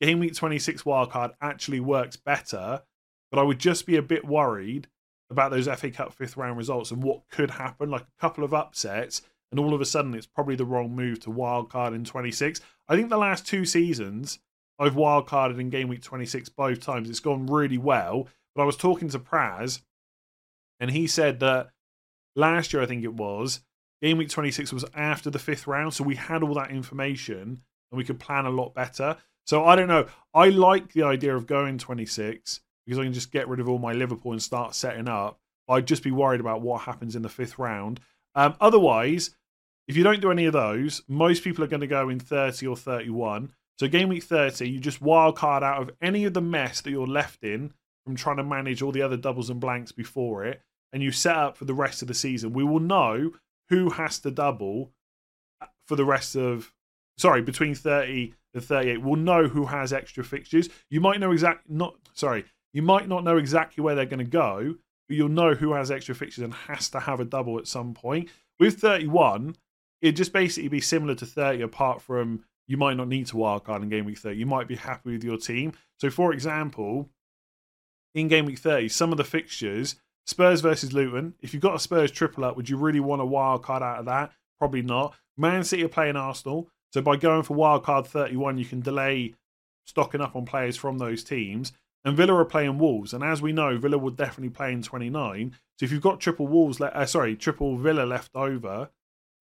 game 0.00 0.18
week 0.18 0.34
26 0.34 0.82
wildcard 0.82 1.30
actually 1.40 1.78
works 1.78 2.16
better. 2.16 2.82
But 3.30 3.38
I 3.38 3.44
would 3.44 3.60
just 3.60 3.86
be 3.86 3.94
a 3.94 4.02
bit 4.02 4.24
worried 4.24 4.88
about 5.30 5.52
those 5.52 5.68
FA 5.68 5.92
Cup 5.92 6.12
fifth 6.12 6.36
round 6.36 6.58
results 6.58 6.90
and 6.90 7.04
what 7.04 7.28
could 7.30 7.52
happen, 7.52 7.88
like 7.88 8.02
a 8.02 8.20
couple 8.20 8.42
of 8.42 8.52
upsets, 8.52 9.22
and 9.52 9.60
all 9.60 9.74
of 9.74 9.80
a 9.80 9.84
sudden 9.84 10.12
it's 10.14 10.26
probably 10.26 10.56
the 10.56 10.64
wrong 10.64 10.96
move 10.96 11.20
to 11.20 11.30
wildcard 11.30 11.94
in 11.94 12.04
26. 12.04 12.60
I 12.88 12.96
think 12.96 13.10
the 13.10 13.16
last 13.16 13.46
two 13.46 13.64
seasons 13.64 14.40
I've 14.76 14.96
wildcarded 14.96 15.60
in 15.60 15.70
game 15.70 15.86
week 15.86 16.02
26 16.02 16.48
both 16.48 16.80
times. 16.80 17.08
It's 17.08 17.20
gone 17.20 17.46
really 17.46 17.78
well. 17.78 18.26
But 18.56 18.62
I 18.62 18.66
was 18.66 18.76
talking 18.76 19.08
to 19.10 19.20
Praz, 19.20 19.82
and 20.80 20.90
he 20.90 21.06
said 21.06 21.40
that 21.40 21.70
last 22.36 22.72
year, 22.72 22.82
I 22.82 22.86
think 22.86 23.04
it 23.04 23.14
was, 23.14 23.60
game 24.02 24.18
week 24.18 24.28
26 24.28 24.72
was 24.72 24.84
after 24.94 25.30
the 25.30 25.38
fifth 25.38 25.66
round. 25.66 25.94
So 25.94 26.04
we 26.04 26.16
had 26.16 26.42
all 26.42 26.54
that 26.54 26.70
information 26.70 27.62
and 27.90 27.98
we 27.98 28.04
could 28.04 28.20
plan 28.20 28.46
a 28.46 28.50
lot 28.50 28.74
better. 28.74 29.16
So 29.46 29.64
I 29.64 29.76
don't 29.76 29.88
know. 29.88 30.06
I 30.32 30.48
like 30.48 30.92
the 30.92 31.04
idea 31.04 31.36
of 31.36 31.46
going 31.46 31.78
26 31.78 32.60
because 32.84 32.98
I 32.98 33.04
can 33.04 33.12
just 33.12 33.32
get 33.32 33.48
rid 33.48 33.60
of 33.60 33.68
all 33.68 33.78
my 33.78 33.92
Liverpool 33.92 34.32
and 34.32 34.42
start 34.42 34.74
setting 34.74 35.08
up. 35.08 35.38
I'd 35.68 35.86
just 35.86 36.02
be 36.02 36.10
worried 36.10 36.40
about 36.40 36.60
what 36.60 36.82
happens 36.82 37.16
in 37.16 37.22
the 37.22 37.28
fifth 37.28 37.58
round. 37.58 38.00
Um, 38.34 38.54
otherwise, 38.60 39.30
if 39.88 39.96
you 39.96 40.04
don't 40.04 40.20
do 40.20 40.30
any 40.30 40.46
of 40.46 40.52
those, 40.52 41.02
most 41.08 41.44
people 41.44 41.64
are 41.64 41.68
going 41.68 41.80
to 41.80 41.86
go 41.86 42.08
in 42.08 42.18
30 42.18 42.66
or 42.66 42.76
31. 42.76 43.52
So, 43.78 43.88
game 43.88 44.08
week 44.08 44.24
30, 44.24 44.68
you 44.68 44.80
just 44.80 45.00
wild 45.00 45.36
card 45.36 45.62
out 45.62 45.82
of 45.82 45.90
any 46.00 46.24
of 46.24 46.34
the 46.34 46.40
mess 46.40 46.80
that 46.82 46.90
you're 46.90 47.06
left 47.06 47.42
in 47.42 47.72
from 48.04 48.16
trying 48.16 48.36
to 48.36 48.44
manage 48.44 48.82
all 48.82 48.92
the 48.92 49.02
other 49.02 49.16
doubles 49.16 49.50
and 49.50 49.60
blanks 49.60 49.92
before 49.92 50.44
it, 50.44 50.60
and 50.92 51.02
you 51.02 51.10
set 51.10 51.36
up 51.36 51.56
for 51.56 51.64
the 51.64 51.74
rest 51.74 52.02
of 52.02 52.08
the 52.08 52.14
season. 52.14 52.52
We 52.52 52.64
will 52.64 52.80
know 52.80 53.32
who 53.70 53.90
has 53.90 54.18
to 54.20 54.30
double 54.30 54.92
uh, 55.60 55.66
for 55.86 55.96
the 55.96 56.04
rest 56.04 56.36
of, 56.36 56.72
sorry, 57.16 57.42
between 57.42 57.74
30 57.74 58.34
and 58.52 58.64
38. 58.64 59.02
We'll 59.02 59.16
know 59.16 59.48
who 59.48 59.66
has 59.66 59.92
extra 59.92 60.22
fixtures. 60.22 60.68
You 60.90 61.00
might 61.00 61.20
know 61.20 61.32
exactly, 61.32 61.74
not, 61.74 61.96
sorry, 62.12 62.44
you 62.72 62.82
might 62.82 63.08
not 63.08 63.24
know 63.24 63.38
exactly 63.38 63.82
where 63.82 63.94
they're 63.94 64.04
going 64.04 64.18
to 64.18 64.24
go, 64.24 64.76
but 65.08 65.16
you'll 65.16 65.28
know 65.28 65.54
who 65.54 65.72
has 65.72 65.90
extra 65.90 66.14
fixtures 66.14 66.44
and 66.44 66.54
has 66.54 66.88
to 66.90 67.00
have 67.00 67.20
a 67.20 67.24
double 67.24 67.58
at 67.58 67.66
some 67.66 67.94
point. 67.94 68.28
With 68.58 68.80
31, 68.80 69.56
it'd 70.02 70.16
just 70.16 70.32
basically 70.32 70.68
be 70.68 70.80
similar 70.80 71.14
to 71.14 71.26
30, 71.26 71.62
apart 71.62 72.02
from 72.02 72.44
you 72.66 72.76
might 72.76 72.96
not 72.96 73.08
need 73.08 73.26
to 73.26 73.36
wildcard 73.36 73.82
in 73.82 73.88
game 73.88 74.04
week 74.04 74.18
30. 74.18 74.38
You 74.38 74.46
might 74.46 74.68
be 74.68 74.76
happy 74.76 75.12
with 75.12 75.24
your 75.24 75.36
team. 75.36 75.72
So, 75.98 76.10
for 76.10 76.32
example, 76.32 77.10
in 78.14 78.28
game 78.28 78.46
week 78.46 78.58
30, 78.58 78.88
some 78.88 79.10
of 79.12 79.18
the 79.18 79.24
fixtures, 79.24 79.96
Spurs 80.26 80.60
versus 80.60 80.92
Luton, 80.92 81.34
if 81.42 81.52
you've 81.52 81.62
got 81.62 81.74
a 81.74 81.78
Spurs 81.78 82.10
triple 82.10 82.44
up, 82.44 82.56
would 82.56 82.68
you 82.68 82.76
really 82.76 83.00
want 83.00 83.22
a 83.22 83.26
wildcard 83.26 83.82
out 83.82 83.98
of 83.98 84.06
that? 84.06 84.32
Probably 84.58 84.82
not. 84.82 85.14
Man 85.36 85.64
City 85.64 85.84
are 85.84 85.88
playing 85.88 86.16
Arsenal. 86.16 86.68
So, 86.92 87.02
by 87.02 87.16
going 87.16 87.42
for 87.42 87.54
wild 87.54 87.82
card 87.82 88.06
31, 88.06 88.56
you 88.56 88.64
can 88.64 88.80
delay 88.80 89.34
stocking 89.84 90.20
up 90.20 90.36
on 90.36 90.46
players 90.46 90.76
from 90.76 90.98
those 90.98 91.24
teams. 91.24 91.72
And 92.04 92.16
Villa 92.16 92.34
are 92.34 92.44
playing 92.44 92.78
Wolves, 92.78 93.14
and 93.14 93.24
as 93.24 93.40
we 93.40 93.52
know, 93.52 93.78
Villa 93.78 93.96
will 93.96 94.10
definitely 94.10 94.50
play 94.50 94.72
in 94.72 94.82
29. 94.82 95.56
So 95.78 95.84
if 95.84 95.90
you've 95.90 96.02
got 96.02 96.20
triple 96.20 96.46
Wolves, 96.46 96.78
le- 96.78 96.88
uh, 96.88 97.06
sorry, 97.06 97.34
triple 97.34 97.78
Villa 97.78 98.04
left 98.04 98.30
over, 98.34 98.90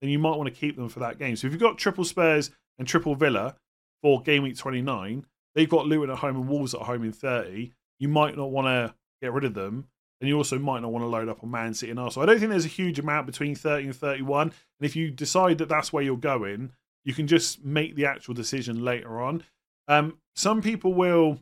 then 0.01 0.09
you 0.09 0.17
might 0.17 0.37
want 0.37 0.47
to 0.47 0.59
keep 0.59 0.77
them 0.77 0.87
for 0.87 0.99
that 1.01 1.19
game. 1.19 1.35
So 1.35 1.47
if 1.47 1.53
you've 1.53 1.61
got 1.61 1.77
triple 1.77 2.05
Spurs 2.05 2.51
and 2.79 2.87
triple 2.87 3.15
Villa 3.15 3.55
for 4.01 4.21
game 4.21 4.43
week 4.43 4.57
29, 4.57 5.25
they've 5.55 5.69
got 5.69 5.87
Luton 5.87 6.09
at 6.09 6.19
home 6.19 6.37
and 6.37 6.47
Wolves 6.47 6.73
at 6.73 6.81
home 6.81 7.03
in 7.03 7.11
30. 7.11 7.73
You 8.03 8.09
might 8.09 8.35
not 8.35 8.51
want 8.51 8.67
to 8.67 8.93
get 9.21 9.31
rid 9.31 9.45
of 9.45 9.53
them. 9.53 9.87
And 10.19 10.27
you 10.27 10.37
also 10.37 10.59
might 10.59 10.81
not 10.81 10.91
want 10.91 11.03
to 11.03 11.07
load 11.07 11.29
up 11.29 11.41
on 11.41 11.49
Man 11.49 11.73
City 11.73 11.89
and 11.89 11.99
Arsenal. 11.99 12.23
I 12.23 12.31
don't 12.31 12.39
think 12.39 12.51
there's 12.51 12.65
a 12.65 12.69
huge 12.69 12.99
amount 12.99 13.25
between 13.25 13.55
30 13.55 13.85
and 13.85 13.95
31. 13.95 14.47
And 14.47 14.53
if 14.81 14.93
you 14.93 15.09
decide 15.09 15.57
that 15.57 15.69
that's 15.69 15.93
where 15.93 16.03
you're 16.03 16.17
going, 16.17 16.73
you 17.05 17.13
can 17.13 17.27
just 17.27 17.63
make 17.63 17.95
the 17.95 18.05
actual 18.05 18.33
decision 18.33 18.83
later 18.83 19.21
on. 19.21 19.43
Um, 19.87 20.17
some 20.35 20.61
people 20.61 20.93
will 20.93 21.39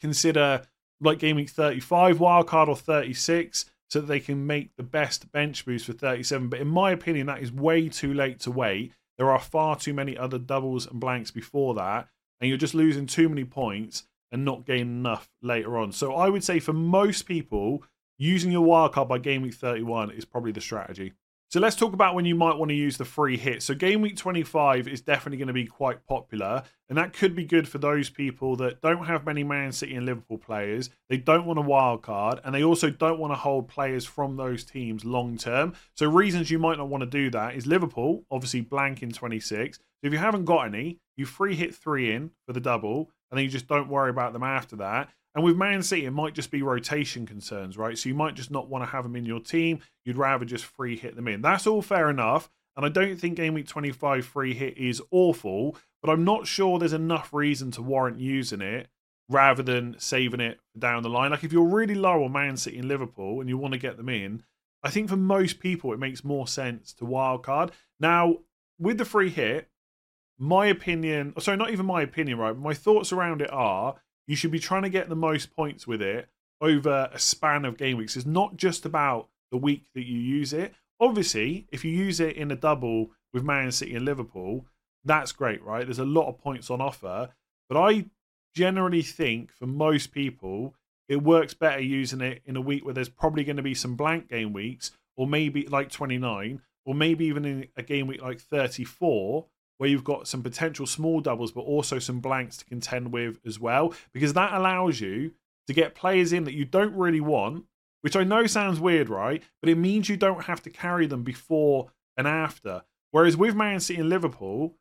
consider 0.00 0.62
like 1.00 1.20
game 1.20 1.36
week 1.36 1.50
35 1.50 2.18
wildcard 2.18 2.66
or 2.66 2.76
36 2.76 3.66
so 3.88 4.00
that 4.00 4.06
they 4.06 4.20
can 4.20 4.46
make 4.46 4.74
the 4.76 4.82
best 4.82 5.30
bench 5.30 5.64
boost 5.64 5.86
for 5.86 5.92
37. 5.92 6.48
But 6.48 6.60
in 6.60 6.68
my 6.68 6.90
opinion, 6.90 7.28
that 7.28 7.42
is 7.42 7.52
way 7.52 7.88
too 7.88 8.12
late 8.12 8.40
to 8.40 8.50
wait. 8.50 8.92
There 9.18 9.30
are 9.30 9.40
far 9.40 9.76
too 9.76 9.94
many 9.94 10.18
other 10.18 10.38
doubles 10.38 10.86
and 10.86 10.98
blanks 10.98 11.30
before 11.30 11.74
that, 11.74 12.08
and 12.40 12.48
you're 12.48 12.58
just 12.58 12.74
losing 12.74 13.06
too 13.06 13.28
many 13.28 13.44
points 13.44 14.04
and 14.32 14.44
not 14.44 14.66
gain 14.66 14.82
enough 14.82 15.28
later 15.42 15.78
on. 15.78 15.92
So 15.92 16.14
I 16.14 16.28
would 16.28 16.44
say 16.44 16.58
for 16.60 16.72
most 16.72 17.22
people, 17.22 17.82
using 18.18 18.52
your 18.52 18.66
wildcard 18.66 19.08
by 19.08 19.18
game 19.18 19.42
week 19.42 19.54
31 19.54 20.10
is 20.10 20.24
probably 20.24 20.52
the 20.52 20.60
strategy. 20.60 21.12
So 21.50 21.58
let's 21.58 21.74
talk 21.74 21.94
about 21.94 22.14
when 22.14 22.26
you 22.26 22.36
might 22.36 22.58
want 22.58 22.68
to 22.68 22.76
use 22.76 22.96
the 22.96 23.04
free 23.04 23.36
hit. 23.36 23.60
So 23.64 23.74
game 23.74 24.02
week 24.02 24.16
25 24.16 24.86
is 24.86 25.00
definitely 25.00 25.38
going 25.38 25.48
to 25.48 25.52
be 25.52 25.66
quite 25.66 26.06
popular, 26.06 26.62
and 26.88 26.96
that 26.96 27.12
could 27.12 27.34
be 27.34 27.44
good 27.44 27.66
for 27.66 27.78
those 27.78 28.08
people 28.08 28.54
that 28.56 28.80
don't 28.82 29.06
have 29.06 29.26
many 29.26 29.42
Man 29.42 29.72
City 29.72 29.96
and 29.96 30.06
Liverpool 30.06 30.38
players. 30.38 30.90
They 31.08 31.16
don't 31.16 31.46
want 31.46 31.58
a 31.58 31.62
wild 31.62 32.02
card, 32.02 32.38
and 32.44 32.54
they 32.54 32.62
also 32.62 32.88
don't 32.88 33.18
want 33.18 33.32
to 33.32 33.36
hold 33.36 33.66
players 33.66 34.04
from 34.04 34.36
those 34.36 34.62
teams 34.62 35.04
long 35.04 35.36
term. 35.38 35.72
So 35.96 36.08
reasons 36.08 36.52
you 36.52 36.60
might 36.60 36.78
not 36.78 36.88
want 36.88 37.02
to 37.02 37.10
do 37.10 37.30
that 37.30 37.56
is 37.56 37.66
Liverpool, 37.66 38.22
obviously 38.30 38.60
blank 38.60 39.02
in 39.02 39.10
26. 39.10 39.78
So 39.78 39.82
if 40.04 40.12
you 40.12 40.20
haven't 40.20 40.44
got 40.44 40.66
any, 40.66 41.00
you 41.16 41.26
free 41.26 41.56
hit 41.56 41.74
three 41.74 42.14
in 42.14 42.30
for 42.46 42.52
the 42.52 42.60
double, 42.60 43.10
and 43.30 43.38
then 43.38 43.44
you 43.44 43.50
just 43.50 43.68
don't 43.68 43.88
worry 43.88 44.10
about 44.10 44.32
them 44.32 44.42
after 44.42 44.76
that. 44.76 45.08
And 45.34 45.44
with 45.44 45.56
Man 45.56 45.82
City, 45.82 46.06
it 46.06 46.10
might 46.10 46.34
just 46.34 46.50
be 46.50 46.62
rotation 46.62 47.24
concerns, 47.24 47.78
right? 47.78 47.96
So 47.96 48.08
you 48.08 48.14
might 48.14 48.34
just 48.34 48.50
not 48.50 48.68
want 48.68 48.82
to 48.84 48.90
have 48.90 49.04
them 49.04 49.14
in 49.14 49.24
your 49.24 49.40
team. 49.40 49.78
You'd 50.04 50.16
rather 50.16 50.44
just 50.44 50.64
free 50.64 50.96
hit 50.96 51.14
them 51.14 51.28
in. 51.28 51.40
That's 51.40 51.66
all 51.66 51.82
fair 51.82 52.10
enough. 52.10 52.50
And 52.76 52.84
I 52.84 52.88
don't 52.88 53.16
think 53.16 53.36
Game 53.36 53.54
Week 53.54 53.68
25 53.68 54.24
free 54.24 54.54
hit 54.54 54.76
is 54.76 55.02
awful, 55.10 55.76
but 56.02 56.10
I'm 56.10 56.24
not 56.24 56.46
sure 56.46 56.78
there's 56.78 56.92
enough 56.92 57.32
reason 57.32 57.70
to 57.72 57.82
warrant 57.82 58.18
using 58.18 58.60
it 58.60 58.88
rather 59.28 59.62
than 59.62 59.94
saving 59.98 60.40
it 60.40 60.58
down 60.76 61.02
the 61.02 61.08
line. 61.08 61.30
Like 61.30 61.44
if 61.44 61.52
you're 61.52 61.64
really 61.64 61.94
low 61.94 62.24
on 62.24 62.32
Man 62.32 62.56
City 62.56 62.78
and 62.78 62.88
Liverpool 62.88 63.40
and 63.40 63.48
you 63.48 63.56
want 63.56 63.72
to 63.72 63.78
get 63.78 63.96
them 63.96 64.08
in, 64.08 64.42
I 64.82 64.90
think 64.90 65.08
for 65.08 65.16
most 65.16 65.60
people 65.60 65.92
it 65.92 66.00
makes 66.00 66.24
more 66.24 66.48
sense 66.48 66.92
to 66.94 67.04
wildcard. 67.04 67.70
Now, 68.00 68.38
with 68.78 68.98
the 68.98 69.04
free 69.04 69.30
hit, 69.30 69.68
my 70.40 70.66
opinion, 70.66 71.34
sorry, 71.38 71.58
not 71.58 71.70
even 71.70 71.86
my 71.86 72.02
opinion, 72.02 72.38
right? 72.38 72.56
My 72.56 72.72
thoughts 72.74 73.12
around 73.12 73.42
it 73.42 73.52
are 73.52 73.96
you 74.26 74.34
should 74.34 74.50
be 74.50 74.58
trying 74.58 74.82
to 74.82 74.88
get 74.88 75.08
the 75.08 75.16
most 75.16 75.54
points 75.54 75.86
with 75.86 76.00
it 76.00 76.28
over 76.60 77.10
a 77.12 77.18
span 77.18 77.64
of 77.64 77.76
game 77.76 77.98
weeks. 77.98 78.16
It's 78.16 78.26
not 78.26 78.56
just 78.56 78.86
about 78.86 79.28
the 79.50 79.58
week 79.58 79.84
that 79.94 80.06
you 80.06 80.18
use 80.18 80.52
it. 80.52 80.74
Obviously, 80.98 81.66
if 81.70 81.84
you 81.84 81.90
use 81.90 82.20
it 82.20 82.36
in 82.36 82.50
a 82.50 82.56
double 82.56 83.10
with 83.32 83.44
Man 83.44 83.70
City 83.70 83.94
and 83.94 84.04
Liverpool, 84.04 84.66
that's 85.04 85.32
great, 85.32 85.62
right? 85.62 85.84
There's 85.84 85.98
a 85.98 86.04
lot 86.04 86.28
of 86.28 86.38
points 86.38 86.70
on 86.70 86.80
offer. 86.80 87.30
But 87.68 87.78
I 87.78 88.06
generally 88.54 89.02
think 89.02 89.52
for 89.52 89.66
most 89.66 90.12
people, 90.12 90.74
it 91.08 91.22
works 91.22 91.54
better 91.54 91.80
using 91.80 92.20
it 92.20 92.42
in 92.46 92.56
a 92.56 92.60
week 92.60 92.84
where 92.84 92.94
there's 92.94 93.08
probably 93.08 93.44
going 93.44 93.56
to 93.56 93.62
be 93.62 93.74
some 93.74 93.96
blank 93.96 94.28
game 94.28 94.52
weeks, 94.52 94.92
or 95.16 95.26
maybe 95.26 95.66
like 95.66 95.90
29, 95.90 96.62
or 96.86 96.94
maybe 96.94 97.26
even 97.26 97.44
in 97.44 97.68
a 97.76 97.82
game 97.82 98.06
week 98.06 98.22
like 98.22 98.40
34, 98.40 99.46
where 99.80 99.88
you've 99.88 100.04
got 100.04 100.28
some 100.28 100.42
potential 100.42 100.86
small 100.86 101.22
doubles, 101.22 101.52
but 101.52 101.62
also 101.62 101.98
some 101.98 102.20
blanks 102.20 102.58
to 102.58 102.66
contend 102.66 103.10
with 103.14 103.40
as 103.46 103.58
well, 103.58 103.94
because 104.12 104.34
that 104.34 104.52
allows 104.52 105.00
you 105.00 105.32
to 105.66 105.72
get 105.72 105.94
players 105.94 106.34
in 106.34 106.44
that 106.44 106.52
you 106.52 106.66
don't 106.66 106.94
really 106.94 107.22
want, 107.22 107.64
which 108.02 108.14
I 108.14 108.22
know 108.22 108.46
sounds 108.46 108.78
weird, 108.78 109.08
right? 109.08 109.42
But 109.62 109.70
it 109.70 109.78
means 109.78 110.06
you 110.06 110.18
don't 110.18 110.44
have 110.44 110.62
to 110.64 110.70
carry 110.70 111.06
them 111.06 111.22
before 111.22 111.92
and 112.14 112.28
after. 112.28 112.82
Whereas 113.10 113.38
with 113.38 113.54
Man 113.54 113.80
City 113.80 114.00
and 114.00 114.10
Liverpool, 114.10 114.74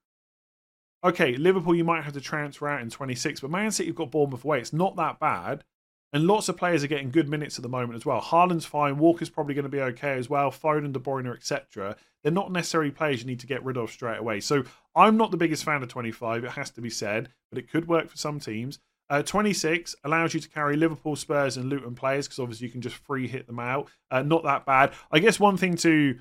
okay, 1.02 1.34
Liverpool 1.38 1.76
you 1.76 1.86
might 1.86 2.04
have 2.04 2.12
to 2.12 2.22
transfer 2.22 2.68
out 2.68 2.82
in 2.82 2.90
26, 2.90 3.40
but 3.40 3.50
Man 3.50 3.72
City 3.72 3.88
have 3.88 3.96
got 3.96 4.12
Bournemouth 4.12 4.44
away. 4.44 4.60
It's 4.60 4.74
not 4.74 4.98
that 4.98 5.18
bad. 5.18 5.64
And 6.12 6.28
lots 6.28 6.50
of 6.50 6.58
players 6.58 6.84
are 6.84 6.88
getting 6.88 7.12
good 7.12 7.30
minutes 7.30 7.58
at 7.58 7.64
the 7.64 7.70
moment 7.70 7.96
as 7.96 8.06
well. 8.06 8.20
Haaland's 8.20 8.66
fine. 8.66 8.98
Walker's 8.98 9.30
probably 9.30 9.54
going 9.54 9.64
to 9.64 9.70
be 9.70 9.80
okay 9.80 10.18
as 10.18 10.30
well. 10.30 10.52
Foden, 10.52 10.92
De 10.92 11.00
Bruyne, 11.00 11.34
etc. 11.34 11.96
They're 12.24 12.32
not 12.32 12.52
necessarily 12.52 12.92
players 12.92 13.22
you 13.22 13.28
need 13.28 13.40
to 13.42 13.48
get 13.48 13.64
rid 13.64 13.78
of 13.78 13.92
straight 13.92 14.20
away. 14.20 14.40
So 14.40 14.64
I'm 14.96 15.18
not 15.18 15.32
the 15.32 15.38
biggest 15.38 15.64
fan 15.64 15.82
of 15.82 15.90
25. 15.90 16.44
It 16.44 16.52
has 16.52 16.70
to 16.72 16.82
be 16.82 16.90
said, 16.90 17.30
but 17.50 17.60
it 17.60 17.72
could 17.72 17.88
work 17.88 18.10
for 18.10 18.18
some 18.18 18.40
teams. 18.40 18.80
Uh, 19.10 19.24
26 19.24 19.96
allows 20.04 20.34
you 20.34 20.40
to 20.40 20.50
carry 20.50 20.76
Liverpool, 20.76 21.16
Spurs, 21.16 21.58
and 21.58 21.68
Luton 21.68 21.96
players 21.96 22.28
because 22.28 22.40
obviously 22.40 22.68
you 22.68 22.72
can 22.72 22.82
just 22.82 22.96
free 22.96 23.28
hit 23.28 23.48
them 23.48 23.60
out. 23.60 23.90
Uh, 24.12 24.22
not 24.22 24.44
that 24.44 24.66
bad. 24.66 24.94
I 25.12 25.20
guess 25.20 25.40
one 25.40 25.58
thing 25.58 25.76
to 25.78 26.20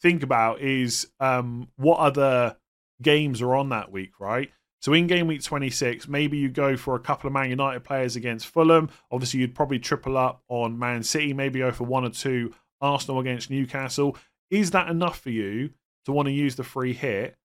think 0.00 0.22
about 0.22 0.60
is 0.60 1.08
um, 1.18 1.68
what 1.76 1.98
other 1.98 2.56
games 3.02 3.42
are 3.42 3.56
on 3.56 3.70
that 3.70 3.90
week, 3.90 4.20
right? 4.20 4.50
So 4.80 4.92
in 4.92 5.08
game 5.08 5.26
week 5.26 5.42
26, 5.42 6.06
maybe 6.06 6.38
you 6.38 6.48
go 6.48 6.76
for 6.76 6.94
a 6.94 7.00
couple 7.00 7.26
of 7.26 7.32
Man 7.32 7.50
United 7.50 7.82
players 7.82 8.14
against 8.14 8.46
Fulham. 8.46 8.90
Obviously, 9.10 9.40
you'd 9.40 9.54
probably 9.56 9.80
triple 9.80 10.16
up 10.16 10.42
on 10.48 10.78
Man 10.78 11.02
City, 11.02 11.32
maybe 11.32 11.58
go 11.58 11.72
for 11.72 11.84
one 11.84 12.04
or 12.04 12.10
two 12.10 12.54
Arsenal 12.80 13.18
against 13.18 13.50
Newcastle. 13.50 14.16
Is 14.50 14.70
that 14.72 14.88
enough 14.88 15.20
for 15.20 15.30
you 15.30 15.70
to 16.04 16.12
want 16.12 16.26
to 16.26 16.32
use 16.32 16.56
the 16.56 16.64
free 16.64 16.92
hit? 16.92 17.36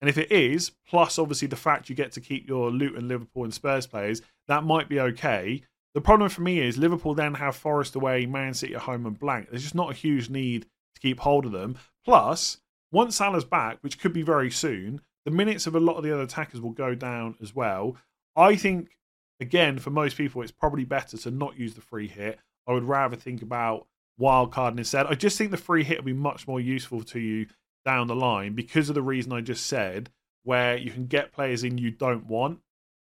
And 0.00 0.08
if 0.08 0.16
it 0.16 0.30
is, 0.30 0.70
plus 0.88 1.18
obviously 1.18 1.48
the 1.48 1.56
fact 1.56 1.88
you 1.88 1.96
get 1.96 2.12
to 2.12 2.20
keep 2.20 2.48
your 2.48 2.70
Luton, 2.70 3.08
Liverpool, 3.08 3.44
and 3.44 3.52
Spurs 3.52 3.86
players, 3.86 4.22
that 4.46 4.64
might 4.64 4.88
be 4.88 5.00
okay. 5.00 5.62
The 5.94 6.00
problem 6.00 6.30
for 6.30 6.42
me 6.42 6.60
is 6.60 6.78
Liverpool 6.78 7.14
then 7.14 7.34
have 7.34 7.56
Forest 7.56 7.96
away, 7.96 8.24
Man 8.26 8.54
City 8.54 8.74
at 8.74 8.82
home, 8.82 9.06
and 9.06 9.18
blank. 9.18 9.50
There's 9.50 9.62
just 9.62 9.74
not 9.74 9.90
a 9.90 9.94
huge 9.94 10.30
need 10.30 10.66
to 10.94 11.00
keep 11.00 11.20
hold 11.20 11.46
of 11.46 11.52
them. 11.52 11.76
Plus, 12.04 12.58
once 12.92 13.16
Salah's 13.16 13.44
back, 13.44 13.78
which 13.80 13.98
could 13.98 14.12
be 14.12 14.22
very 14.22 14.50
soon, 14.50 15.00
the 15.24 15.30
minutes 15.30 15.66
of 15.66 15.74
a 15.74 15.80
lot 15.80 15.96
of 15.96 16.04
the 16.04 16.12
other 16.12 16.22
attackers 16.22 16.60
will 16.60 16.70
go 16.70 16.94
down 16.94 17.34
as 17.42 17.54
well. 17.54 17.96
I 18.36 18.54
think, 18.54 18.96
again, 19.40 19.78
for 19.78 19.90
most 19.90 20.16
people, 20.16 20.40
it's 20.42 20.52
probably 20.52 20.84
better 20.84 21.16
to 21.18 21.30
not 21.30 21.58
use 21.58 21.74
the 21.74 21.80
free 21.80 22.06
hit. 22.06 22.38
I 22.66 22.72
would 22.72 22.84
rather 22.84 23.16
think 23.16 23.42
about 23.42 23.86
wild 24.18 24.52
card 24.52 24.76
instead. 24.76 25.06
I 25.06 25.14
just 25.14 25.38
think 25.38 25.50
the 25.50 25.56
free 25.56 25.84
hit 25.84 25.98
will 25.98 26.04
be 26.04 26.12
much 26.12 26.46
more 26.46 26.60
useful 26.60 27.02
to 27.04 27.20
you 27.20 27.46
down 27.84 28.08
the 28.08 28.16
line 28.16 28.54
because 28.54 28.88
of 28.88 28.94
the 28.94 29.02
reason 29.02 29.32
I 29.32 29.40
just 29.40 29.66
said, 29.66 30.10
where 30.42 30.76
you 30.76 30.90
can 30.90 31.06
get 31.06 31.32
players 31.32 31.64
in 31.64 31.78
you 31.78 31.90
don't 31.90 32.26
want. 32.26 32.60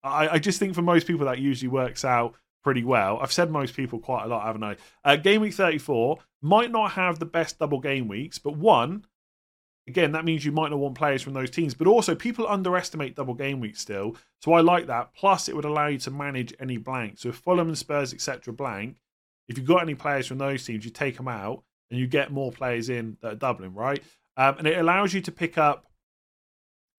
I, 0.05 0.29
I 0.29 0.39
just 0.39 0.59
think 0.59 0.75
for 0.75 0.83
most 0.83 1.07
people 1.07 1.27
that 1.27 1.39
usually 1.39 1.69
works 1.69 2.05
out 2.05 2.35
pretty 2.63 2.85
well. 2.85 3.19
I've 3.21 3.33
said 3.33 3.51
most 3.51 3.75
people 3.75 3.99
quite 3.99 4.25
a 4.25 4.29
lot, 4.29 4.45
haven't 4.45 4.65
I? 4.65 4.77
Uh, 5.05 5.17
game 5.17 5.41
week 5.41 5.55
34 5.55 6.19
might 6.43 6.71
not 6.71 6.93
have 6.93 7.19
the 7.19 7.27
best 7.27 7.59
double 7.59 7.81
game 7.81 8.09
weeks, 8.09 8.39
but 8.39 8.57
one, 8.57 9.05
again, 9.87 10.13
that 10.13 10.25
means 10.25 10.45
you 10.45 10.53
might 10.53 10.71
not 10.71 10.79
want 10.79 10.95
players 10.95 11.23
from 11.23 11.33
those 11.33 11.51
teams. 11.51 11.75
But 11.75 11.87
also, 11.87 12.15
people 12.15 12.47
underestimate 12.47 13.17
double 13.17 13.35
game 13.35 13.61
weeks 13.61 13.81
still. 13.81 14.17
So 14.43 14.53
I 14.53 14.61
like 14.61 14.87
that. 14.87 15.15
Plus, 15.15 15.49
it 15.49 15.57
would 15.57 15.65
allow 15.65 15.87
you 15.87 15.99
to 15.99 16.11
manage 16.11 16.55
any 16.61 16.77
blank. 16.77 17.19
So 17.19 17.31
if 17.31 17.37
Fulham 17.37 17.69
and 17.69 17.79
Spurs, 17.79 18.13
etc., 18.13 18.53
blank, 18.53 18.97
if 19.49 19.57
you've 19.57 19.67
got 19.67 19.83
any 19.83 19.95
players 19.95 20.27
from 20.27 20.39
those 20.39 20.65
teams, 20.65 20.85
you 20.85 20.91
take 20.91 21.17
them 21.17 21.29
out 21.29 21.63
and 21.91 21.99
you 21.99 22.07
get 22.07 22.31
more 22.31 22.53
players 22.53 22.89
in 22.89 23.17
that 23.23 23.33
are 23.33 23.37
doubling, 23.37 23.75
right? 23.75 24.03
Um, 24.37 24.57
and 24.59 24.67
it 24.67 24.79
allows 24.79 25.15
you 25.15 25.21
to 25.23 25.33
pick 25.33 25.59
up, 25.59 25.87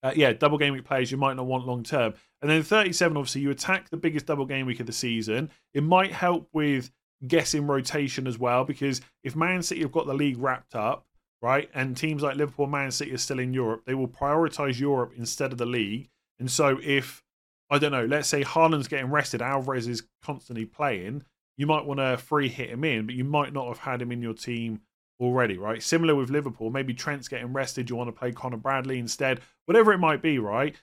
uh, 0.04 0.14
yeah, 0.16 0.34
double 0.34 0.58
game 0.58 0.74
week 0.74 0.86
players 0.86 1.12
you 1.12 1.18
might 1.18 1.36
not 1.36 1.46
want 1.46 1.68
long 1.68 1.84
term. 1.84 2.14
And 2.42 2.50
then 2.50 2.64
37, 2.64 3.16
obviously, 3.16 3.42
you 3.42 3.52
attack 3.52 3.90
the 3.90 3.98
biggest 3.98 4.26
double 4.26 4.46
game 4.46 4.66
week 4.66 4.80
of 4.80 4.88
the 4.88 4.94
season. 4.94 5.52
It 5.74 5.84
might 5.84 6.12
help 6.12 6.50
with 6.54 6.92
guessing 7.28 7.68
rotation 7.68 8.28
as 8.28 8.40
well, 8.40 8.64
because 8.64 9.02
if 9.24 9.36
Man 9.36 9.62
City 9.62 9.82
have 9.82 9.92
got 9.92 10.08
the 10.08 10.14
league 10.14 10.38
wrapped 10.40 10.76
up, 10.76 11.06
right? 11.42 11.70
And 11.74 11.96
teams 11.96 12.24
like 12.24 12.38
Liverpool, 12.38 12.68
Man 12.68 12.92
City 12.92 13.14
are 13.14 13.18
still 13.18 13.40
in 13.40 13.54
Europe. 13.54 13.84
They 13.86 13.94
will 13.94 14.08
prioritize 14.08 14.80
Europe 14.80 15.14
instead 15.16 15.52
of 15.52 15.58
the 15.58 15.66
league. 15.66 16.10
And 16.40 16.50
so 16.50 16.80
if 16.82 17.24
I 17.70 17.78
don't 17.78 17.92
know, 17.92 18.06
let's 18.06 18.28
say 18.28 18.44
Haaland's 18.44 18.88
getting 18.88 19.12
rested, 19.12 19.42
Alvarez 19.42 19.88
is 19.88 20.04
constantly 20.24 20.66
playing, 20.66 21.24
you 21.60 21.68
might 21.68 21.86
want 21.86 22.00
to 22.00 22.16
free 22.18 22.48
hit 22.48 22.70
him 22.70 22.86
in, 22.86 23.06
but 23.06 23.16
you 23.16 23.26
might 23.26 23.52
not 23.52 23.68
have 23.68 23.80
had 23.80 24.02
him 24.02 24.14
in 24.14 24.22
your 24.22 24.34
team 24.34 24.80
already, 25.20 25.58
right? 25.58 25.84
Similar 25.84 26.16
with 26.16 26.30
Liverpool, 26.30 26.70
maybe 26.70 26.94
Trent's 26.94 27.28
getting 27.28 27.52
rested, 27.52 27.90
you 27.90 27.98
want 27.98 28.08
to 28.08 28.18
play 28.18 28.32
Conor 28.32 28.56
Bradley 28.56 28.98
instead, 28.98 29.42
whatever 29.66 29.92
it 29.92 29.98
might 29.98 30.22
be, 30.22 30.40
right? 30.40 30.74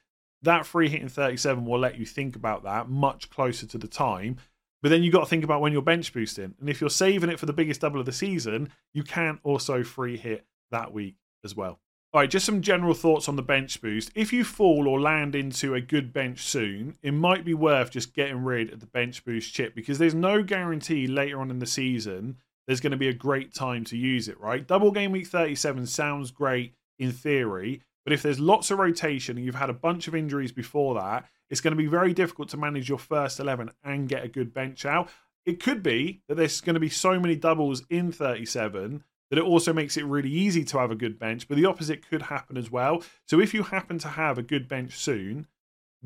That 0.42 0.66
free 0.66 0.90
hit 0.90 1.00
in 1.00 1.08
37 1.08 1.64
will 1.64 1.78
let 1.78 1.98
you 1.98 2.04
think 2.04 2.36
about 2.36 2.64
that 2.64 2.90
much 2.90 3.30
closer 3.30 3.66
to 3.66 3.78
the 3.78 3.88
time. 3.88 4.36
But 4.82 4.90
then 4.90 5.02
you've 5.02 5.14
got 5.14 5.20
to 5.20 5.26
think 5.26 5.44
about 5.44 5.62
when 5.62 5.72
you're 5.72 5.80
bench 5.80 6.12
boosting. 6.12 6.54
And 6.60 6.68
if 6.68 6.82
you're 6.82 6.90
saving 6.90 7.30
it 7.30 7.40
for 7.40 7.46
the 7.46 7.54
biggest 7.54 7.80
double 7.80 7.98
of 7.98 8.04
the 8.04 8.12
season, 8.12 8.68
you 8.92 9.02
can 9.02 9.40
also 9.44 9.82
free 9.82 10.18
hit 10.18 10.44
that 10.72 10.92
week 10.92 11.16
as 11.42 11.56
well. 11.56 11.80
All 12.12 12.20
right, 12.20 12.30
just 12.30 12.46
some 12.46 12.62
general 12.62 12.94
thoughts 12.94 13.28
on 13.28 13.36
the 13.36 13.42
bench 13.42 13.80
boost. 13.82 14.10
If 14.14 14.32
you 14.32 14.42
fall 14.42 14.88
or 14.88 15.00
land 15.00 15.34
into 15.34 15.74
a 15.74 15.80
good 15.82 16.12
bench 16.12 16.44
soon, 16.44 16.96
it 17.02 17.12
might 17.12 17.44
be 17.44 17.52
worth 17.52 17.90
just 17.90 18.14
getting 18.14 18.42
rid 18.42 18.72
of 18.72 18.80
the 18.80 18.86
bench 18.86 19.24
boost 19.24 19.52
chip 19.52 19.74
because 19.74 19.98
there's 19.98 20.14
no 20.14 20.42
guarantee 20.42 21.06
later 21.06 21.40
on 21.40 21.50
in 21.50 21.58
the 21.58 21.66
season 21.66 22.38
there's 22.66 22.80
going 22.80 22.92
to 22.92 22.96
be 22.96 23.08
a 23.08 23.14
great 23.14 23.54
time 23.54 23.84
to 23.84 23.96
use 23.96 24.28
it, 24.28 24.40
right? 24.40 24.66
Double 24.66 24.90
game 24.90 25.12
week 25.12 25.26
37 25.26 25.86
sounds 25.86 26.30
great 26.30 26.74
in 26.98 27.12
theory, 27.12 27.82
But 28.04 28.12
if 28.12 28.22
there's 28.22 28.40
lots 28.40 28.70
of 28.70 28.78
rotation 28.78 29.36
and 29.36 29.44
you've 29.44 29.54
had 29.54 29.68
a 29.68 29.74
bunch 29.74 30.08
of 30.08 30.14
injuries 30.14 30.52
before 30.52 30.94
that, 30.94 31.26
it's 31.50 31.60
going 31.60 31.72
to 31.72 31.76
be 31.76 31.86
very 31.86 32.12
difficult 32.12 32.48
to 32.50 32.56
manage 32.56 32.88
your 32.88 32.98
first 32.98 33.40
11 33.40 33.70
and 33.84 34.08
get 34.08 34.24
a 34.24 34.28
good 34.28 34.54
bench 34.54 34.86
out. 34.86 35.10
It 35.44 35.62
could 35.62 35.82
be 35.82 36.22
that 36.28 36.36
there's 36.36 36.60
going 36.60 36.74
to 36.74 36.80
be 36.80 36.88
so 36.88 37.20
many 37.20 37.36
doubles 37.36 37.82
in 37.90 38.10
37 38.10 39.04
that 39.30 39.38
it 39.38 39.44
also 39.44 39.72
makes 39.72 39.96
it 39.96 40.04
really 40.04 40.30
easy 40.30 40.64
to 40.64 40.78
have 40.78 40.90
a 40.90 40.96
good 40.96 41.18
bench, 41.18 41.48
but 41.48 41.56
the 41.56 41.64
opposite 41.64 42.08
could 42.08 42.22
happen 42.22 42.56
as 42.56 42.70
well. 42.70 43.02
So 43.26 43.40
if 43.40 43.52
you 43.54 43.64
happen 43.64 43.98
to 43.98 44.08
have 44.08 44.38
a 44.38 44.42
good 44.42 44.68
bench 44.68 44.96
soon, 44.96 45.46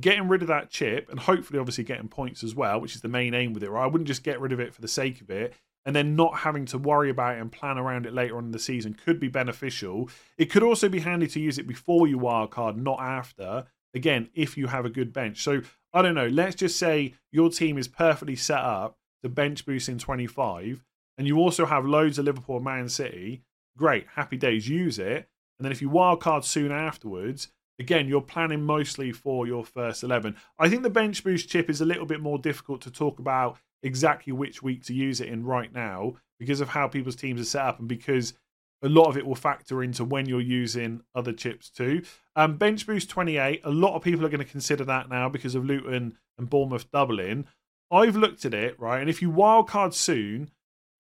getting 0.01 0.29
rid 0.29 0.43
of 0.43 0.49
that 0.49 0.71
chip 0.71 1.09
and 1.11 1.21
hopefully 1.21 1.59
obviously 1.59 1.85
getting 1.85 2.09
points 2.09 2.43
as 2.43 2.55
well, 2.55 2.81
which 2.81 2.95
is 2.95 3.03
the 3.03 3.09
main 3.09 3.35
aim 3.35 3.53
with 3.53 3.63
it? 3.63 3.71
I 3.71 3.87
wouldn't 3.87 4.09
just 4.09 4.23
get 4.23 4.41
rid 4.41 4.53
of 4.53 4.61
it 4.61 4.75
for 4.75 4.81
the 4.81 4.89
sake 4.89 5.21
of 5.21 5.31
it 5.31 5.55
and 5.87 5.97
then 5.97 6.17
not 6.17 6.39
having 6.39 6.67
to 6.67 6.79
worry 6.79 7.11
about 7.11 7.37
it 7.37 7.41
and 7.41 7.51
plan 7.51 7.79
around 7.79 8.07
it 8.07 8.13
later 8.13 8.37
on 8.37 8.47
in 8.47 8.51
the 8.53 8.59
season 8.59 8.95
could 8.95 9.19
be 9.19 9.29
beneficial. 9.29 10.09
It 10.37 10.47
could 10.47 10.63
also 10.63 10.89
be 10.89 11.01
handy 11.01 11.27
to 11.29 11.41
use 11.41 11.59
it 11.59 11.67
before 11.67 12.07
you 12.07 12.19
wildcard, 12.19 12.77
not 12.77 13.01
after. 13.01 13.65
Again, 13.95 14.29
if 14.35 14.57
you 14.57 14.69
have 14.69 14.85
a 14.85 14.91
good 14.91 15.13
bench. 15.13 15.43
So 15.43 15.63
I 15.93 16.03
don't 16.03 16.15
know, 16.15 16.29
let's 16.29 16.57
just 16.57 16.79
say 16.79 17.15
your 17.33 17.51
team 17.51 17.77
is 17.79 17.89
perfectly 17.89 18.37
set 18.37 18.61
up 18.61 18.99
to 19.23 19.29
bench 19.29 19.67
boost 19.67 19.89
in 19.89 19.99
25 19.99 20.85
and 21.19 21.27
you 21.27 21.39
also 21.39 21.67
have 21.67 21.85
loads 21.85 22.19
of 22.19 22.25
Liverpool 22.25 22.61
Man 22.61 22.89
City, 22.89 23.43
great, 23.77 24.07
happy 24.15 24.37
days, 24.37 24.69
use 24.69 24.99
it. 24.99 25.29
And 25.59 25.65
then 25.65 25.73
if 25.73 25.83
you 25.83 25.91
wildcard 25.91 26.45
soon 26.45 26.73
afterwards, 26.73 27.49
again, 27.79 28.09
you're 28.09 28.21
planning 28.21 28.63
mostly 28.63 29.13
for 29.13 29.47
your 29.47 29.65
first 29.65 30.03
11. 30.03 30.37
I 30.59 30.69
think 30.69 30.83
the 30.83 30.91
bench 30.91 31.23
boost 31.25 31.49
chip 31.49 31.69
is 31.69 31.81
a 31.81 31.87
little 31.87 32.07
bit 32.07 32.21
more 32.21 32.39
difficult 32.39 32.81
to 32.83 32.91
talk 32.91 33.19
about 33.19 33.59
exactly 33.83 34.33
which 34.33 34.63
week 34.63 34.85
to 34.85 34.95
use 34.95 35.21
it 35.21 35.29
in 35.29 35.45
right 35.45 35.73
now 35.73 36.17
because 36.39 36.61
of 36.61 36.69
how 36.69 36.89
people's 36.89 37.17
teams 37.17 37.41
are 37.41 37.45
set 37.45 37.65
up 37.65 37.79
and 37.79 37.89
because 37.89 38.35
a 38.83 38.89
lot 38.89 39.09
of 39.09 39.17
it 39.17 39.27
will 39.27 39.35
factor 39.35 39.83
into 39.83 40.05
when 40.05 40.27
you're 40.27 40.41
using 40.41 41.03
other 41.15 41.33
chips 41.33 41.69
too. 41.69 42.03
Um, 42.37 42.57
bench 42.57 42.87
boost 42.87 43.11
28, 43.11 43.61
a 43.65 43.71
lot 43.71 43.95
of 43.95 44.03
people 44.03 44.25
are 44.25 44.31
going 44.31 44.45
to 44.45 44.51
consider 44.51 44.85
that 44.85 45.09
now 45.09 45.29
because 45.29 45.55
of 45.55 45.65
Luton 45.65 46.17
and 46.39 46.49
Bournemouth 46.49 46.91
doubling. 46.91 47.47
I've 47.91 48.17
looked 48.17 48.45
at 48.45 48.55
it, 48.55 48.79
right? 48.81 49.01
And 49.01 49.11
if 49.11 49.21
you 49.21 49.31
wildcard 49.31 49.93
soon, 49.95 50.51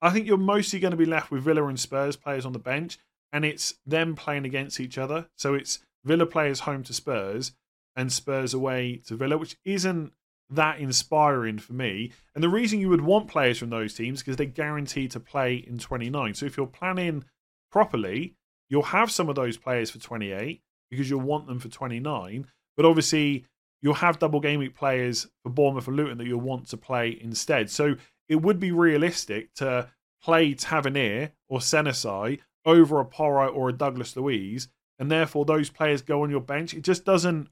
I 0.03 0.11
think 0.11 0.26
you're 0.26 0.38
mostly 0.38 0.78
going 0.80 0.92
to 0.92 0.96
be 0.96 1.05
left 1.05 1.30
with 1.30 1.42
Villa 1.42 1.66
and 1.66 1.78
Spurs 1.78 2.16
players 2.16 2.46
on 2.46 2.53
the 2.53 2.59
bench, 2.59 2.98
and 3.32 3.44
it's 3.44 3.74
them 3.86 4.14
playing 4.14 4.44
against 4.44 4.80
each 4.80 4.98
other. 4.98 5.28
So 5.36 5.55
it's 5.55 5.80
Villa 6.05 6.26
players 6.26 6.61
home 6.61 6.82
to 6.84 6.92
Spurs 6.92 7.53
and 7.96 8.12
Spurs 8.12 8.55
away 8.55 9.03
to 9.07 9.16
Villa, 9.16 9.36
which 9.36 9.57
isn't 9.64 10.12
that 10.48 10.80
inspiring 10.80 11.59
for 11.59 11.74
me. 11.74 12.12
And 12.34 12.42
the 12.42 12.48
reason 12.48 12.80
you 12.80 12.88
would 12.88 13.03
want 13.03 13.28
players 13.28 13.59
from 13.59 13.70
those 13.70 13.94
teams 13.94 14.20
because 14.20 14.36
they're 14.36 14.46
guaranteed 14.46 15.11
to 15.12 15.20
play 15.20 15.55
in 15.55 15.78
29. 15.78 16.34
So 16.34 16.46
if 16.46 16.57
you're 16.57 16.66
planning 16.66 17.24
properly, 17.70 18.34
you'll 18.68 18.82
have 18.82 19.11
some 19.11 19.28
of 19.28 19.36
those 19.36 19.57
players 19.57 19.90
for 19.90 19.98
28 19.98 20.61
because 20.90 21.09
you'll 21.09 21.20
want 21.20 21.46
them 21.46 21.61
for 21.61 21.68
29. 21.68 22.46
But 22.76 22.86
obviously, 22.86 23.44
you'll 23.80 23.94
have 23.94 24.18
double 24.18 24.40
game 24.40 24.59
week 24.61 24.74
players 24.74 25.28
for 25.42 25.51
Bournemouth 25.51 25.86
and 25.86 25.96
Luton 25.96 26.18
that 26.18 26.26
you'll 26.26 26.40
want 26.40 26.68
to 26.68 26.76
play 26.76 27.16
instead. 27.20 27.70
So 27.70 27.96
it 28.31 28.37
would 28.37 28.61
be 28.61 28.70
realistic 28.70 29.53
to 29.55 29.91
play 30.22 30.55
Tavernier 30.55 31.33
or 31.49 31.59
Senesi 31.59 32.39
over 32.64 33.01
a 33.01 33.05
Porro 33.05 33.49
or 33.49 33.68
a 33.68 33.72
Douglas 33.74 34.16
Luiz, 34.16 34.68
and 34.99 35.11
therefore 35.11 35.45
those 35.45 35.68
players 35.68 36.01
go 36.01 36.22
on 36.22 36.31
your 36.31 36.41
bench. 36.41 36.72
It 36.72 36.83
just 36.83 37.05
doesn't 37.05 37.49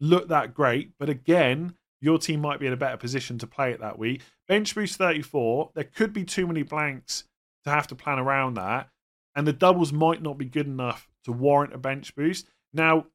look 0.00 0.28
that 0.28 0.54
great. 0.54 0.92
But 0.98 1.10
again, 1.10 1.74
your 2.00 2.18
team 2.18 2.40
might 2.40 2.60
be 2.60 2.66
in 2.66 2.72
a 2.72 2.78
better 2.78 2.96
position 2.96 3.38
to 3.38 3.46
play 3.46 3.72
it 3.72 3.80
that 3.80 3.98
week. 3.98 4.22
Bench 4.48 4.74
boost 4.74 4.96
34, 4.96 5.70
there 5.74 5.84
could 5.84 6.14
be 6.14 6.24
too 6.24 6.46
many 6.46 6.62
blanks 6.62 7.24
to 7.64 7.70
have 7.70 7.86
to 7.88 7.94
plan 7.94 8.18
around 8.18 8.54
that. 8.54 8.88
And 9.36 9.46
the 9.46 9.52
doubles 9.52 9.92
might 9.92 10.22
not 10.22 10.38
be 10.38 10.46
good 10.46 10.66
enough 10.66 11.08
to 11.24 11.32
warrant 11.32 11.74
a 11.74 11.78
bench 11.78 12.14
boost. 12.14 12.48
Now, 12.72 13.06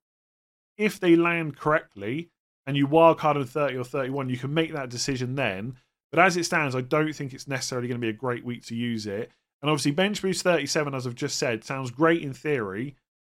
if 0.77 0.99
they 0.99 1.15
land 1.15 1.57
correctly 1.57 2.29
and 2.67 2.77
you 2.77 2.87
wildcard 2.87 3.37
in 3.37 3.45
30 3.45 3.77
or 3.77 3.83
31, 3.83 4.29
you 4.29 4.37
can 4.37 4.53
make 4.53 4.73
that 4.73 4.89
decision 4.89 5.35
then. 5.35 5.77
But 6.11 6.19
as 6.19 6.37
it 6.37 6.45
stands, 6.45 6.75
I 6.75 6.81
don't 6.81 7.13
think 7.13 7.33
it's 7.33 7.47
necessarily 7.47 7.87
going 7.87 7.99
to 7.99 8.05
be 8.05 8.09
a 8.09 8.13
great 8.13 8.45
week 8.45 8.65
to 8.67 8.75
use 8.75 9.05
it. 9.05 9.31
And 9.61 9.69
obviously, 9.69 9.91
bench 9.91 10.21
boost 10.21 10.43
37, 10.43 10.93
as 10.93 11.07
I've 11.07 11.15
just 11.15 11.37
said, 11.37 11.63
sounds 11.63 11.91
great 11.91 12.21
in 12.21 12.33
theory, 12.33 12.95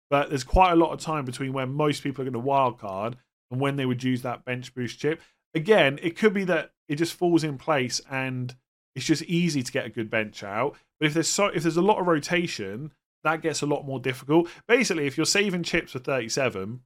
but 0.10 0.30
there's 0.30 0.44
quite 0.44 0.72
a 0.72 0.76
lot 0.76 0.92
of 0.92 1.00
time 1.00 1.26
between 1.26 1.54
when 1.54 1.74
most 1.74 2.04
people 2.04 2.22
are 2.22 2.30
going 2.30 2.44
to 2.44 2.50
wildcard 2.50 3.16
and 3.52 3.62
when 3.62 3.76
they 3.76 3.86
would 3.86 4.04
use 4.04 4.22
that 4.24 4.44
bench 4.44 4.74
boost 4.74 5.00
chip. 5.00 5.22
Again, 5.54 6.00
it 6.02 6.18
could 6.18 6.34
be 6.34 6.44
that 6.46 6.72
it 6.88 6.96
just 6.96 7.14
falls 7.14 7.44
in 7.44 7.58
place 7.58 8.02
and 8.10 8.56
it's 8.96 9.06
just 9.06 9.24
easy 9.24 9.62
to 9.62 9.72
get 9.72 9.86
a 9.86 9.90
good 9.90 10.10
bench 10.10 10.44
out. 10.44 10.76
But 11.00 11.08
if 11.08 11.14
there's 11.14 11.28
so 11.28 11.48
if 11.48 11.64
there's 11.64 11.78
a 11.78 11.82
lot 11.82 12.00
of 12.00 12.08
rotation, 12.08 12.92
that 13.24 13.42
gets 13.42 13.62
a 13.62 13.68
lot 13.68 13.86
more 13.86 14.00
difficult. 14.00 14.50
Basically, 14.68 15.06
if 15.06 15.18
you're 15.18 15.26
saving 15.26 15.64
chips 15.64 15.92
for 15.92 16.00
37, 16.00 16.82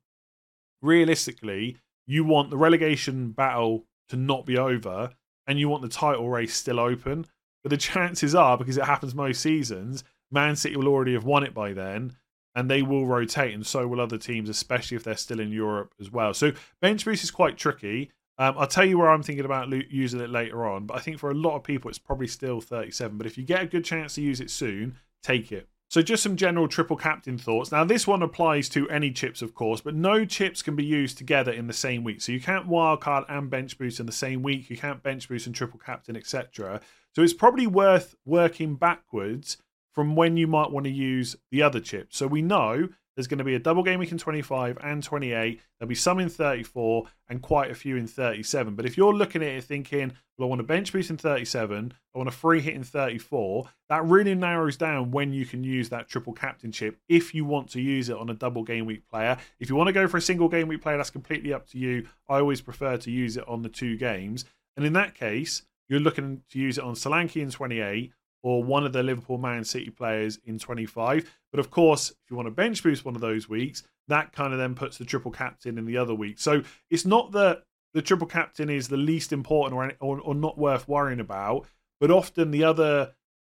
realistically, 0.82 1.78
you 2.06 2.26
want 2.26 2.50
the 2.50 2.58
relegation 2.58 3.32
battle 3.32 3.86
to 4.10 4.18
not 4.18 4.46
be 4.46 4.58
over 4.58 5.12
and 5.52 5.60
you 5.60 5.68
want 5.68 5.82
the 5.82 5.90
title 5.90 6.30
race 6.30 6.56
still 6.56 6.80
open. 6.80 7.26
But 7.62 7.72
the 7.72 7.78
chances 7.78 8.34
are, 8.34 8.58
because 8.58 8.78
it 8.78 8.86
happens 8.86 9.14
most 9.14 9.42
seasons, 9.42 10.06
Man 10.32 10.56
City 10.56 10.78
will 10.78 10.88
already 10.88 11.12
have 11.12 11.26
won 11.26 11.44
it 11.44 11.54
by 11.54 11.74
then, 11.74 12.16
and 12.56 12.72
they 12.72 12.82
will 12.82 13.06
rotate, 13.06 13.54
and 13.54 13.68
so 13.68 13.86
will 13.86 14.00
other 14.00 14.18
teams, 14.18 14.48
especially 14.48 14.96
if 14.96 15.04
they're 15.04 15.18
still 15.18 15.42
in 15.42 15.52
Europe 15.52 15.94
as 16.00 16.10
well. 16.10 16.34
So 16.34 16.54
bench 16.82 17.04
boost 17.04 17.26
is 17.26 17.32
quite 17.32 17.58
tricky. 17.58 18.12
Um, 18.38 18.56
I'll 18.58 18.66
tell 18.66 18.86
you 18.86 18.98
where 18.98 19.10
I'm 19.10 19.24
thinking 19.24 19.44
about 19.44 19.70
using 19.92 20.22
it 20.22 20.30
later 20.30 20.66
on, 20.66 20.86
but 20.86 20.96
I 20.96 21.02
think 21.02 21.20
for 21.20 21.30
a 21.30 21.36
lot 21.36 21.58
of 21.58 21.64
people, 21.64 21.90
it's 21.90 22.00
probably 22.00 22.28
still 22.28 22.62
37. 22.62 23.18
But 23.18 23.28
if 23.28 23.38
you 23.38 23.44
get 23.44 23.62
a 23.62 23.68
good 23.68 23.84
chance 23.84 24.16
to 24.16 24.22
use 24.22 24.40
it 24.40 24.50
soon, 24.50 24.96
take 25.22 25.52
it. 25.52 25.68
So 25.92 26.02
just 26.02 26.24
some 26.24 26.38
general 26.38 26.70
triple 26.70 26.96
captain 26.96 27.38
thoughts. 27.38 27.70
Now 27.70 27.84
this 27.84 28.08
one 28.08 28.24
applies 28.24 28.70
to 28.70 28.90
any 28.90 29.12
chips, 29.12 29.42
of 29.42 29.54
course, 29.54 29.82
but 29.82 29.94
no 29.94 30.24
chips 30.24 30.62
can 30.62 30.74
be 30.74 30.86
used 30.86 31.18
together 31.18 31.52
in 31.52 31.68
the 31.68 31.74
same 31.74 32.06
week. 32.06 32.22
So 32.22 32.32
you 32.32 32.40
can't 32.40 32.70
wildcard 32.70 33.26
and 33.28 33.50
bench 33.50 33.78
boost 33.78 34.00
in 34.00 34.06
the 34.06 34.14
same 34.14 34.42
week. 34.42 34.70
You 34.70 34.78
can't 34.78 35.04
bench 35.04 35.28
boost 35.28 35.48
and 35.48 35.54
triple 35.54 35.82
captain, 35.86 36.16
etc. 36.16 36.80
So 37.14 37.22
it's 37.22 37.34
probably 37.34 37.68
worth 37.68 38.16
working 38.24 38.76
backwards 38.76 39.58
from 39.92 40.16
when 40.16 40.38
you 40.38 40.48
might 40.48 40.72
want 40.72 40.86
to 40.86 40.90
use 40.90 41.36
the 41.52 41.62
other 41.62 41.82
chip. 41.82 42.14
So 42.14 42.26
we 42.26 42.42
know 42.42 42.88
there's 43.16 43.28
going 43.28 43.40
to 43.40 43.44
be 43.44 43.56
a 43.56 43.60
double 43.60 43.84
game 43.84 44.00
week 44.00 44.12
in 44.12 44.18
25 44.18 44.78
and 44.82 45.04
28. 45.04 45.62
There'll 45.80 45.90
be 45.90 45.96
some 45.96 46.20
in 46.20 46.30
34 46.30 47.06
and 47.30 47.42
quite 47.42 47.72
a 47.72 47.76
few 47.76 47.98
in 47.98 48.08
37. 48.08 48.76
But 48.76 48.86
if 48.86 48.98
you're 48.98 49.14
looking 49.14 49.42
at 49.42 49.50
it 49.50 49.64
thinking, 49.64 50.14
well, 50.38 50.48
I 50.48 50.50
want 50.50 50.62
a 50.62 50.66
bench 50.66 50.92
boost 50.92 51.10
in 51.10 51.18
37, 51.18 51.94
I 52.14 52.18
want 52.18 52.30
a 52.30 52.32
free 52.32 52.62
hit 52.62 52.74
in 52.74 52.84
34, 52.84 53.70
that 53.90 54.06
really 54.06 54.34
narrows 54.34 54.78
down 54.78 55.12
when 55.12 55.34
you 55.34 55.46
can 55.46 55.64
use 55.64 55.90
that 55.90 56.08
triple 56.08 56.34
captain 56.34 56.72
chip 56.72 56.98
if 57.10 57.36
you 57.36 57.46
want 57.46 57.70
to 57.72 57.82
use 57.82 58.10
it 58.10 58.18
on 58.18 58.30
a 58.30 58.34
double 58.34 58.64
game 58.64 58.86
week 58.86 59.08
player. 59.10 59.38
If 59.60 59.70
you 59.70 59.76
want 59.76 59.88
to 59.88 59.94
go 59.94 60.08
for 60.08 60.18
a 60.18 60.22
single 60.22 60.50
game 60.50 60.68
week 60.68 60.82
player, 60.82 60.98
that's 60.98 61.10
completely 61.10 61.54
up 61.54 61.68
to 61.70 61.78
you. 61.78 62.08
I 62.30 62.40
always 62.40 62.62
prefer 62.62 62.98
to 62.98 63.12
use 63.12 63.38
it 63.38 63.48
on 63.48 63.62
the 63.62 63.70
two 63.70 63.98
games. 63.98 64.46
And 64.78 64.86
in 64.86 64.94
that 64.94 65.16
case, 65.16 65.64
you're 65.90 66.00
looking 66.00 66.42
to 66.52 66.60
use 66.60 66.78
it 66.78 66.84
on 66.84 66.96
Solanke 66.96 67.42
in 67.42 67.52
28 67.52 68.14
or 68.44 68.64
one 68.64 68.86
of 68.86 68.94
the 68.94 69.04
Liverpool 69.04 69.38
Man 69.38 69.64
City 69.64 69.90
players 69.90 70.40
in 70.46 70.58
25. 70.58 71.30
But 71.52 71.60
of 71.60 71.70
course, 71.70 72.10
if 72.10 72.30
you 72.30 72.36
want 72.36 72.48
to 72.48 72.52
bench 72.52 72.82
boost 72.84 73.06
one 73.06 73.16
of 73.16 73.22
those 73.22 73.48
weeks, 73.48 73.84
that 74.08 74.34
kind 74.34 74.54
of 74.54 74.60
then 74.60 74.76
puts 74.76 74.98
the 74.98 75.06
triple 75.06 75.32
captain 75.32 75.78
in 75.78 75.86
the 75.86 75.98
other 75.98 76.16
week. 76.16 76.40
So 76.40 76.64
it's 76.90 77.06
not 77.06 77.32
that 77.34 77.64
the 77.94 78.02
triple 78.02 78.28
captain 78.28 78.70
is 78.70 78.88
the 78.88 78.98
least 78.98 79.32
important 79.34 79.74
or, 79.76 79.94
or, 80.00 80.20
or 80.22 80.36
not 80.36 80.58
worth 80.58 80.88
worrying 80.88 81.20
about, 81.20 81.68
but 82.00 82.12
often 82.12 82.52
the 82.52 82.64
other 82.64 83.14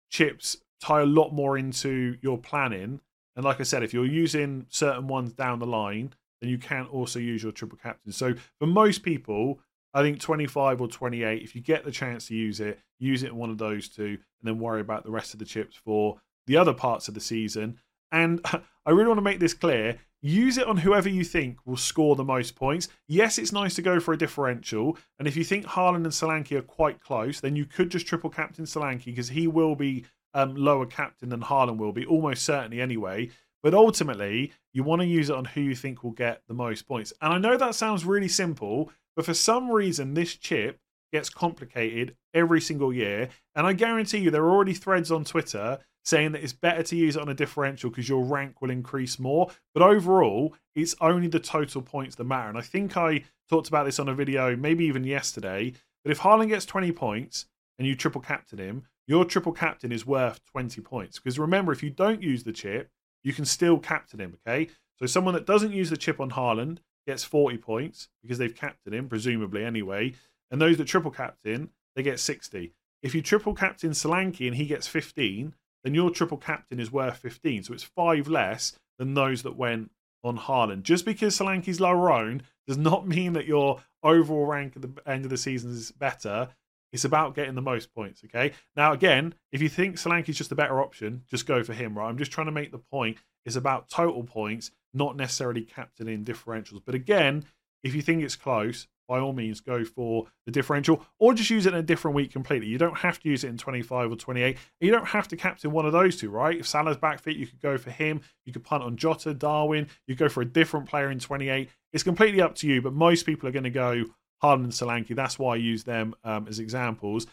chips 0.10 0.58
tie 0.82 1.02
a 1.02 1.06
lot 1.06 1.32
more 1.32 1.58
into 1.58 2.18
your 2.22 2.38
planning. 2.38 3.00
And 3.36 3.46
like 3.46 3.60
I 3.60 3.64
said, 3.64 3.84
if 3.84 3.94
you're 3.94 4.06
using 4.06 4.66
certain 4.70 5.08
ones 5.08 5.34
down 5.34 5.60
the 5.60 5.66
line, 5.66 6.14
then 6.42 6.50
you 6.50 6.58
can 6.58 6.86
also 6.88 7.20
use 7.20 7.42
your 7.42 7.52
triple 7.52 7.80
captain. 7.82 8.12
So 8.12 8.34
for 8.60 8.68
most 8.68 9.02
people, 9.02 9.60
I 9.94 10.02
think 10.02 10.20
25 10.20 10.82
or 10.82 10.88
28, 10.88 11.42
if 11.42 11.56
you 11.56 11.62
get 11.62 11.86
the 11.86 11.92
chance 11.92 12.28
to 12.28 12.36
use 12.36 12.60
it, 12.60 12.80
use 13.00 13.24
it 13.24 13.30
in 13.30 13.36
one 13.36 13.50
of 13.50 13.58
those 13.58 13.90
two, 13.90 14.06
and 14.06 14.18
then 14.44 14.60
worry 14.60 14.82
about 14.82 15.04
the 15.04 15.12
rest 15.12 15.34
of 15.34 15.40
the 15.40 15.46
chips 15.46 15.76
for 15.76 16.20
the 16.48 16.58
other 16.58 16.74
parts 16.74 17.08
of 17.08 17.14
the 17.14 17.22
season. 17.22 17.80
And 18.12 18.44
I 18.86 18.92
really 18.92 19.08
want 19.08 19.20
to 19.20 19.24
make 19.24 19.40
this 19.40 19.54
clear 19.54 19.98
use 20.22 20.58
it 20.58 20.68
on 20.68 20.78
whoever 20.78 21.10
you 21.10 21.24
think 21.24 21.58
will 21.66 21.78
score 21.78 22.16
the 22.16 22.24
most 22.24 22.56
points. 22.56 22.88
Yes, 23.08 23.38
it's 23.38 23.52
nice 23.52 23.76
to 23.76 23.82
go 23.82 24.00
for 24.00 24.14
a 24.14 24.18
differential. 24.18 24.98
And 25.20 25.28
if 25.28 25.36
you 25.36 25.44
think 25.44 25.66
Haaland 25.66 25.98
and 25.98 26.08
Solanke 26.08 26.58
are 26.58 26.62
quite 26.62 27.02
close, 27.02 27.42
then 27.42 27.58
you 27.58 27.66
could 27.66 27.90
just 27.90 28.08
triple 28.08 28.30
captain 28.30 28.66
Solanke 28.66 29.06
because 29.06 29.30
he 29.30 29.48
will 29.48 29.76
be 29.76 30.06
um, 30.34 30.56
lower 30.56 30.86
captain 30.86 31.30
than 31.30 31.42
Haaland 31.42 31.78
will 31.78 31.92
be, 31.92 32.06
almost 32.06 32.46
certainly 32.46 32.82
anyway. 32.82 33.30
But 33.62 33.74
ultimately, 33.74 34.54
you 34.72 34.84
want 34.84 35.02
to 35.02 35.08
use 35.08 35.30
it 35.30 35.36
on 35.36 35.46
who 35.46 35.62
you 35.62 35.76
think 35.76 36.04
will 36.04 36.12
get 36.12 36.42
the 36.48 36.54
most 36.54 36.88
points. 36.88 37.14
And 37.22 37.34
I 37.34 37.38
know 37.38 37.58
that 37.58 37.76
sounds 37.76 38.06
really 38.06 38.28
simple, 38.28 38.92
but 39.16 39.26
for 39.26 39.34
some 39.34 39.70
reason, 39.70 40.14
this 40.14 40.36
chip 40.36 40.80
gets 41.12 41.30
complicated 41.30 42.16
every 42.34 42.60
single 42.60 42.92
year. 42.92 43.30
And 43.56 43.68
I 43.68 43.74
guarantee 43.74 44.18
you, 44.18 44.32
there 44.32 44.44
are 44.44 44.52
already 44.52 44.74
threads 44.74 45.12
on 45.12 45.24
Twitter 45.24 45.80
saying 46.04 46.34
that 46.34 46.44
it's 46.44 46.54
better 46.54 46.84
to 46.84 46.96
use 46.96 47.16
it 47.16 47.22
on 47.22 47.30
a 47.30 47.34
differential 47.34 47.90
because 47.90 48.10
your 48.10 48.24
rank 48.24 48.62
will 48.62 48.72
increase 48.72 49.20
more. 49.20 49.52
But 49.74 49.84
overall, 49.84 50.56
it's 50.76 50.96
only 51.00 51.28
the 51.28 51.40
total 51.40 51.82
points 51.82 52.16
that 52.16 52.24
matter. 52.24 52.50
And 52.50 52.58
I 52.58 52.62
think 52.62 52.98
I 52.98 53.24
talked 53.50 53.68
about 53.68 53.86
this 53.86 54.00
on 54.00 54.10
a 54.10 54.16
video, 54.16 54.56
maybe 54.56 54.86
even 54.86 55.04
yesterday. 55.04 55.74
But 56.04 56.12
if 56.12 56.20
Haaland 56.20 56.50
gets 56.50 56.66
20 56.66 56.92
points 56.92 57.46
and 57.78 57.88
you 57.88 57.96
triple 57.96 58.22
captain 58.22 58.60
him, 58.60 58.84
your 59.08 59.24
triple 59.24 59.52
captain 59.52 59.92
is 59.92 60.06
worth 60.06 60.42
20 60.52 60.82
points. 60.82 61.20
Because 61.20 61.38
remember, 61.38 61.72
if 61.72 61.84
you 61.84 61.90
don't 61.90 62.24
use 62.24 62.44
the 62.44 62.54
chip, 62.54 62.90
you 63.24 63.34
can 63.34 63.46
still 63.46 63.78
captain 63.78 64.20
him, 64.20 64.38
okay? 64.46 64.68
So 65.00 65.04
So 65.04 65.08
someone 65.08 65.34
that 65.34 65.46
doesn't 65.46 65.74
use 65.74 65.90
the 65.90 65.98
chip 65.98 66.22
on 66.22 66.32
Haaland 66.32 66.78
gets 67.06 67.24
40 67.24 67.58
points 67.58 68.10
because 68.22 68.38
they've 68.38 68.56
captained 68.56 68.96
him, 68.96 69.10
presumably 69.10 69.64
anyway. 69.64 70.14
And 70.52 70.62
those 70.62 70.78
that 70.78 70.88
triple 70.88 71.12
captain, 71.12 71.70
they 71.96 72.04
get 72.04 72.20
60. 72.20 72.74
If 73.02 73.14
you 73.14 73.22
triple 73.22 73.54
captain 73.54 73.92
Solanke 73.92 74.48
and 74.48 74.56
he 74.56 74.66
gets 74.66 74.88
15, 74.88 75.54
then 75.84 75.94
your 75.94 76.10
triple 76.10 76.38
captain 76.38 76.80
is 76.80 76.92
worth 76.92 77.18
15. 77.18 77.64
So 77.64 77.74
it's 77.74 77.84
five 77.84 78.28
less 78.28 78.78
than 78.98 79.14
those 79.14 79.44
that 79.44 79.58
went 79.58 79.92
on 80.24 80.38
Haaland. 80.38 80.84
Just 80.84 81.06
because 81.06 81.38
Solanke's 81.38 81.80
lower 81.80 82.12
owned 82.12 82.44
does 82.68 82.78
not 82.78 83.08
mean 83.16 83.34
that 83.34 83.46
your 83.46 83.82
overall 84.02 84.46
rank 84.46 84.76
at 84.76 84.82
the 84.82 84.92
end 85.06 85.26
of 85.26 85.30
the 85.30 85.38
season 85.38 85.72
is 85.72 85.92
better. 85.92 86.50
It's 86.92 87.06
about 87.06 87.36
getting 87.36 87.56
the 87.56 87.62
most 87.62 87.94
points, 87.94 88.22
okay? 88.26 88.54
Now, 88.76 88.94
again, 88.94 89.34
if 89.52 89.62
you 89.62 89.70
think 89.70 89.96
Solanke's 89.96 90.38
just 90.38 90.52
a 90.52 90.56
better 90.56 90.80
option, 90.80 91.24
just 91.28 91.48
go 91.48 91.64
for 91.64 91.74
him, 91.74 91.98
right? 91.98 92.08
I'm 92.08 92.20
just 92.20 92.32
trying 92.32 92.46
to 92.46 92.52
make 92.52 92.72
the 92.72 92.78
point. 92.78 93.18
It's 93.46 93.56
about 93.56 93.90
total 93.90 94.24
points, 94.24 94.72
not 94.94 95.16
necessarily 95.16 95.62
captain 95.62 96.08
in 96.08 96.24
differentials. 96.24 96.82
But 96.86 96.96
again, 96.96 97.46
if 97.84 97.94
you 97.96 98.02
think 98.02 98.24
it's 98.24 98.36
close, 98.36 98.88
by 99.08 99.20
all 99.20 99.34
means 99.34 99.60
go 99.60 99.84
for 99.84 100.28
the 100.46 100.52
differential 100.52 101.06
or 101.20 101.34
just 101.34 101.50
use 101.50 101.66
it 101.66 101.74
in 101.74 101.80
a 101.80 101.84
different 101.84 102.16
week 102.16 102.32
completely. 102.32 102.68
You 102.68 102.78
don't 102.78 102.98
have 103.00 103.20
to 103.20 103.30
use 103.30 103.44
it 103.44 103.50
in 103.50 103.58
25 103.58 104.12
or 104.12 104.16
28. 104.16 104.58
You 104.80 104.92
don't 104.92 105.08
have 105.08 105.28
to 105.30 105.36
captain 105.36 105.72
one 105.72 105.86
of 105.86 105.92
those 105.92 106.16
two, 106.16 106.30
right? 106.30 106.58
If 106.58 106.68
Salah's 106.68 106.98
back 106.98 107.22
fit, 107.22 107.36
you 107.36 107.46
could 107.46 107.60
go 107.60 107.78
for 107.78 107.92
him. 107.92 108.22
You 108.46 108.54
could 108.54 108.64
punt 108.64 108.84
on 108.84 108.96
Jota, 108.96 109.34
Darwin. 109.34 109.88
You 110.08 110.16
go 110.16 110.30
for 110.30 110.42
a 110.42 110.46
different 110.46 110.88
player 110.88 111.12
in 111.12 111.20
28. 111.20 111.70
It's 111.92 112.04
completely 112.04 112.42
up 112.42 112.56
to 112.56 112.68
you, 112.68 112.82
but 112.82 112.94
most 112.94 113.26
people 113.26 113.48
are 113.50 113.52
going 113.52 113.64
to 113.64 113.70
go 113.70 114.06
Haaland 114.42 114.64
and 114.64 114.72
Solanke. 114.72 115.16
That's 115.16 115.38
why 115.38 115.54
I 115.54 115.58
use 115.58 115.84
them 115.84 116.16
um, 116.24 116.48
as 116.48 116.60
examples. 116.60 117.28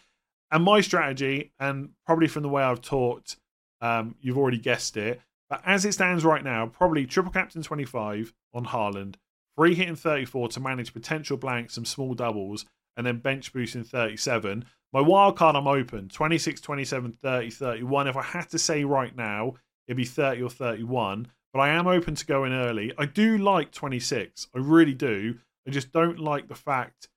And 0.50 0.64
my 0.64 0.80
strategy, 0.80 1.52
and 1.60 1.90
probably 2.04 2.26
from 2.26 2.42
the 2.42 2.48
way 2.48 2.62
I've 2.62 2.82
talked, 2.82 3.36
um, 3.80 4.16
you've 4.20 4.38
already 4.38 4.58
guessed 4.58 4.96
it. 4.96 5.20
But 5.50 5.62
as 5.66 5.84
it 5.84 5.92
stands 5.92 6.24
right 6.24 6.44
now, 6.44 6.66
probably 6.66 7.04
triple 7.04 7.32
captain 7.32 7.62
25 7.62 8.32
on 8.54 8.66
Haaland, 8.66 9.16
free 9.56 9.74
hitting 9.74 9.96
34 9.96 10.48
to 10.50 10.60
manage 10.60 10.94
potential 10.94 11.36
blanks, 11.36 11.76
and 11.76 11.86
small 11.86 12.14
doubles, 12.14 12.64
and 12.96 13.06
then 13.06 13.18
bench 13.18 13.52
boosting 13.52 13.84
37. 13.84 14.64
My 14.92 15.00
wild 15.00 15.36
card, 15.36 15.56
I'm 15.56 15.66
open 15.66 16.08
26, 16.08 16.60
27, 16.60 17.18
30, 17.22 17.50
31. 17.50 18.08
If 18.08 18.16
I 18.16 18.22
had 18.22 18.48
to 18.50 18.58
say 18.58 18.84
right 18.84 19.14
now, 19.14 19.54
it'd 19.86 19.96
be 19.96 20.04
30 20.04 20.42
or 20.42 20.50
31. 20.50 21.28
But 21.52 21.60
I 21.60 21.70
am 21.70 21.88
open 21.88 22.14
to 22.14 22.26
going 22.26 22.52
early. 22.52 22.92
I 22.96 23.06
do 23.06 23.36
like 23.36 23.72
26. 23.72 24.48
I 24.54 24.58
really 24.58 24.94
do. 24.94 25.38
I 25.66 25.70
just 25.70 25.92
don't 25.92 26.18
like 26.18 26.48
the 26.48 26.54
fact 26.54 27.08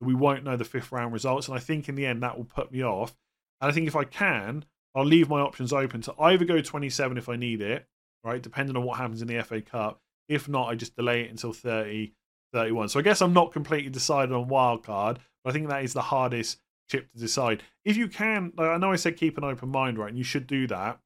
that 0.00 0.06
we 0.06 0.14
won't 0.14 0.44
know 0.44 0.56
the 0.56 0.64
fifth 0.64 0.90
round 0.90 1.12
results. 1.12 1.48
And 1.48 1.56
I 1.56 1.60
think 1.60 1.88
in 1.88 1.94
the 1.94 2.06
end, 2.06 2.22
that 2.22 2.36
will 2.36 2.44
put 2.44 2.72
me 2.72 2.82
off. 2.82 3.14
And 3.60 3.70
I 3.70 3.74
think 3.74 3.86
if 3.86 3.96
I 3.96 4.04
can, 4.04 4.64
I'll 4.94 5.04
leave 5.04 5.28
my 5.28 5.40
options 5.40 5.72
open 5.72 6.00
to 6.02 6.14
either 6.20 6.44
go 6.44 6.60
27 6.60 7.18
if 7.18 7.28
I 7.28 7.36
need 7.36 7.60
it, 7.60 7.86
right? 8.22 8.42
Depending 8.42 8.76
on 8.76 8.84
what 8.84 8.98
happens 8.98 9.22
in 9.22 9.28
the 9.28 9.42
FA 9.42 9.60
Cup, 9.60 10.00
if 10.28 10.48
not, 10.48 10.68
I 10.68 10.74
just 10.74 10.96
delay 10.96 11.22
it 11.22 11.30
until 11.30 11.52
30, 11.52 12.14
31. 12.52 12.88
So 12.88 12.98
I 12.98 13.02
guess 13.02 13.20
I'm 13.20 13.32
not 13.32 13.52
completely 13.52 13.90
decided 13.90 14.32
on 14.32 14.48
wildcard, 14.48 15.18
but 15.42 15.50
I 15.50 15.52
think 15.52 15.68
that 15.68 15.84
is 15.84 15.92
the 15.92 16.02
hardest 16.02 16.60
chip 16.90 17.10
to 17.12 17.18
decide. 17.18 17.62
If 17.84 17.96
you 17.96 18.08
can, 18.08 18.52
like 18.56 18.68
I 18.68 18.76
know 18.78 18.92
I 18.92 18.96
said 18.96 19.16
keep 19.16 19.36
an 19.36 19.44
open 19.44 19.68
mind, 19.68 19.98
right? 19.98 20.08
And 20.08 20.18
you 20.18 20.24
should 20.24 20.46
do 20.46 20.66
that. 20.68 21.00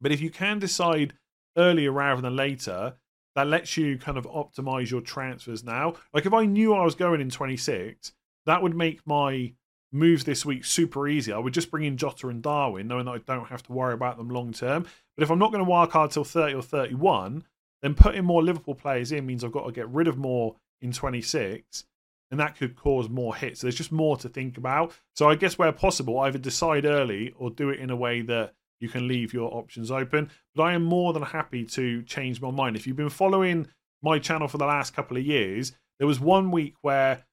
But 0.00 0.12
if 0.12 0.20
you 0.20 0.30
can 0.30 0.58
decide 0.58 1.14
earlier 1.56 1.90
rather 1.90 2.20
than 2.20 2.36
later, 2.36 2.94
that 3.34 3.46
lets 3.46 3.76
you 3.76 3.98
kind 3.98 4.18
of 4.18 4.26
optimize 4.26 4.90
your 4.90 5.00
transfers 5.00 5.64
now. 5.64 5.94
Like 6.12 6.26
if 6.26 6.32
I 6.32 6.44
knew 6.44 6.74
I 6.74 6.84
was 6.84 6.94
going 6.94 7.20
in 7.20 7.30
26, 7.30 8.12
that 8.46 8.62
would 8.62 8.76
make 8.76 9.06
my 9.06 9.54
moves 9.92 10.24
this 10.24 10.44
week 10.44 10.64
super 10.64 11.08
easy. 11.08 11.32
I 11.32 11.38
would 11.38 11.54
just 11.54 11.70
bring 11.70 11.84
in 11.84 11.96
Jota 11.96 12.28
and 12.28 12.42
Darwin, 12.42 12.88
knowing 12.88 13.06
that 13.06 13.12
I 13.12 13.18
don't 13.18 13.48
have 13.48 13.62
to 13.64 13.72
worry 13.72 13.94
about 13.94 14.16
them 14.16 14.28
long 14.28 14.52
term. 14.52 14.86
But 15.16 15.22
if 15.22 15.30
I'm 15.30 15.38
not 15.38 15.52
going 15.52 15.64
to 15.64 15.70
wildcard 15.70 16.12
till 16.12 16.24
30 16.24 16.54
or 16.54 16.62
31, 16.62 17.44
then 17.82 17.94
putting 17.94 18.24
more 18.24 18.42
Liverpool 18.42 18.74
players 18.74 19.12
in 19.12 19.26
means 19.26 19.44
I've 19.44 19.52
got 19.52 19.66
to 19.66 19.72
get 19.72 19.88
rid 19.88 20.08
of 20.08 20.18
more 20.18 20.56
in 20.80 20.92
26, 20.92 21.84
and 22.30 22.38
that 22.40 22.56
could 22.56 22.76
cause 22.76 23.08
more 23.08 23.34
hits. 23.34 23.60
So 23.60 23.66
there's 23.66 23.74
just 23.74 23.92
more 23.92 24.16
to 24.18 24.28
think 24.28 24.58
about. 24.58 24.92
So 25.14 25.28
I 25.28 25.34
guess 25.34 25.58
where 25.58 25.72
possible, 25.72 26.18
either 26.20 26.38
decide 26.38 26.84
early 26.84 27.34
or 27.36 27.50
do 27.50 27.70
it 27.70 27.80
in 27.80 27.90
a 27.90 27.96
way 27.96 28.20
that 28.22 28.54
you 28.80 28.88
can 28.88 29.08
leave 29.08 29.32
your 29.32 29.52
options 29.54 29.90
open. 29.90 30.30
But 30.54 30.62
I 30.64 30.72
am 30.74 30.84
more 30.84 31.12
than 31.12 31.22
happy 31.22 31.64
to 31.66 32.02
change 32.02 32.40
my 32.40 32.50
mind. 32.50 32.76
If 32.76 32.86
you've 32.86 32.96
been 32.96 33.08
following 33.08 33.66
my 34.02 34.18
channel 34.18 34.48
for 34.48 34.58
the 34.58 34.66
last 34.66 34.94
couple 34.94 35.16
of 35.16 35.24
years, 35.24 35.72
there 35.98 36.06
was 36.06 36.20
one 36.20 36.50
week 36.50 36.74
where 36.82 37.24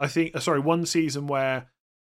I 0.00 0.06
think, 0.06 0.34
uh, 0.34 0.40
sorry, 0.40 0.60
one 0.60 0.86
season 0.86 1.26
where 1.26 1.66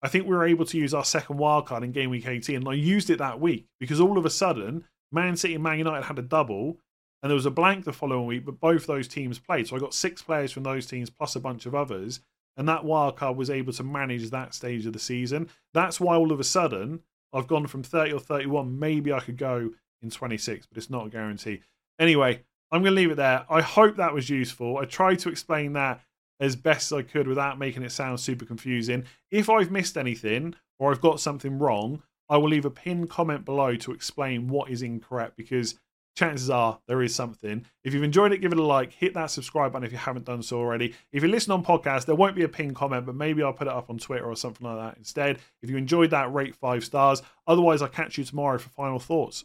I 0.03 0.09
think 0.09 0.24
we 0.24 0.36
were 0.36 0.47
able 0.47 0.66
to 0.66 0.78
use 0.78 0.94
our 0.94 1.05
second 1.05 1.38
wildcard 1.38 1.82
in 1.82 1.92
game 1.92 2.11
week 2.11 2.26
18. 2.26 2.57
And 2.57 2.68
I 2.68 2.74
used 2.74 3.11
it 3.11 3.18
that 3.18 3.40
week 3.40 3.66
because 3.80 4.01
all 4.01 4.18
of 4.18 4.26
a 4.26 4.30
sudden, 4.30 4.84
Man 5.11 5.36
City 5.36 5.55
and 5.55 5.64
Man 5.64 5.78
United 5.78 6.05
had 6.05 6.18
a 6.18 6.22
double 6.22 6.78
and 7.22 7.30
there 7.30 7.34
was 7.34 7.47
a 7.47 7.51
blank 7.51 7.84
the 7.84 7.92
following 7.92 8.26
week, 8.26 8.44
but 8.44 8.61
both 8.61 8.86
those 8.86 9.09
teams 9.09 9.38
played. 9.38 9.66
So 9.66 9.76
I 9.76 9.80
got 9.80 9.94
six 9.94 10.22
players 10.22 10.53
from 10.53 10.62
those 10.62 10.86
teams 10.86 11.11
plus 11.11 11.34
a 11.34 11.40
bunch 11.40 11.66
of 11.66 11.74
others, 11.74 12.20
and 12.57 12.68
that 12.68 12.82
wildcard 12.82 13.36
was 13.36 13.51
able 13.51 13.72
to 13.72 13.82
manage 13.82 14.30
that 14.30 14.55
stage 14.55 14.86
of 14.86 14.92
the 14.92 14.99
season. 14.99 15.49
That's 15.74 15.99
why 15.99 16.14
all 16.14 16.30
of 16.30 16.40
a 16.40 16.44
sudden 16.44 17.01
I've 17.32 17.49
gone 17.49 17.66
from 17.66 17.82
30 17.82 18.12
or 18.12 18.20
31. 18.20 18.78
Maybe 18.78 19.12
I 19.12 19.20
could 19.20 19.36
go 19.38 19.70
in 20.03 20.11
26, 20.11 20.66
but 20.66 20.78
it's 20.78 20.90
not 20.90 21.07
a 21.07 21.11
guarantee. 21.11 21.62
Anyway, 21.99 22.42
I'm 22.70 22.82
going 22.82 22.94
to 22.94 23.01
leave 23.01 23.11
it 23.11 23.16
there. 23.16 23.44
I 23.51 23.61
hope 23.61 23.97
that 23.97 24.14
was 24.14 24.30
useful. 24.30 24.78
I 24.78 24.84
tried 24.84 25.18
to 25.20 25.28
explain 25.28 25.72
that 25.72 26.01
as 26.41 26.57
best 26.57 26.93
as 26.93 26.99
I 26.99 27.03
could 27.03 27.26
without 27.26 27.59
making 27.59 27.82
it 27.82 27.93
sound 27.93 28.20
super 28.20 28.45
confusing. 28.45 29.05
If 29.30 29.49
I've 29.49 29.70
missed 29.70 29.97
anything 29.97 30.55
or 30.78 30.91
I've 30.91 31.01
got 31.01 31.20
something 31.20 31.59
wrong, 31.59 32.03
I 32.28 32.37
will 32.37 32.49
leave 32.49 32.64
a 32.64 32.70
pinned 32.70 33.09
comment 33.09 33.45
below 33.45 33.76
to 33.76 33.93
explain 33.93 34.49
what 34.49 34.70
is 34.70 34.82
incorrect 34.82 35.37
because 35.37 35.78
chances 36.16 36.51
are 36.51 36.80
there 36.89 37.03
is 37.03 37.14
something. 37.14 37.64
If 37.84 37.95
you've 37.95 38.03
enjoyed 38.03 38.32
it, 38.32 38.41
give 38.41 38.53
it 38.53 38.59
a 38.59 38.62
like, 38.62 38.93
hit 38.93 39.14
that 39.14 39.30
subscribe 39.30 39.72
button 39.72 39.87
if 39.87 39.93
you 39.93 39.99
haven't 39.99 40.24
done 40.24 40.43
so 40.43 40.59
already. 40.59 40.95
If 41.12 41.22
you 41.22 41.28
listen 41.28 41.53
on 41.53 41.64
podcast, 41.64 42.07
there 42.07 42.14
won't 42.14 42.34
be 42.34 42.43
a 42.43 42.49
pin 42.49 42.74
comment, 42.74 43.07
but 43.07 43.14
maybe 43.14 43.43
I'll 43.43 43.53
put 43.53 43.68
it 43.68 43.72
up 43.72 43.91
on 43.91 43.99
Twitter 43.99 44.24
or 44.24 44.37
something 44.37 44.66
like 44.66 44.78
that 44.78 44.99
instead. 44.99 45.39
If 45.62 45.70
you 45.70 45.76
enjoyed 45.76 46.11
that, 46.11 46.32
rate 46.32 46.57
five 46.57 46.84
stars. 46.84 47.22
Otherwise, 47.47 47.82
I'll 47.82 47.89
catch 47.89 48.18
you 48.18 48.24
tomorrow 48.24 48.59
for 48.59 48.70
final 48.70 48.99
thoughts. 48.99 49.45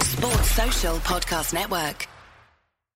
Sports 0.00 0.50
Social 0.52 0.96
Podcast 0.98 1.52
Network. 1.52 2.08